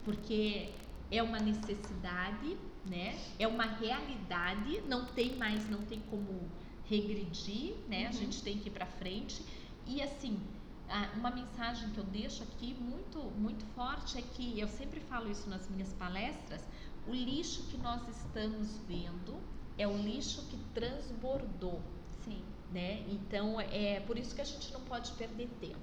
porque 0.06 0.70
é 1.12 1.22
uma 1.22 1.40
necessidade, 1.40 2.58
né? 2.86 3.20
É 3.38 3.46
uma 3.46 3.66
realidade, 3.66 4.82
não 4.88 5.06
tem 5.08 5.36
mais, 5.36 5.70
não 5.70 5.82
tem 5.82 6.00
como 6.10 6.50
regredir, 6.86 7.76
né? 7.90 8.04
Uhum. 8.04 8.08
A 8.08 8.12
gente 8.12 8.42
tem 8.42 8.58
que 8.58 8.70
ir 8.70 8.72
para 8.72 8.86
frente 8.86 9.44
e 9.86 10.02
assim 10.02 10.40
uma 11.16 11.30
mensagem 11.30 11.90
que 11.92 12.00
eu 12.00 12.04
deixo 12.04 12.44
aqui 12.44 12.74
muito, 12.74 13.20
muito 13.38 13.66
forte 13.76 14.18
é 14.18 14.22
que 14.22 14.60
eu 14.60 14.68
sempre 14.68 15.00
falo 15.02 15.30
isso 15.30 15.50
nas 15.50 15.70
minhas 15.70 15.94
palestras: 15.94 16.66
o 17.08 17.12
lixo 17.12 17.64
que 17.64 17.78
nós 17.78 18.08
estamos 18.08 18.78
vendo 18.88 19.40
é 19.78 19.88
o 19.88 19.98
lixo 19.98 20.46
que 20.48 20.58
transbordou. 20.74 21.82
Sim. 22.24 22.44
Né? 22.72 23.04
Então 23.10 23.60
é 23.60 24.00
por 24.02 24.18
isso 24.18 24.36
que 24.36 24.42
a 24.42 24.46
gente 24.46 24.72
não 24.72 24.82
pode 24.82 25.12
perder 25.14 25.50
tempo, 25.60 25.80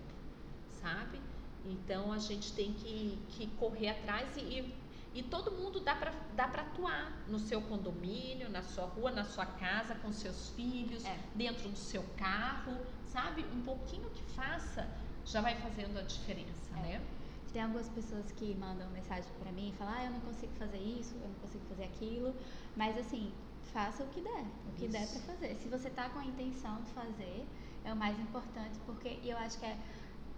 sabe? 0.81 1.21
Então 1.65 2.13
a 2.13 2.19
gente 2.19 2.53
tem 2.53 2.73
que, 2.75 3.19
que 3.31 3.49
correr 3.59 3.89
atrás 3.89 4.37
e, 4.37 4.73
e 5.13 5.23
todo 5.25 5.51
mundo 5.51 5.81
dá 5.81 5.97
para 5.97 6.13
dá 6.37 6.47
atuar 6.77 7.25
no 7.27 7.39
seu 7.39 7.61
condomínio, 7.63 8.49
na 8.51 8.63
sua 8.63 8.85
rua, 8.85 9.11
na 9.11 9.25
sua 9.25 9.47
casa, 9.47 9.95
com 9.97 10.13
seus 10.13 10.51
filhos, 10.51 11.05
é. 11.05 11.19
dentro 11.35 11.69
do 11.69 11.79
seu 11.79 12.05
carro, 12.17 12.77
sabe? 13.17 13.47
Um 13.51 13.63
pouquinho 13.63 14.11
que 14.11 14.23
faça 14.33 14.87
já 15.25 15.41
vai 15.41 15.57
fazendo 15.57 15.99
a 15.99 16.03
diferença, 16.03 16.71
é. 16.77 16.81
né? 16.83 17.03
Tem 17.51 17.63
algumas 17.63 17.89
pessoas 17.89 18.31
que 18.33 18.55
mandam 18.55 18.89
mensagem 18.91 19.31
para 19.41 19.51
mim 19.51 19.71
e 19.71 19.73
falam: 19.79 19.95
ah, 19.97 20.05
eu 20.05 20.11
não 20.11 20.21
consigo 20.21 20.53
fazer 20.59 20.79
isso, 20.79 21.15
eu 21.15 21.29
não 21.29 21.35
consigo 21.37 21.65
fazer 21.71 21.85
aquilo, 21.85 22.35
mas 22.77 22.99
assim, 22.99 23.33
faça 23.73 24.05
o 24.05 24.09
que 24.09 24.21
der, 24.21 24.45
o 24.69 24.73
que 24.77 24.85
Isso. 24.85 24.93
der 24.93 25.07
para 25.09 25.35
fazer. 25.35 25.57
Se 25.57 25.69
você 25.69 25.89
tá 25.89 26.11
com 26.11 26.19
a 26.19 26.25
intenção 26.25 26.83
de 26.83 26.91
fazer, 26.91 27.47
é 27.85 27.93
o 27.93 27.97
mais 27.97 28.19
importante, 28.21 28.79
porque 28.85 29.19
eu 29.25 29.39
acho 29.39 29.59
que 29.59 29.65
é 29.65 29.79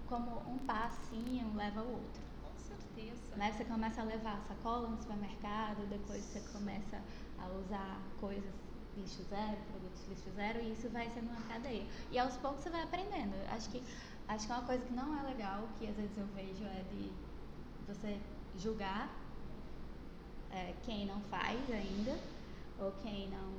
como 0.06 0.38
um 0.48 0.58
passinho 0.58 1.52
leva 1.56 1.82
o 1.82 1.92
outro. 1.92 2.22
Com 2.42 2.56
certeza. 2.56 3.36
Né? 3.36 3.52
Você 3.52 3.64
começa 3.64 4.00
a 4.00 4.04
levar 4.04 4.40
sacola 4.46 4.88
no 4.88 4.96
supermercado, 4.96 5.88
depois 5.88 6.22
você 6.22 6.40
começa 6.52 7.02
a 7.38 7.48
usar 7.48 8.00
coisas 8.20 8.54
lixo 8.98 9.22
zero, 9.24 9.56
produtos 9.70 10.06
lixo 10.08 10.30
zero, 10.34 10.60
e 10.60 10.72
isso 10.72 10.88
vai 10.90 11.08
sendo 11.10 11.30
uma 11.30 11.40
cadeia. 11.42 11.86
E 12.10 12.18
aos 12.18 12.36
poucos 12.36 12.62
você 12.62 12.70
vai 12.70 12.82
aprendendo. 12.82 13.34
Acho 13.50 13.70
que, 13.70 13.82
acho 14.26 14.46
que 14.46 14.52
é 14.52 14.56
uma 14.56 14.66
coisa 14.66 14.84
que 14.84 14.92
não 14.92 15.18
é 15.18 15.22
legal, 15.22 15.68
que 15.78 15.86
às 15.86 15.96
vezes 15.96 16.16
eu 16.16 16.26
vejo, 16.28 16.64
é 16.64 16.84
de 16.92 17.10
você 17.86 18.18
julgar 18.56 19.10
é, 20.50 20.74
quem 20.84 21.06
não 21.06 21.20
faz 21.22 21.58
ainda, 21.70 22.18
ou 22.78 22.92
quem 23.02 23.28
não 23.28 23.52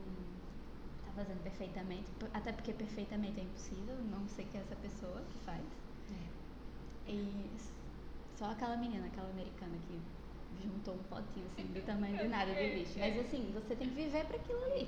está 1.00 1.12
fazendo 1.16 1.42
perfeitamente, 1.44 2.06
até 2.34 2.52
porque 2.52 2.74
perfeitamente 2.74 3.40
é 3.40 3.44
impossível, 3.44 3.96
não 4.12 4.28
sei 4.28 4.46
que 4.46 4.58
é 4.58 4.62
essa 4.62 4.76
pessoa 4.76 5.22
que 5.32 5.38
faz. 5.40 5.64
É. 7.08 7.12
E 7.12 7.52
só 8.38 8.52
aquela 8.52 8.78
menina, 8.78 9.08
aquela 9.08 9.30
americana 9.30 9.78
que 9.88 10.00
juntou 10.62 10.96
um 10.96 11.04
potinho 11.04 11.46
assim 11.48 11.68
do 11.68 11.86
tamanho 11.86 12.18
de 12.18 12.28
nada 12.28 12.54
de 12.54 12.76
lixo. 12.76 13.00
Mas 13.00 13.18
assim, 13.20 13.52
você 13.54 13.76
tem 13.76 13.90
que 13.90 13.96
viver 13.96 14.26
para 14.26 14.38
aquilo 14.38 14.64
ali 14.66 14.88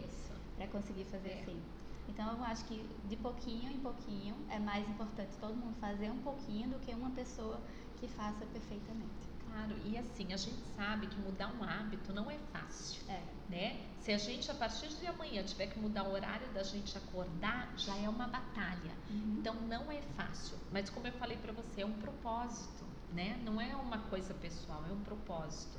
para 0.62 0.68
conseguir 0.68 1.05
fazer 1.05 1.30
é. 1.30 1.41
assim. 1.41 1.62
Então 2.07 2.34
eu 2.34 2.43
acho 2.43 2.66
que 2.66 2.86
de 3.07 3.16
pouquinho 3.16 3.72
em 3.72 3.80
pouquinho 3.80 4.36
é 4.49 4.59
mais 4.59 4.88
importante 4.88 5.32
todo 5.39 5.55
mundo 5.55 5.76
fazer 5.80 6.09
um 6.09 6.20
pouquinho 6.20 6.70
do 6.70 6.80
que 6.80 6.91
uma 6.93 7.09
pessoa 7.12 7.59
que 7.99 8.07
faça 8.07 8.45
perfeitamente. 8.45 9.32
Claro, 9.47 9.76
e 9.86 9.97
assim, 9.97 10.32
a 10.32 10.38
gente 10.38 10.62
sabe 10.76 11.07
que 11.07 11.20
mudar 11.20 11.53
um 11.53 11.64
hábito 11.64 12.14
não 12.14 12.32
é 12.32 12.38
fácil. 12.53 13.01
É. 13.09 13.22
Né? 13.49 13.86
Se 13.99 14.14
a 14.14 14.18
gente, 14.18 14.49
a 14.49 14.53
partir 14.53 14.88
de 14.88 15.05
amanhã, 15.05 15.43
tiver 15.43 15.68
que 15.68 15.78
mudar 15.78 16.03
o 16.03 16.14
horário 16.14 16.47
da 16.53 16.64
gente 16.64 16.97
acordar, 16.97 17.74
já 17.78 17.95
é 17.97 18.07
uma 18.07 18.28
batalha. 18.28 18.91
Uhum. 19.09 19.36
Então 19.39 19.53
não 19.68 19.91
é 19.91 20.01
fácil. 20.16 20.57
Mas 20.72 20.89
como 20.89 21.07
eu 21.07 21.14
falei 21.14 21.38
para 21.38 21.51
você, 21.51 21.82
é 21.82 21.86
um 21.86 21.93
propósito, 21.93 22.86
né? 23.14 23.41
Não 23.43 23.59
é 23.59 23.76
uma 23.76 23.97
coisa 23.97 24.34
pessoal, 24.36 24.84
é 24.89 24.93
um 24.93 25.01
propósito. 25.01 25.78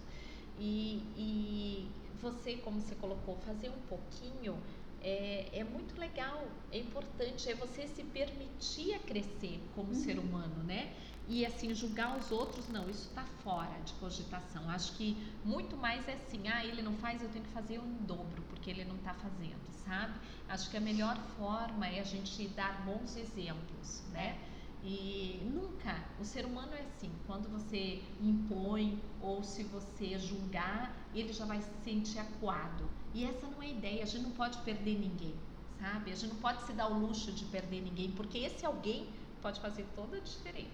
E, 0.59 1.03
e 1.17 1.91
você, 2.23 2.57
como 2.57 2.81
você 2.81 2.95
colocou, 2.95 3.37
fazer 3.45 3.69
um 3.69 3.81
pouquinho 3.89 4.57
é, 5.03 5.49
é, 5.53 5.65
muito 5.65 5.99
legal, 5.99 6.47
é 6.71 6.79
importante, 6.79 7.51
é 7.51 7.55
você 7.55 7.89
se 7.89 8.05
permitir 8.05 8.95
a 8.95 9.01
crescer 9.01 9.61
como 9.75 9.89
uhum. 9.89 9.95
ser 9.95 10.19
humano, 10.19 10.63
né? 10.63 10.95
E 11.29 11.45
assim, 11.45 11.75
julgar 11.75 12.17
os 12.17 12.31
outros, 12.31 12.69
não, 12.69 12.89
isso 12.89 13.09
está 13.09 13.25
fora 13.43 13.73
de 13.85 13.93
cogitação. 13.95 14.69
Acho 14.71 14.93
que 14.97 15.17
muito 15.45 15.77
mais 15.77 16.07
é 16.09 16.15
assim, 16.15 16.49
ah, 16.49 16.65
ele 16.65 16.83
não 16.83 16.95
faz, 16.97 17.23
eu 17.23 17.29
tenho 17.29 17.45
que 17.45 17.51
fazer 17.51 17.79
um 17.81 17.95
dobro, 18.05 18.43
porque 18.49 18.71
ele 18.71 18.85
não 18.85 18.97
está 18.97 19.15
fazendo, 19.15 19.61
sabe? 19.85 20.15
Acho 20.49 20.71
que 20.71 20.77
a 20.77 20.81
melhor 20.81 21.17
forma 21.37 21.87
é 21.87 22.01
a 22.01 22.05
gente 22.05 22.47
dar 22.49 22.85
bons 22.85 23.17
exemplos, 23.17 24.03
né? 24.13 24.39
E 24.85 25.41
nunca, 25.45 26.05
o 26.21 26.25
ser 26.25 26.45
humano 26.45 26.73
é 26.75 26.81
assim, 26.81 27.11
quando 27.27 27.49
você 27.49 28.03
impõe 28.21 29.01
ou 29.21 29.43
se 29.43 29.63
você 29.65 30.19
julgar, 30.19 30.93
ele 31.15 31.33
já 31.33 31.45
vai 31.45 31.63
se 31.63 31.71
sentir 31.85 32.19
acuado. 32.19 32.89
E 33.15 33.25
essa 33.25 33.47
não 33.47 33.63
é 33.63 33.67
a 33.67 33.71
ideia, 33.71 34.03
a 34.03 34.07
gente 34.07 34.25
não 34.25 34.33
pode 34.33 34.59
perder 34.59 34.99
ninguém, 34.99 35.35
sabe? 35.79 36.11
A 36.11 36.17
gente 36.17 36.33
não 36.33 36.41
pode 36.41 36.63
se 36.63 36.73
dar 36.73 36.89
o 36.89 36.99
luxo 36.99 37.31
de 37.31 37.45
perder 37.45 37.81
ninguém, 37.83 38.11
porque 38.13 38.39
esse 38.39 38.67
alguém 38.67 39.09
pode 39.41 39.61
fazer 39.61 39.87
toda 39.95 40.17
a 40.17 40.21
diferença. 40.21 40.71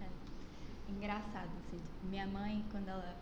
É. 0.00 0.08
Engraçado, 0.90 1.50
assim, 1.58 1.82
minha 2.02 2.26
mãe, 2.26 2.64
quando 2.70 2.88
ela 2.88 3.16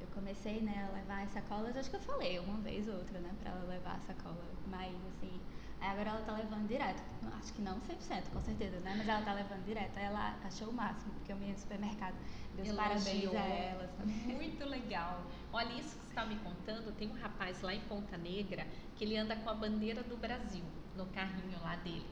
eu 0.00 0.06
comecei 0.08 0.60
né, 0.60 0.88
a 0.88 0.94
levar 0.94 1.22
as 1.22 1.30
sacolas, 1.32 1.76
acho 1.76 1.90
que 1.90 1.96
eu 1.96 2.00
falei 2.00 2.38
uma 2.38 2.58
vez 2.58 2.86
ou 2.88 2.94
outra, 2.94 3.18
né, 3.18 3.34
pra 3.40 3.50
ela 3.50 3.64
levar 3.64 3.96
a 3.96 4.00
sacola, 4.00 4.44
mas 4.66 4.94
assim, 5.06 5.40
Aí 5.80 5.90
agora 5.90 6.10
ela 6.10 6.20
tá 6.22 6.32
levando 6.32 6.66
direto. 6.66 7.02
Acho 7.38 7.52
que 7.52 7.62
não 7.62 7.80
100%, 7.80 8.30
com 8.32 8.40
certeza, 8.40 8.80
né? 8.80 8.94
Mas 8.96 9.08
ela 9.08 9.22
tá 9.22 9.32
levando 9.32 9.64
direto. 9.64 9.96
Aí 9.96 10.04
ela 10.04 10.36
achou 10.44 10.68
o 10.68 10.72
máximo, 10.72 11.12
porque 11.14 11.32
eu 11.32 11.36
me 11.36 11.52
no 11.52 11.58
supermercado. 11.58 12.14
Deus 12.56 12.72
parabéns 12.72 13.34
a 13.34 13.38
ela. 13.38 13.90
Muito 14.04 14.64
legal. 14.64 15.22
Olha, 15.52 15.72
isso 15.74 15.96
que 15.96 16.04
você 16.04 16.08
está 16.08 16.26
me 16.26 16.36
contando, 16.36 16.92
tem 16.96 17.08
um 17.08 17.14
rapaz 17.14 17.62
lá 17.62 17.74
em 17.74 17.80
Ponta 17.82 18.16
Negra 18.16 18.66
que 18.96 19.04
ele 19.04 19.16
anda 19.16 19.36
com 19.36 19.48
a 19.50 19.54
bandeira 19.54 20.02
do 20.02 20.16
Brasil 20.16 20.64
no 20.96 21.06
carrinho 21.06 21.58
lá 21.62 21.76
dele. 21.76 22.06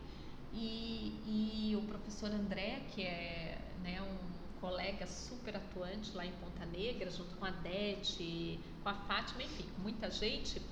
E, 0.52 1.20
e 1.26 1.76
o 1.76 1.82
professor 1.82 2.30
André, 2.30 2.82
que 2.92 3.02
é 3.02 3.58
né, 3.82 4.00
um 4.00 4.60
colega 4.60 5.06
super 5.06 5.56
atuante 5.56 6.12
lá 6.14 6.24
em 6.24 6.32
Ponta 6.32 6.64
Negra, 6.64 7.10
junto 7.10 7.36
com 7.36 7.44
a 7.44 7.50
Dete, 7.50 8.58
com 8.82 8.88
a 8.88 8.94
Fátima, 8.94 9.42
enfim, 9.42 9.66
muita 9.78 10.10
gente, 10.10 10.62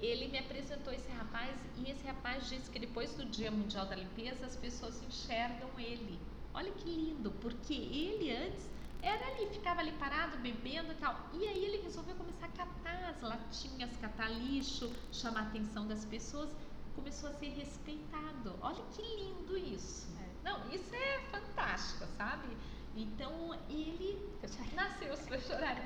ele 0.00 0.28
me 0.28 0.38
apresentou 0.38 0.92
esse 0.92 1.10
rapaz 1.10 1.54
e 1.76 1.90
esse 1.90 2.06
rapaz 2.06 2.48
disse 2.48 2.70
que 2.70 2.78
depois 2.78 3.14
do 3.14 3.24
Dia 3.24 3.50
Mundial 3.50 3.86
da 3.86 3.96
Limpeza 3.96 4.44
as 4.46 4.56
pessoas 4.56 5.02
enxergam 5.02 5.70
ele. 5.78 6.18
Olha 6.52 6.70
que 6.72 6.88
lindo, 6.88 7.30
porque 7.40 7.74
ele 7.74 8.30
antes 8.30 8.68
era 9.02 9.26
ali, 9.28 9.46
ficava 9.46 9.80
ali 9.80 9.92
parado, 9.92 10.36
bebendo 10.38 10.92
e 10.92 10.94
tal. 10.96 11.28
E 11.34 11.46
aí 11.46 11.64
ele 11.64 11.82
resolveu 11.82 12.14
começar 12.16 12.46
a 12.46 12.48
catar 12.48 13.10
as 13.10 13.22
latinhas, 13.22 13.96
catar 13.98 14.28
lixo, 14.30 14.92
chamar 15.12 15.40
a 15.40 15.42
atenção 15.44 15.86
das 15.86 16.04
pessoas, 16.04 16.50
começou 16.94 17.30
a 17.30 17.32
ser 17.34 17.50
respeitado. 17.50 18.54
Olha 18.60 18.82
que 18.94 19.02
lindo 19.02 19.56
isso. 19.56 20.08
É. 20.18 20.50
Não, 20.50 20.70
isso 20.72 20.94
é 20.94 21.20
fantástico, 21.30 22.06
sabe? 22.16 22.48
Então 22.96 23.54
ele 23.68 24.18
nasceu, 24.74 25.16
se 25.16 25.40
chorar. 25.40 25.76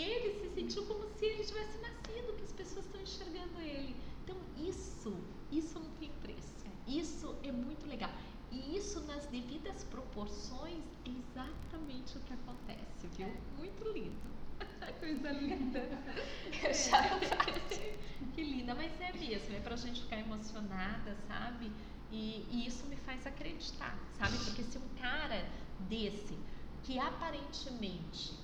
Ele 0.00 0.40
se 0.40 0.48
sentiu 0.54 0.86
como 0.86 1.04
se 1.18 1.26
ele 1.26 1.44
tivesse 1.44 1.78
nascido, 1.78 2.36
que 2.36 2.44
as 2.44 2.52
pessoas 2.52 2.86
estão 2.86 3.00
enxergando 3.00 3.60
ele. 3.60 3.96
Então 4.24 4.36
isso, 4.58 5.14
isso 5.50 5.78
não 5.78 5.90
tem 5.98 6.10
preço. 6.22 6.38
Isso 6.86 7.34
é 7.42 7.52
muito 7.52 7.86
legal. 7.86 8.10
E 8.50 8.76
isso 8.76 9.00
nas 9.02 9.26
devidas 9.26 9.84
proporções 9.84 10.82
é 11.04 11.10
exatamente 11.10 12.16
o 12.16 12.20
que 12.20 12.32
acontece, 12.32 13.06
viu? 13.16 13.26
É. 13.26 13.36
Muito 13.58 13.86
lindo. 13.92 14.16
Coisa 14.98 15.30
linda. 15.32 15.80
É. 15.80 17.98
Que 18.34 18.42
linda, 18.42 18.74
mas 18.74 18.90
é 19.00 19.12
mesmo, 19.12 19.54
é 19.54 19.60
pra 19.60 19.76
gente 19.76 20.02
ficar 20.02 20.18
emocionada, 20.18 21.16
sabe? 21.28 21.70
E, 22.10 22.44
e, 22.50 22.66
isso 22.66 22.84
me 22.86 22.96
faz 22.96 23.24
acreditar, 23.26 23.96
sabe? 24.18 24.36
Porque 24.44 24.62
se 24.62 24.78
um 24.78 24.88
cara 25.00 25.46
desse, 25.88 26.36
que 26.82 26.98
aparentemente 26.98 28.34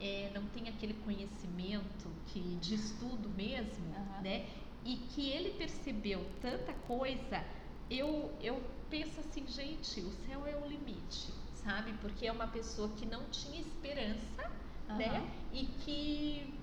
é, 0.00 0.30
não 0.34 0.44
tem 0.48 0.68
aquele 0.68 0.94
conhecimento 0.94 2.10
que 2.26 2.40
de 2.56 2.74
estudo 2.74 3.28
mesmo, 3.30 3.84
uhum. 3.86 4.22
né? 4.22 4.46
E 4.84 4.96
que 4.96 5.30
ele 5.30 5.50
percebeu 5.50 6.24
tanta 6.40 6.72
coisa, 6.86 7.44
eu, 7.90 8.32
eu 8.40 8.62
penso 8.88 9.20
assim, 9.20 9.46
gente, 9.46 10.00
o 10.00 10.12
céu 10.26 10.46
é 10.46 10.56
o 10.56 10.66
limite, 10.66 11.32
sabe? 11.64 11.92
Porque 12.00 12.26
é 12.26 12.32
uma 12.32 12.46
pessoa 12.46 12.88
que 12.90 13.06
não 13.06 13.24
tinha 13.30 13.60
esperança, 13.60 14.50
uhum. 14.88 14.96
né? 14.96 15.30
E 15.52 15.66
que 15.66 16.54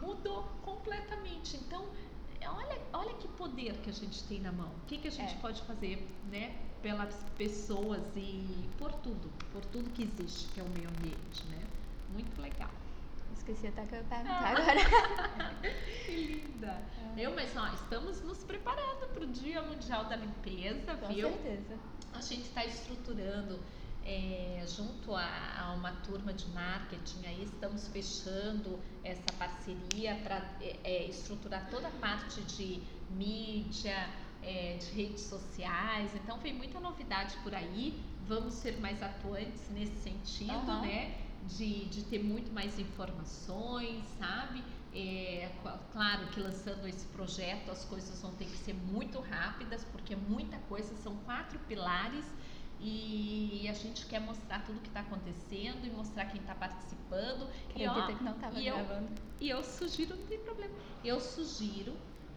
mudou 0.00 0.44
completamente. 0.62 1.56
Então, 1.56 1.84
olha, 2.46 2.78
olha 2.92 3.14
que 3.14 3.28
poder 3.28 3.74
que 3.78 3.90
a 3.90 3.92
gente 3.92 4.22
tem 4.24 4.40
na 4.40 4.52
mão. 4.52 4.68
O 4.68 4.86
que, 4.86 4.98
que 4.98 5.08
a 5.08 5.10
gente 5.10 5.34
é. 5.34 5.38
pode 5.38 5.60
fazer, 5.62 6.06
né? 6.30 6.56
Pelas 6.80 7.14
pessoas 7.36 8.02
e 8.16 8.68
por 8.78 8.92
tudo, 8.94 9.30
por 9.52 9.64
tudo 9.66 9.90
que 9.90 10.02
existe, 10.02 10.48
que 10.52 10.60
é 10.60 10.62
o 10.62 10.68
meio 10.70 10.88
ambiente, 10.88 11.44
né? 11.50 11.62
Muito 12.12 12.40
legal. 12.40 12.70
Esqueci 13.32 13.66
até 13.66 13.84
que 13.86 13.94
eu 13.94 13.98
ia 13.98 14.04
perguntar 14.04 14.30
ah. 14.30 14.50
agora. 14.50 15.70
que 16.06 16.12
linda. 16.12 16.82
É. 17.16 17.26
Eu, 17.26 17.34
mas 17.34 17.56
ó, 17.56 17.66
estamos 17.74 18.22
nos 18.22 18.44
preparando 18.44 19.08
para 19.12 19.24
o 19.24 19.26
Dia 19.26 19.62
Mundial 19.62 20.04
da 20.04 20.16
Limpeza, 20.16 20.94
Com 20.96 21.08
viu? 21.08 21.30
Com 21.30 21.42
certeza. 21.42 21.78
A 22.12 22.20
gente 22.20 22.42
está 22.42 22.64
estruturando 22.64 23.58
é, 24.04 24.64
junto 24.66 25.14
a, 25.14 25.60
a, 25.60 25.72
uma 25.74 25.92
turma 26.02 26.32
de 26.32 26.48
marketing, 26.50 27.26
aí 27.26 27.42
estamos 27.44 27.88
fechando 27.88 28.78
essa 29.04 29.32
parceria 29.38 30.16
para 30.22 30.36
é, 30.60 30.76
é, 30.84 31.08
estruturar 31.08 31.68
toda 31.70 31.88
a 31.88 31.92
parte 31.92 32.40
de 32.42 32.82
mídia, 33.10 34.08
é, 34.42 34.76
de 34.76 34.86
redes 34.92 35.22
sociais. 35.22 36.10
Então, 36.14 36.38
vem 36.38 36.54
muita 36.54 36.80
novidade 36.80 37.36
por 37.42 37.54
aí. 37.54 38.00
Vamos 38.26 38.54
ser 38.54 38.78
mais 38.80 39.02
atuantes 39.02 39.68
nesse 39.70 39.96
sentido, 39.96 40.52
uhum. 40.52 40.82
né? 40.82 41.21
De, 41.46 41.86
de 41.86 42.02
ter 42.04 42.22
muito 42.22 42.52
mais 42.52 42.78
informações, 42.78 44.04
sabe? 44.18 44.62
É, 44.94 45.50
claro 45.92 46.26
que 46.28 46.40
lançando 46.40 46.86
esse 46.86 47.06
projeto 47.06 47.70
as 47.70 47.84
coisas 47.84 48.20
vão 48.20 48.32
ter 48.32 48.44
que 48.44 48.56
ser 48.58 48.74
muito 48.74 49.20
rápidas, 49.20 49.84
porque 49.84 50.14
muita 50.14 50.58
coisa, 50.68 50.94
são 50.96 51.16
quatro 51.24 51.58
pilares 51.60 52.24
e 52.80 53.66
a 53.68 53.72
gente 53.72 54.06
quer 54.06 54.20
mostrar 54.20 54.64
tudo 54.64 54.78
o 54.78 54.80
que 54.80 54.88
está 54.88 55.00
acontecendo 55.00 55.86
e 55.86 55.90
mostrar 55.90 56.26
quem 56.26 56.40
está 56.40 56.54
participando. 56.54 57.48
e, 57.76 57.86
ó, 57.86 58.06
que 58.06 58.24
não 58.24 58.32
estava 58.32 58.60
gravando. 58.60 59.08
Eu, 59.08 59.18
e 59.40 59.50
eu 59.50 59.62
sugiro, 59.62 60.16
não 60.16 60.26
tem 60.26 60.38
problema, 60.40 60.74
eu 61.04 61.20
sugiro 61.20 61.94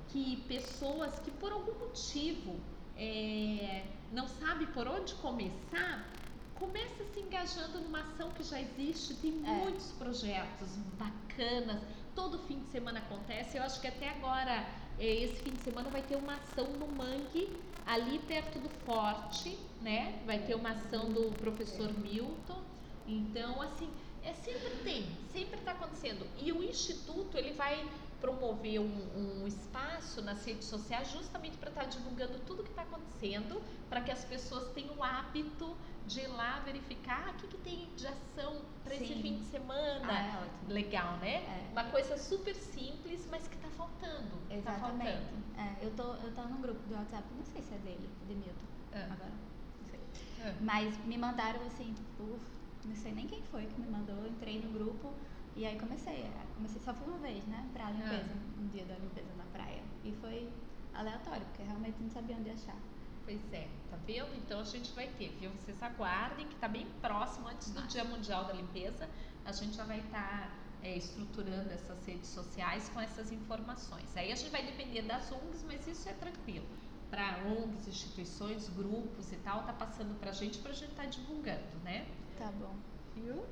que 0.09 0.37
pessoas 0.47 1.19
que 1.19 1.31
por 1.31 1.51
algum 1.51 1.73
motivo 1.79 2.59
é, 2.95 3.85
não 4.11 4.27
sabe 4.27 4.67
por 4.67 4.87
onde 4.87 5.13
começar, 5.15 6.07
Comece 6.55 7.03
se 7.13 7.19
engajando 7.19 7.81
numa 7.81 7.99
ação 8.01 8.31
que 8.31 8.43
já 8.43 8.59
existe, 8.61 9.13
tem 9.15 9.41
é. 9.45 9.51
muitos 9.51 9.91
projetos 9.93 10.69
bacanas, 10.97 11.81
todo 12.15 12.39
fim 12.47 12.59
de 12.59 12.67
semana 12.71 12.99
acontece. 12.99 13.57
Eu 13.57 13.63
acho 13.63 13.81
que 13.81 13.87
até 13.87 14.09
agora, 14.09 14.65
eh, 14.97 15.23
esse 15.23 15.43
fim 15.43 15.51
de 15.51 15.61
semana, 15.61 15.89
vai 15.89 16.01
ter 16.01 16.15
uma 16.15 16.35
ação 16.35 16.65
no 16.73 16.87
Mangue, 16.87 17.49
ali 17.85 18.19
perto 18.19 18.57
do 18.59 18.69
Forte, 18.85 19.59
né? 19.81 20.21
Vai 20.25 20.39
ter 20.39 20.55
uma 20.55 20.71
ação 20.71 21.11
do 21.11 21.31
professor 21.33 21.91
Milton. 21.99 22.61
Então, 23.05 23.61
assim, 23.61 23.89
é 24.23 24.33
sempre 24.33 24.71
tem, 24.83 25.05
sempre 25.31 25.59
está 25.59 25.71
acontecendo. 25.71 26.25
E 26.41 26.51
o 26.51 26.63
Instituto, 26.63 27.37
ele 27.37 27.51
vai 27.53 27.85
promover 28.19 28.79
um, 28.79 29.43
um 29.43 29.47
espaço 29.47 30.21
nas 30.21 30.43
redes 30.43 30.67
sociais 30.67 31.11
justamente 31.11 31.57
para 31.57 31.69
estar 31.69 31.83
tá 31.83 31.87
divulgando 31.87 32.39
tudo 32.39 32.63
que 32.63 32.69
está 32.69 32.81
acontecendo, 32.81 33.61
para 33.87 34.01
que 34.01 34.11
as 34.11 34.25
pessoas 34.25 34.73
tenham 34.73 34.95
o 34.95 35.03
hábito 35.03 35.75
de 36.07 36.21
ir 36.21 36.27
lá 36.27 36.59
verificar 36.59 37.25
ah, 37.27 37.31
o 37.31 37.33
que, 37.35 37.47
que 37.47 37.57
tem 37.57 37.89
de 37.95 38.07
ação 38.07 38.61
para 38.83 38.95
esse 38.95 39.15
fim 39.15 39.37
de 39.37 39.45
semana. 39.45 40.01
Ah, 40.03 40.45
é 40.69 40.73
Legal, 40.73 41.17
né? 41.17 41.37
É. 41.37 41.69
Uma 41.71 41.85
coisa 41.85 42.17
super 42.17 42.55
simples, 42.55 43.27
mas 43.29 43.47
que 43.47 43.55
está 43.55 43.69
faltando. 43.69 44.29
Tá 44.47 44.55
Exatamente. 44.55 45.11
Tá 45.11 45.19
faltando. 45.19 45.45
É, 45.57 45.85
eu, 45.85 45.91
tô, 45.91 46.13
eu 46.25 46.33
tô 46.33 46.41
num 46.43 46.61
grupo 46.61 46.79
do 46.87 46.95
WhatsApp, 46.95 47.23
não 47.35 47.45
sei 47.45 47.61
se 47.61 47.73
é 47.73 47.77
dele, 47.77 48.09
de 48.27 48.35
Milton, 48.35 48.65
é. 48.91 49.03
agora, 49.03 49.31
não 49.79 49.85
sei. 49.89 49.99
É. 50.43 50.55
Mas 50.61 50.97
me 51.05 51.17
mandaram 51.17 51.65
assim, 51.65 51.95
por, 52.17 52.39
não 52.85 52.95
sei 52.95 53.13
nem 53.13 53.25
quem 53.25 53.41
foi 53.43 53.65
que 53.65 53.79
me 53.79 53.87
mandou, 53.87 54.27
entrei 54.27 54.59
no 54.59 54.71
grupo 54.71 55.13
e 55.55 55.65
aí 55.65 55.79
comecei. 55.79 56.29
Comecei 56.55 56.81
só 56.81 56.93
foi 56.93 57.07
uma 57.07 57.17
vez, 57.19 57.43
né? 57.45 57.67
Pra 57.73 57.89
limpeza, 57.89 58.31
ah. 58.33 58.61
um 58.61 58.67
dia 58.67 58.85
da 58.85 58.95
limpeza 58.95 59.33
na 59.37 59.45
praia. 59.45 59.81
E 60.03 60.11
foi 60.21 60.49
aleatório, 60.93 61.45
porque 61.47 61.63
realmente 61.63 61.95
não 61.99 62.09
sabia 62.09 62.35
onde 62.35 62.49
achar. 62.49 62.77
Pois 63.25 63.41
é, 63.53 63.67
tá 63.89 63.97
vendo? 64.05 64.35
Então 64.37 64.59
a 64.59 64.63
gente 64.63 64.91
vai 64.91 65.07
ter, 65.17 65.29
viu? 65.39 65.49
Vocês 65.49 65.81
aguardem 65.81 66.47
que 66.47 66.55
tá 66.57 66.67
bem 66.67 66.85
próximo, 67.01 67.47
antes 67.47 67.71
do 67.71 67.81
Dia 67.87 68.03
Mundial 68.03 68.45
da 68.45 68.53
Limpeza, 68.53 69.09
a 69.43 69.51
gente 69.51 69.75
já 69.75 69.83
vai 69.83 69.99
estar 69.99 70.51
tá, 70.51 70.51
é, 70.83 70.95
estruturando 70.95 71.71
essas 71.71 72.05
redes 72.05 72.29
sociais 72.29 72.87
com 72.89 73.01
essas 73.01 73.31
informações. 73.31 74.15
Aí 74.15 74.31
a 74.31 74.35
gente 74.35 74.51
vai 74.51 74.63
depender 74.63 75.01
das 75.01 75.31
ONGs, 75.31 75.63
mas 75.63 75.87
isso 75.87 76.07
é 76.07 76.13
tranquilo. 76.13 76.67
Para 77.09 77.39
ONGs, 77.47 77.87
instituições, 77.87 78.69
grupos 78.69 79.31
e 79.31 79.37
tal, 79.37 79.63
tá 79.63 79.73
passando 79.73 80.19
pra 80.19 80.31
gente 80.31 80.59
pra 80.59 80.71
gente 80.71 80.91
estar 80.91 81.03
tá 81.03 81.09
divulgando, 81.09 81.79
né? 81.83 82.05
Tá 82.37 82.51
bom. 82.51 82.75
Viu? 83.15 83.43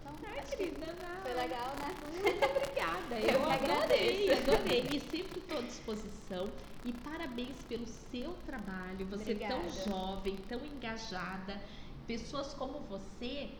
Então, 0.00 0.14
Ai, 0.24 0.42
querida, 0.42 0.86
foi 1.22 1.34
legal, 1.34 1.74
né? 1.80 1.94
Muito 2.22 2.44
obrigada. 2.44 3.18
Eu, 3.18 3.40
Eu 3.40 3.50
adorei, 3.50 4.32
adorei. 4.32 4.86
E 4.92 5.00
sempre 5.00 5.40
estou 5.40 5.58
à 5.58 5.62
disposição. 5.62 6.48
E 6.86 6.92
parabéns 6.92 7.56
pelo 7.64 7.84
seu 7.84 8.32
trabalho. 8.46 9.04
Você 9.06 9.32
é 9.32 9.48
tão 9.48 9.68
jovem, 9.84 10.36
tão 10.48 10.64
engajada. 10.64 11.60
Pessoas 12.06 12.54
como 12.54 12.78
você 12.82 13.50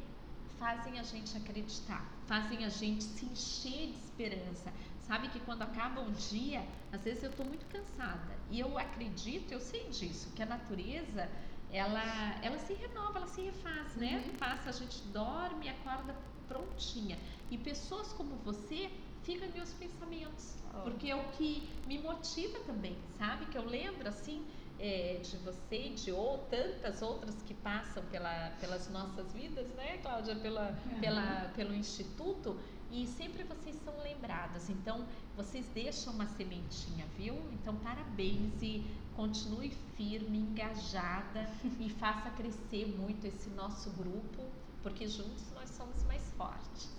fazem 0.61 1.01
a 1.01 1.03
gente 1.03 1.37
acreditar, 1.37 2.09
fazem 2.27 2.64
a 2.64 2.68
gente 2.68 3.03
se 3.03 3.27
encher 3.27 3.89
de 3.89 3.99
esperança. 3.99 4.72
Sabe 5.01 5.29
que 5.29 5.41
quando 5.41 5.62
acaba 5.62 6.03
o 6.03 6.11
dia, 6.12 6.64
às 6.93 7.03
vezes 7.03 7.24
eu 7.24 7.31
estou 7.31 7.45
muito 7.45 7.66
cansada. 7.66 8.33
E 8.49 8.61
eu 8.61 8.79
acredito, 8.79 9.51
eu 9.51 9.61
sei 9.61 9.89
disso, 9.89 10.33
que 10.37 10.43
a 10.43 10.47
natureza 10.47 11.29
ela, 11.72 12.39
ela 12.43 12.59
se 12.59 12.74
renova, 12.74 13.18
ela 13.18 13.27
se 13.27 13.41
refaz, 13.41 13.97
né? 13.97 14.24
Uhum. 14.24 14.37
Passa, 14.37 14.70
a 14.70 14.72
gente 14.72 15.03
dorme, 15.09 15.68
acorda 15.68 16.14
prontinha. 16.47 17.18
E 17.51 17.59
pessoas 17.59 18.12
como 18.12 18.37
você 18.45 18.89
ficam 19.27 19.49
em 19.49 19.53
meus 19.53 19.72
pensamentos, 19.72 20.55
oh. 20.72 20.83
porque 20.83 21.11
é 21.11 21.16
o 21.16 21.24
que 21.33 21.68
me 21.87 21.99
motiva 21.99 22.61
também, 22.61 22.97
sabe? 23.18 23.47
Que 23.47 23.59
eu 23.59 23.66
lembro 23.66 24.09
assim 24.09 24.47
é, 24.79 25.20
de 25.22 25.37
você 25.39 25.89
de 25.89 26.12
ou, 26.12 26.39
tantas 26.51 27.03
outras 27.03 27.35
que 27.43 27.53
passam 27.55 28.05
pela, 28.05 28.51
pelas 28.61 28.89
nossas 28.91 29.33
vidas, 29.33 29.66
né, 29.70 29.99
Cláudia? 29.99 30.37
Pela, 30.37 30.70
uhum. 30.70 31.01
pela, 31.01 31.53
pelo 31.57 31.74
Instituto. 31.74 32.57
E 32.93 33.05
sempre 33.05 33.43
vocês 33.43 33.77
são 33.85 34.01
lembradas. 34.01 34.70
Então, 34.70 35.05
vocês 35.37 35.66
deixam 35.74 36.12
uma 36.12 36.27
sementinha, 36.29 37.05
viu? 37.18 37.35
Então, 37.53 37.74
parabéns 37.77 38.62
e 38.62 38.85
continue 39.16 39.70
firme, 39.97 40.39
engajada 40.39 41.51
e 41.81 41.91
faça 41.91 42.31
crescer 42.31 42.87
muito 42.87 43.27
esse 43.27 43.51
nosso 43.51 43.91
grupo, 43.91 44.45
porque 44.85 45.09
juntos 45.09 45.51
nós 45.53 45.68
somos 45.70 46.05
mais 46.05 46.22
fortes. 46.37 46.95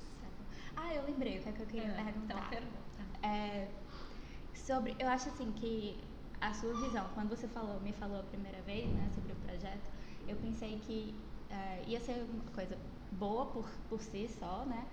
Ah, 0.78 0.94
eu 0.94 1.04
lembrei 1.06 1.40
o 1.40 1.42
que, 1.42 1.50
é 1.50 1.52
que 1.52 1.62
eu 1.62 1.66
queria 1.66 1.88
é, 1.88 2.04
perguntar. 2.04 2.36
Então, 2.36 2.50
pergunta. 2.50 3.28
É, 3.28 3.68
sobre, 4.54 4.96
eu 5.00 5.08
acho 5.08 5.30
assim 5.30 5.52
que 5.52 6.00
a 6.40 6.54
sua 6.54 6.74
visão, 6.74 7.10
quando 7.16 7.30
você 7.30 7.48
falou, 7.48 7.80
me 7.82 7.92
falou 7.94 8.20
a 8.20 8.24
primeira 8.24 8.62
vez, 8.62 8.88
né, 8.94 9.10
sobre 9.16 9.34
o 9.34 9.36
projeto, 9.38 9.90
eu 10.28 10.36
pensei 10.38 10.80
que 10.80 11.16
é, 11.50 11.84
ia 11.88 12.00
ser 12.00 12.24
uma 12.24 12.44
coisa 12.54 12.78
boa 13.12 13.48
por, 13.48 13.68
por 13.90 14.02
si 14.02 14.28
só, 14.28 14.66
né? 14.66 14.86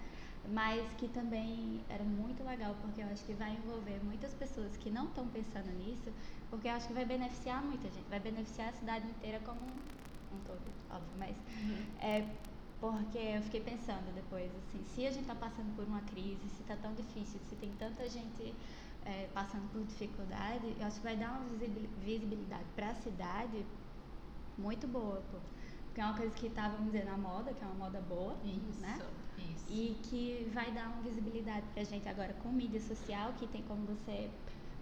Mas 0.48 0.92
que 0.94 1.08
também 1.08 1.84
era 1.88 2.04
muito 2.04 2.44
legal, 2.44 2.76
porque 2.80 3.00
eu 3.00 3.06
acho 3.06 3.24
que 3.24 3.32
vai 3.34 3.52
envolver 3.56 3.98
muitas 4.04 4.34
pessoas 4.34 4.76
que 4.76 4.90
não 4.90 5.06
estão 5.06 5.26
pensando 5.28 5.70
nisso, 5.70 6.12
porque 6.50 6.68
eu 6.68 6.72
acho 6.72 6.86
que 6.86 6.92
vai 6.92 7.04
beneficiar 7.04 7.62
muita 7.62 7.90
gente, 7.90 8.08
vai 8.08 8.20
beneficiar 8.20 8.68
a 8.68 8.72
cidade 8.72 9.06
inteira 9.08 9.40
como 9.40 9.60
um, 9.60 10.36
um 10.36 10.40
todo, 10.40 10.60
óbvio, 10.90 11.16
mas 11.18 11.36
uhum. 11.38 11.86
é, 11.98 12.26
porque 12.84 13.16
eu 13.16 13.40
fiquei 13.40 13.62
pensando 13.62 14.14
depois, 14.14 14.50
assim, 14.54 14.84
se 14.94 15.06
a 15.06 15.10
gente 15.10 15.22
está 15.22 15.34
passando 15.34 15.74
por 15.74 15.86
uma 15.86 16.02
crise, 16.02 16.46
se 16.54 16.60
está 16.60 16.76
tão 16.76 16.92
difícil, 16.92 17.40
se 17.48 17.56
tem 17.56 17.72
tanta 17.78 18.06
gente 18.10 18.54
é, 19.06 19.26
passando 19.32 19.72
por 19.72 19.82
dificuldade, 19.84 20.76
eu 20.78 20.86
acho 20.86 20.96
que 20.96 21.02
vai 21.02 21.16
dar 21.16 21.30
uma 21.30 21.46
visibilidade 22.04 22.64
para 22.76 22.90
a 22.90 22.94
cidade 22.96 23.64
muito 24.58 24.86
boa, 24.86 25.22
pô. 25.30 25.38
porque 25.86 26.00
é 26.02 26.04
uma 26.04 26.14
coisa 26.14 26.34
que 26.34 26.46
está, 26.46 26.68
vamos 26.68 26.92
dizer, 26.92 27.06
na 27.06 27.16
moda, 27.16 27.54
que 27.54 27.64
é 27.64 27.66
uma 27.66 27.86
moda 27.86 28.02
boa, 28.02 28.36
isso, 28.44 28.80
né? 28.82 29.00
Isso. 29.38 29.64
E 29.70 29.98
que 30.02 30.50
vai 30.52 30.70
dar 30.72 30.88
uma 30.88 31.00
visibilidade 31.00 31.66
para 31.72 31.80
a 31.80 31.86
gente 31.86 32.06
agora 32.06 32.34
com 32.42 32.50
mídia 32.50 32.82
social, 32.82 33.32
que 33.38 33.46
tem 33.46 33.62
como 33.62 33.86
você 33.86 34.30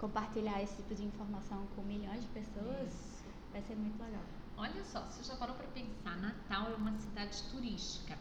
compartilhar 0.01 0.61
esse 0.61 0.75
tipo 0.75 0.93
de 0.93 1.05
informação 1.05 1.65
com 1.77 1.83
milhões 1.83 2.21
de 2.21 2.29
pessoas, 2.31 2.89
isso. 2.89 3.25
vai 3.53 3.63
ser 3.63 3.77
muito 3.77 4.03
legal. 4.03 4.42
Olha 4.57 4.85
só, 4.85 5.01
você 5.03 5.23
já 5.25 5.37
parou 5.37 5.57
para 5.57 5.67
pensar, 5.69 6.17
Natal 6.19 6.71
é 6.71 6.75
uma 6.75 6.93
cidade 6.99 7.43
turística. 7.51 8.19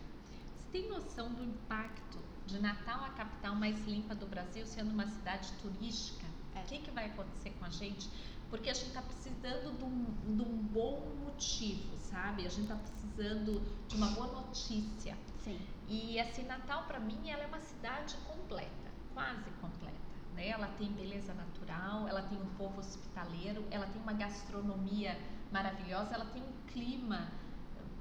Você 0.57 0.67
tem 0.71 0.89
noção 0.89 1.31
do 1.33 1.43
impacto 1.43 2.17
de 2.45 2.59
Natal, 2.59 3.03
a 3.03 3.09
capital 3.09 3.55
mais 3.55 3.85
limpa 3.85 4.15
do 4.15 4.25
Brasil, 4.25 4.65
sendo 4.65 4.91
uma 4.91 5.07
cidade 5.07 5.51
turística? 5.61 6.25
É. 6.55 6.59
O 6.61 6.63
que, 6.63 6.79
que 6.79 6.91
vai 6.91 7.05
acontecer 7.05 7.51
com 7.51 7.65
a 7.65 7.69
gente? 7.69 8.09
Porque 8.49 8.69
a 8.69 8.73
gente 8.73 8.87
está 8.87 9.01
precisando 9.01 9.77
de 9.77 9.83
um, 9.83 10.35
de 10.35 10.41
um 10.41 10.57
bom 10.57 11.15
motivo, 11.23 11.97
sabe? 11.97 12.45
A 12.45 12.49
gente 12.49 12.63
está 12.63 12.75
precisando 12.75 13.61
de 13.87 13.95
uma 13.95 14.07
boa 14.11 14.27
notícia. 14.27 15.17
Sim. 15.43 15.59
E 15.87 16.19
assim, 16.19 16.43
Natal 16.43 16.83
para 16.83 16.99
mim 16.99 17.29
ela 17.29 17.43
é 17.43 17.47
uma 17.47 17.61
cidade 17.61 18.15
completa, 18.27 18.91
quase 19.13 19.49
completa. 19.61 19.95
Né? 20.33 20.49
Ela 20.49 20.67
tem 20.77 20.91
beleza 20.91 21.33
natural, 21.33 22.07
ela 22.07 22.23
tem 22.23 22.41
um 22.41 22.49
povo 22.55 22.79
hospitaleiro, 22.79 23.65
ela 23.71 23.85
tem 23.87 24.01
uma 24.01 24.13
gastronomia 24.13 25.17
maravilhosa, 25.51 26.15
ela 26.15 26.25
tem 26.25 26.41
um 26.41 26.71
clima 26.71 27.31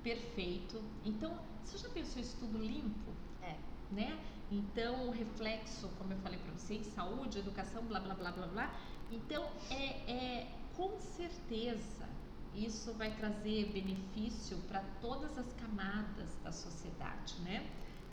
perfeito. 0.02 0.82
Então, 1.04 1.38
você 1.64 1.78
já 1.78 1.88
pensou 1.88 2.20
isso 2.22 2.36
tudo 2.38 2.58
limpo? 2.58 3.12
É. 3.42 3.56
Né? 3.92 4.18
Então, 4.50 5.08
o 5.08 5.10
reflexo, 5.10 5.88
como 5.98 6.12
eu 6.12 6.18
falei 6.18 6.38
para 6.38 6.52
vocês, 6.52 6.86
saúde, 6.88 7.38
educação, 7.38 7.82
blá, 7.84 8.00
blá, 8.00 8.14
blá, 8.14 8.32
blá, 8.32 8.46
blá. 8.46 8.74
Então, 9.10 9.48
é, 9.70 10.10
é 10.10 10.52
com 10.76 10.98
certeza 11.00 12.08
isso 12.54 12.92
vai 12.94 13.10
trazer 13.16 13.70
benefício 13.72 14.56
para 14.68 14.82
todas 15.00 15.38
as 15.38 15.52
camadas 15.54 16.36
da 16.42 16.50
sociedade, 16.50 17.34
né? 17.42 17.64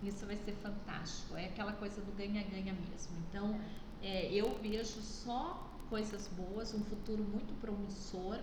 Isso 0.03 0.25
vai 0.25 0.35
ser 0.35 0.53
fantástico. 0.53 1.35
É 1.35 1.45
aquela 1.45 1.73
coisa 1.73 2.01
do 2.01 2.11
ganha-ganha 2.15 2.73
mesmo. 2.73 3.17
Então, 3.27 3.59
é, 4.01 4.31
eu 4.31 4.57
vejo 4.59 5.01
só 5.01 5.67
coisas 5.89 6.27
boas, 6.27 6.73
um 6.73 6.83
futuro 6.83 7.23
muito 7.23 7.53
promissor. 7.59 8.39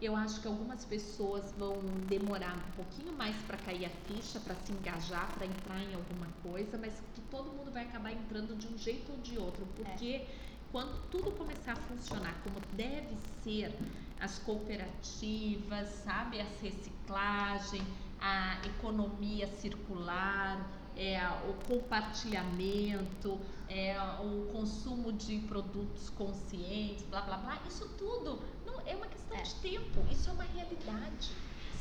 Eu 0.00 0.14
acho 0.14 0.40
que 0.40 0.46
algumas 0.46 0.84
pessoas 0.84 1.52
vão 1.58 1.80
demorar 2.08 2.56
um 2.56 2.72
pouquinho 2.76 3.12
mais 3.16 3.34
para 3.42 3.56
cair 3.58 3.84
a 3.84 3.90
ficha, 4.06 4.38
para 4.38 4.54
se 4.54 4.72
engajar, 4.72 5.32
para 5.34 5.44
entrar 5.44 5.82
em 5.82 5.92
alguma 5.94 6.28
coisa, 6.42 6.78
mas 6.78 6.94
que 7.14 7.20
todo 7.22 7.50
mundo 7.50 7.72
vai 7.72 7.84
acabar 7.84 8.12
entrando 8.12 8.56
de 8.56 8.68
um 8.68 8.78
jeito 8.78 9.10
ou 9.10 9.18
de 9.18 9.36
outro, 9.38 9.66
porque 9.74 10.06
é. 10.06 10.26
quando 10.70 11.10
tudo 11.10 11.32
começar 11.32 11.72
a 11.72 11.76
funcionar 11.76 12.34
como 12.44 12.60
deve 12.76 13.16
ser, 13.42 13.74
as 14.20 14.38
cooperativas, 14.38 15.88
sabe, 16.04 16.40
as 16.40 16.60
reciclagem, 16.60 17.82
a 18.20 18.60
economia 18.66 19.46
circular, 19.46 20.64
é, 20.96 21.20
o 21.48 21.54
compartilhamento, 21.66 23.38
é, 23.68 23.96
o 24.20 24.52
consumo 24.52 25.12
de 25.12 25.38
produtos 25.40 26.10
conscientes, 26.10 27.04
blá 27.04 27.20
blá 27.20 27.36
blá, 27.36 27.62
isso 27.68 27.88
tudo 27.96 28.40
é 28.86 28.96
uma 28.96 29.06
questão 29.06 29.36
é. 29.36 29.42
de 29.42 29.54
tempo, 29.56 30.04
isso 30.10 30.30
é 30.30 30.32
uma 30.32 30.44
realidade, 30.44 31.32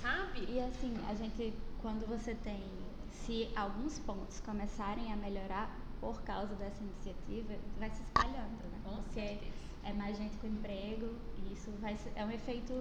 sabe? 0.02 0.46
E 0.50 0.60
assim, 0.60 0.94
a 1.08 1.16
gente, 1.16 1.54
quando 1.82 2.08
você 2.08 2.36
tem, 2.36 2.64
se 3.12 3.50
alguns 3.56 4.00
pontos 4.00 4.40
começarem 4.42 5.12
a 5.12 5.16
melhorar 5.16 5.70
por 6.00 6.22
causa 6.22 6.54
dessa 6.56 6.82
iniciativa, 6.82 7.56
vai 7.80 7.90
se 7.90 8.02
espalhando, 8.02 8.64
né? 8.72 8.80
Com 8.84 8.96
Porque 8.96 9.20
certeza. 9.20 9.52
é 9.84 9.94
mais 9.94 10.18
gente 10.18 10.38
com 10.38 10.48
emprego 10.48 11.16
e 11.38 11.54
isso 11.54 11.72
vai 11.80 11.96
ser, 11.98 12.12
é 12.16 12.24
um 12.24 12.32
efeito 12.32 12.74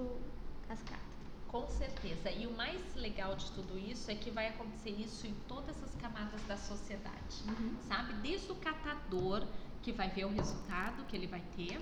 cascata. 0.68 1.06
Com 1.48 1.66
certeza. 1.68 2.30
E 2.30 2.46
o 2.46 2.56
mais 2.56 2.94
legal 2.96 3.34
de 3.36 3.50
tudo 3.52 3.78
isso 3.78 4.10
é 4.10 4.14
que 4.14 4.30
vai 4.30 4.48
acontecer 4.48 4.90
isso 4.90 5.26
em 5.26 5.34
todas 5.48 5.80
as 5.82 5.94
camadas 5.94 6.42
da 6.42 6.56
sociedade, 6.56 7.44
uhum. 7.46 7.76
sabe? 7.88 8.12
Desde 8.14 8.50
o 8.52 8.56
catador 8.56 9.46
que 9.82 9.92
vai 9.92 10.10
ver 10.10 10.24
o 10.24 10.28
resultado 10.28 11.04
que 11.06 11.16
ele 11.16 11.28
vai 11.28 11.42
ter, 11.56 11.80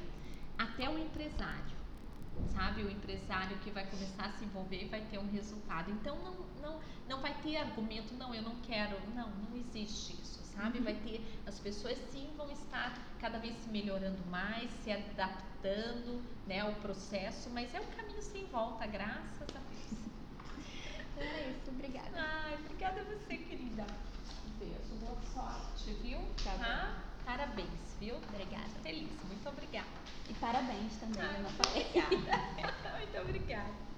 até 0.59 0.89
o 0.89 0.99
empresário, 0.99 1.74
sabe? 2.55 2.83
O 2.83 2.91
empresário 2.91 3.57
que 3.59 3.71
vai 3.71 3.87
começar 3.87 4.27
a 4.27 4.33
se 4.33 4.45
envolver 4.45 4.83
e 4.83 4.89
vai 4.89 5.01
ter 5.03 5.19
um 5.19 5.31
resultado. 5.31 5.91
Então 5.91 6.17
não, 6.19 6.35
não, 6.61 6.81
não 7.09 7.21
vai 7.21 7.35
ter 7.43 7.57
argumento, 7.57 8.15
não, 8.15 8.35
eu 8.35 8.43
não 8.43 8.57
quero, 8.57 8.97
não, 9.15 9.29
não 9.31 9.57
existe 9.57 10.13
isso, 10.15 10.43
sabe? 10.55 10.79
Vai 10.81 10.95
ter, 10.95 11.21
as 11.47 11.59
pessoas 11.59 11.99
sim 12.11 12.29
vão 12.37 12.51
estar 12.51 12.97
cada 13.21 13.39
vez 13.39 13.57
se 13.57 13.69
melhorando 13.69 14.25
mais, 14.27 14.71
se 14.83 14.91
adaptando, 14.93 16.23
né, 16.47 16.61
ao 16.61 16.75
processo, 16.75 17.51
mas 17.51 17.75
é 17.75 17.81
um 17.81 17.87
caminho 17.87 18.23
sem 18.23 18.47
volta, 18.47 18.87
graças 18.87 19.43
a 19.43 19.59
Deus. 19.59 20.05
É 21.17 21.51
isso, 21.51 21.71
obrigada. 21.71 22.11
Ai, 22.17 22.55
obrigada 22.55 23.01
a 23.01 23.05
você, 23.05 23.37
querida. 23.37 23.87
Beijo, 24.59 24.97
boa 25.01 25.17
sorte, 25.33 25.93
viu? 26.03 26.19
Tá 26.43 26.59
Tá? 26.59 27.05
Parabéns, 27.25 27.97
viu? 28.01 28.17
Obrigada. 28.17 28.69
Feliz, 28.83 29.23
muito 29.25 29.49
obrigada. 29.49 30.04
E 30.29 30.35
parabéns 30.35 30.97
também, 30.97 31.23
não 31.43 31.51
muito 31.51 31.63
obrigada. 31.63 32.17
muito 32.99 33.19
obrigada. 33.21 33.94